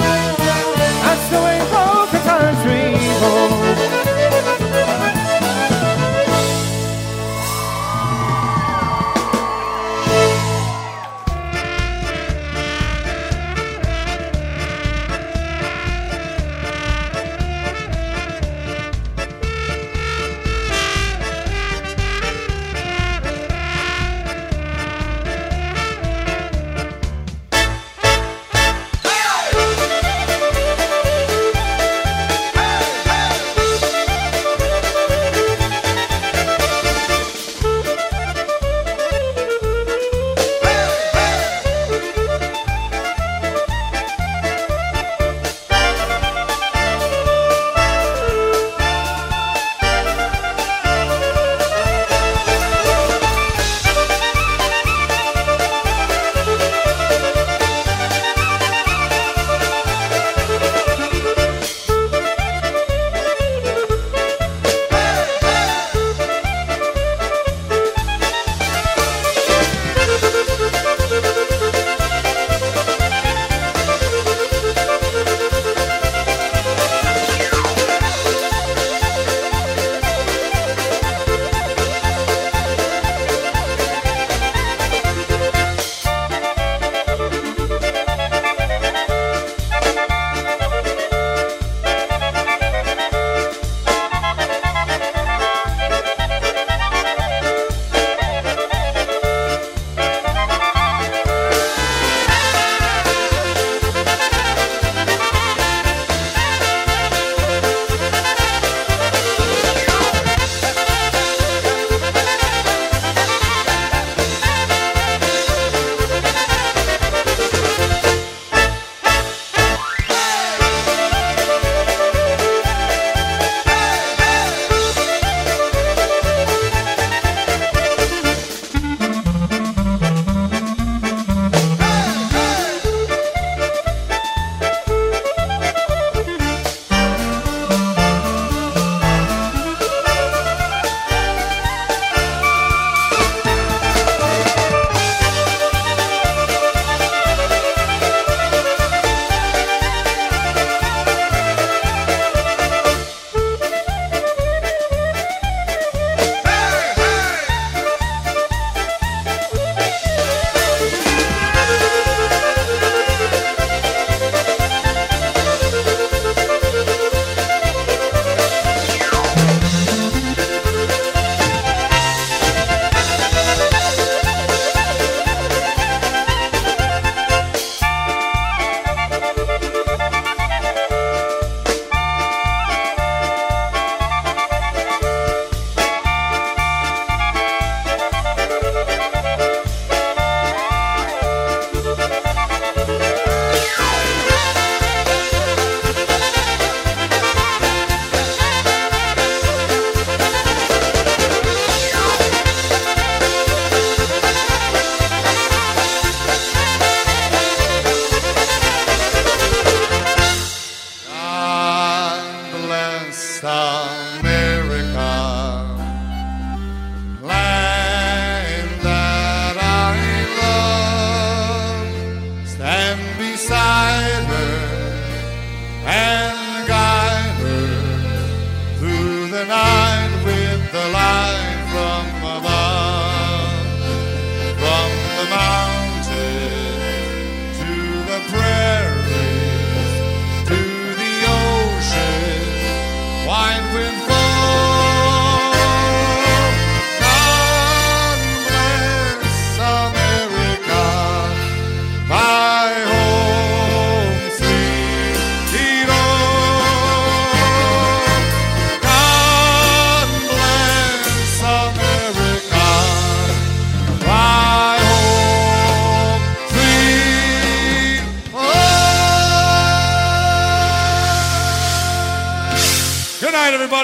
That's 1.05 1.27
the 1.33 1.41
way 1.47 1.59
polka 1.73 2.19
country 2.31 2.85
goes. 3.21 3.56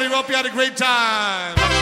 Night, 0.02 0.06
everybody. 0.06 0.22
Hope 0.22 0.28
you 0.28 0.36
had 0.36 0.46
a 0.46 0.50
great 0.50 0.76
time. 0.76 1.72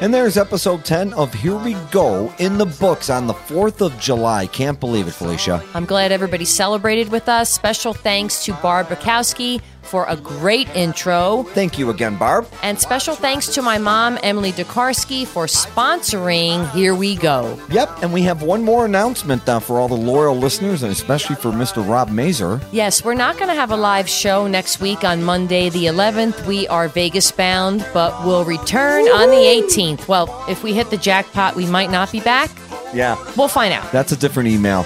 And 0.00 0.14
there's 0.14 0.38
episode 0.38 0.84
10 0.84 1.12
of 1.14 1.34
Hear 1.34 1.56
We 1.56 1.74
Go 1.90 2.32
in 2.38 2.56
the 2.56 2.66
books 2.66 3.10
on 3.10 3.26
the 3.26 3.34
4th 3.34 3.80
of 3.80 3.98
July. 3.98 4.46
Can't 4.46 4.78
believe 4.78 5.08
it, 5.08 5.10
Felicia. 5.10 5.60
I'm 5.74 5.86
glad 5.86 6.12
everybody 6.12 6.44
celebrated 6.44 7.08
with 7.10 7.28
us. 7.28 7.50
Special 7.50 7.92
thanks 7.92 8.44
to 8.44 8.52
Barb 8.54 8.86
Bukowski 8.86 9.60
for 9.88 10.04
a 10.06 10.16
great 10.16 10.68
intro. 10.76 11.42
Thank 11.54 11.78
you 11.78 11.90
again, 11.90 12.16
Barb. 12.16 12.46
And 12.62 12.78
special 12.78 13.14
thanks 13.14 13.48
to 13.54 13.62
my 13.62 13.78
mom, 13.78 14.18
Emily 14.22 14.52
Tokarski, 14.52 15.26
for 15.26 15.46
sponsoring 15.46 16.70
Hear 16.72 16.94
We 16.94 17.16
Go. 17.16 17.58
Yep, 17.70 18.02
and 18.02 18.12
we 18.12 18.22
have 18.22 18.42
one 18.42 18.62
more 18.62 18.84
announcement 18.84 19.48
uh, 19.48 19.60
for 19.60 19.78
all 19.80 19.88
the 19.88 19.94
loyal 19.94 20.36
listeners, 20.36 20.82
and 20.82 20.92
especially 20.92 21.36
for 21.36 21.50
Mr. 21.50 21.86
Rob 21.88 22.10
Mazer. 22.10 22.60
Yes, 22.72 23.04
we're 23.04 23.14
not 23.14 23.36
going 23.36 23.48
to 23.48 23.54
have 23.54 23.70
a 23.70 23.76
live 23.76 24.08
show 24.08 24.46
next 24.46 24.80
week 24.80 25.04
on 25.04 25.22
Monday, 25.22 25.70
the 25.70 25.86
11th. 25.86 26.46
We 26.46 26.68
are 26.68 26.88
Vegas 26.88 27.32
bound, 27.32 27.86
but 27.94 28.24
we'll 28.26 28.44
return 28.44 29.04
on 29.06 29.30
the 29.30 29.36
18th. 29.36 30.06
Well, 30.06 30.44
if 30.48 30.62
we 30.62 30.74
hit 30.74 30.90
the 30.90 30.96
jackpot, 30.98 31.56
we 31.56 31.66
might 31.66 31.90
not 31.90 32.12
be 32.12 32.20
back. 32.20 32.50
Yeah. 32.94 33.16
We'll 33.36 33.48
find 33.48 33.72
out. 33.72 33.90
That's 33.92 34.12
a 34.12 34.16
different 34.16 34.48
email. 34.48 34.84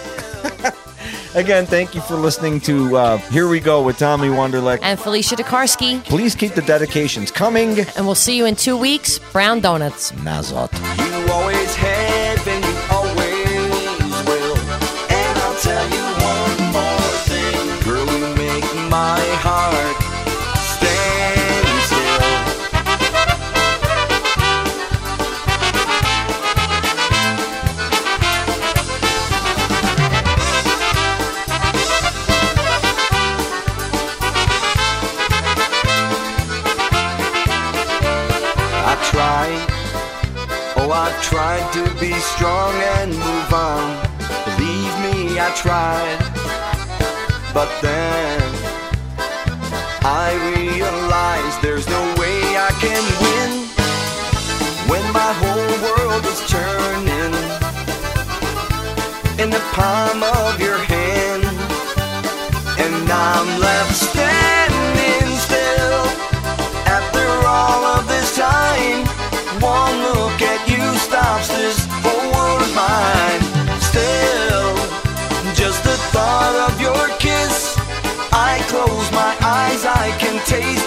Again, 1.35 1.65
thank 1.65 1.95
you 1.95 2.03
for 2.03 2.15
listening 2.15 2.61
to 2.61 2.97
uh, 2.97 3.17
Hear 3.17 3.49
We 3.49 3.59
Go 3.59 3.83
with 3.83 3.99
Tommy 3.99 4.29
Wonderlick. 4.29 4.81
And 4.83 5.01
Felicia 5.01 5.35
Tokarski. 5.37 6.05
Please 6.05 6.35
keep 6.35 6.53
the 6.53 6.63
dedications 6.63 7.31
coming. 7.31 7.81
And 7.97 8.05
we'll 8.05 8.15
see 8.15 8.37
you 8.37 8.45
in 8.45 8.55
two 8.55 8.77
weeks. 8.77 9.19
Brown 9.19 9.61
Donuts. 9.61 10.13
Mazot. 10.13 10.71
Strong 42.23 42.75
and 42.99 43.11
move 43.11 43.53
on. 43.53 43.83
Believe 44.57 44.95
me, 45.05 45.39
I 45.39 45.51
tried, 45.63 46.19
but 47.53 47.71
then 47.83 48.12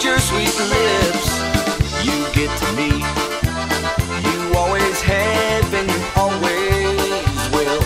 your 0.05 0.19
sweet 0.19 0.53
lips. 0.69 1.29
You 2.05 2.13
get 2.37 2.51
to 2.61 2.69
me, 2.77 2.91
you 4.21 4.37
always 4.53 5.01
have 5.01 5.73
and 5.73 5.89
you 5.89 6.01
always 6.15 7.41
will. 7.49 7.81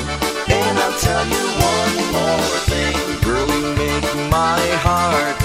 And 0.51 0.73
I'll 0.83 0.99
tell 0.99 1.25
you 1.35 1.43
one 1.71 1.95
more 2.11 2.55
thing, 2.67 2.99
girl, 3.23 3.47
you 3.47 3.71
make 3.79 4.09
my 4.27 4.59
heart 4.83 5.39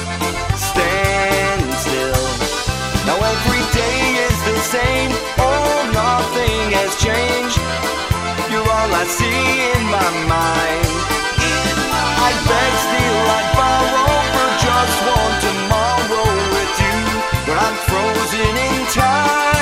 stand 0.59 1.63
still. 1.87 2.27
Now 3.07 3.23
every 3.23 3.65
day 3.71 3.99
is 4.27 4.37
the 4.51 4.59
same, 4.75 5.13
oh, 5.39 5.79
nothing 5.95 6.75
has 6.75 6.91
changed. 6.99 7.63
You're 8.51 8.67
all 8.67 8.91
I 8.91 9.05
see 9.07 9.47
in 9.75 9.83
my 9.95 10.11
mind. 10.27 10.91
I 12.27 12.31
beg, 12.51 12.73
steal, 12.83 13.19
I 13.39 13.43
borrow 13.59 14.11
for 14.35 14.49
just 14.67 14.97
one 15.15 15.35
tomorrow 15.41 15.74
frozen 17.95 18.57
in 18.57 18.87
time. 18.87 19.54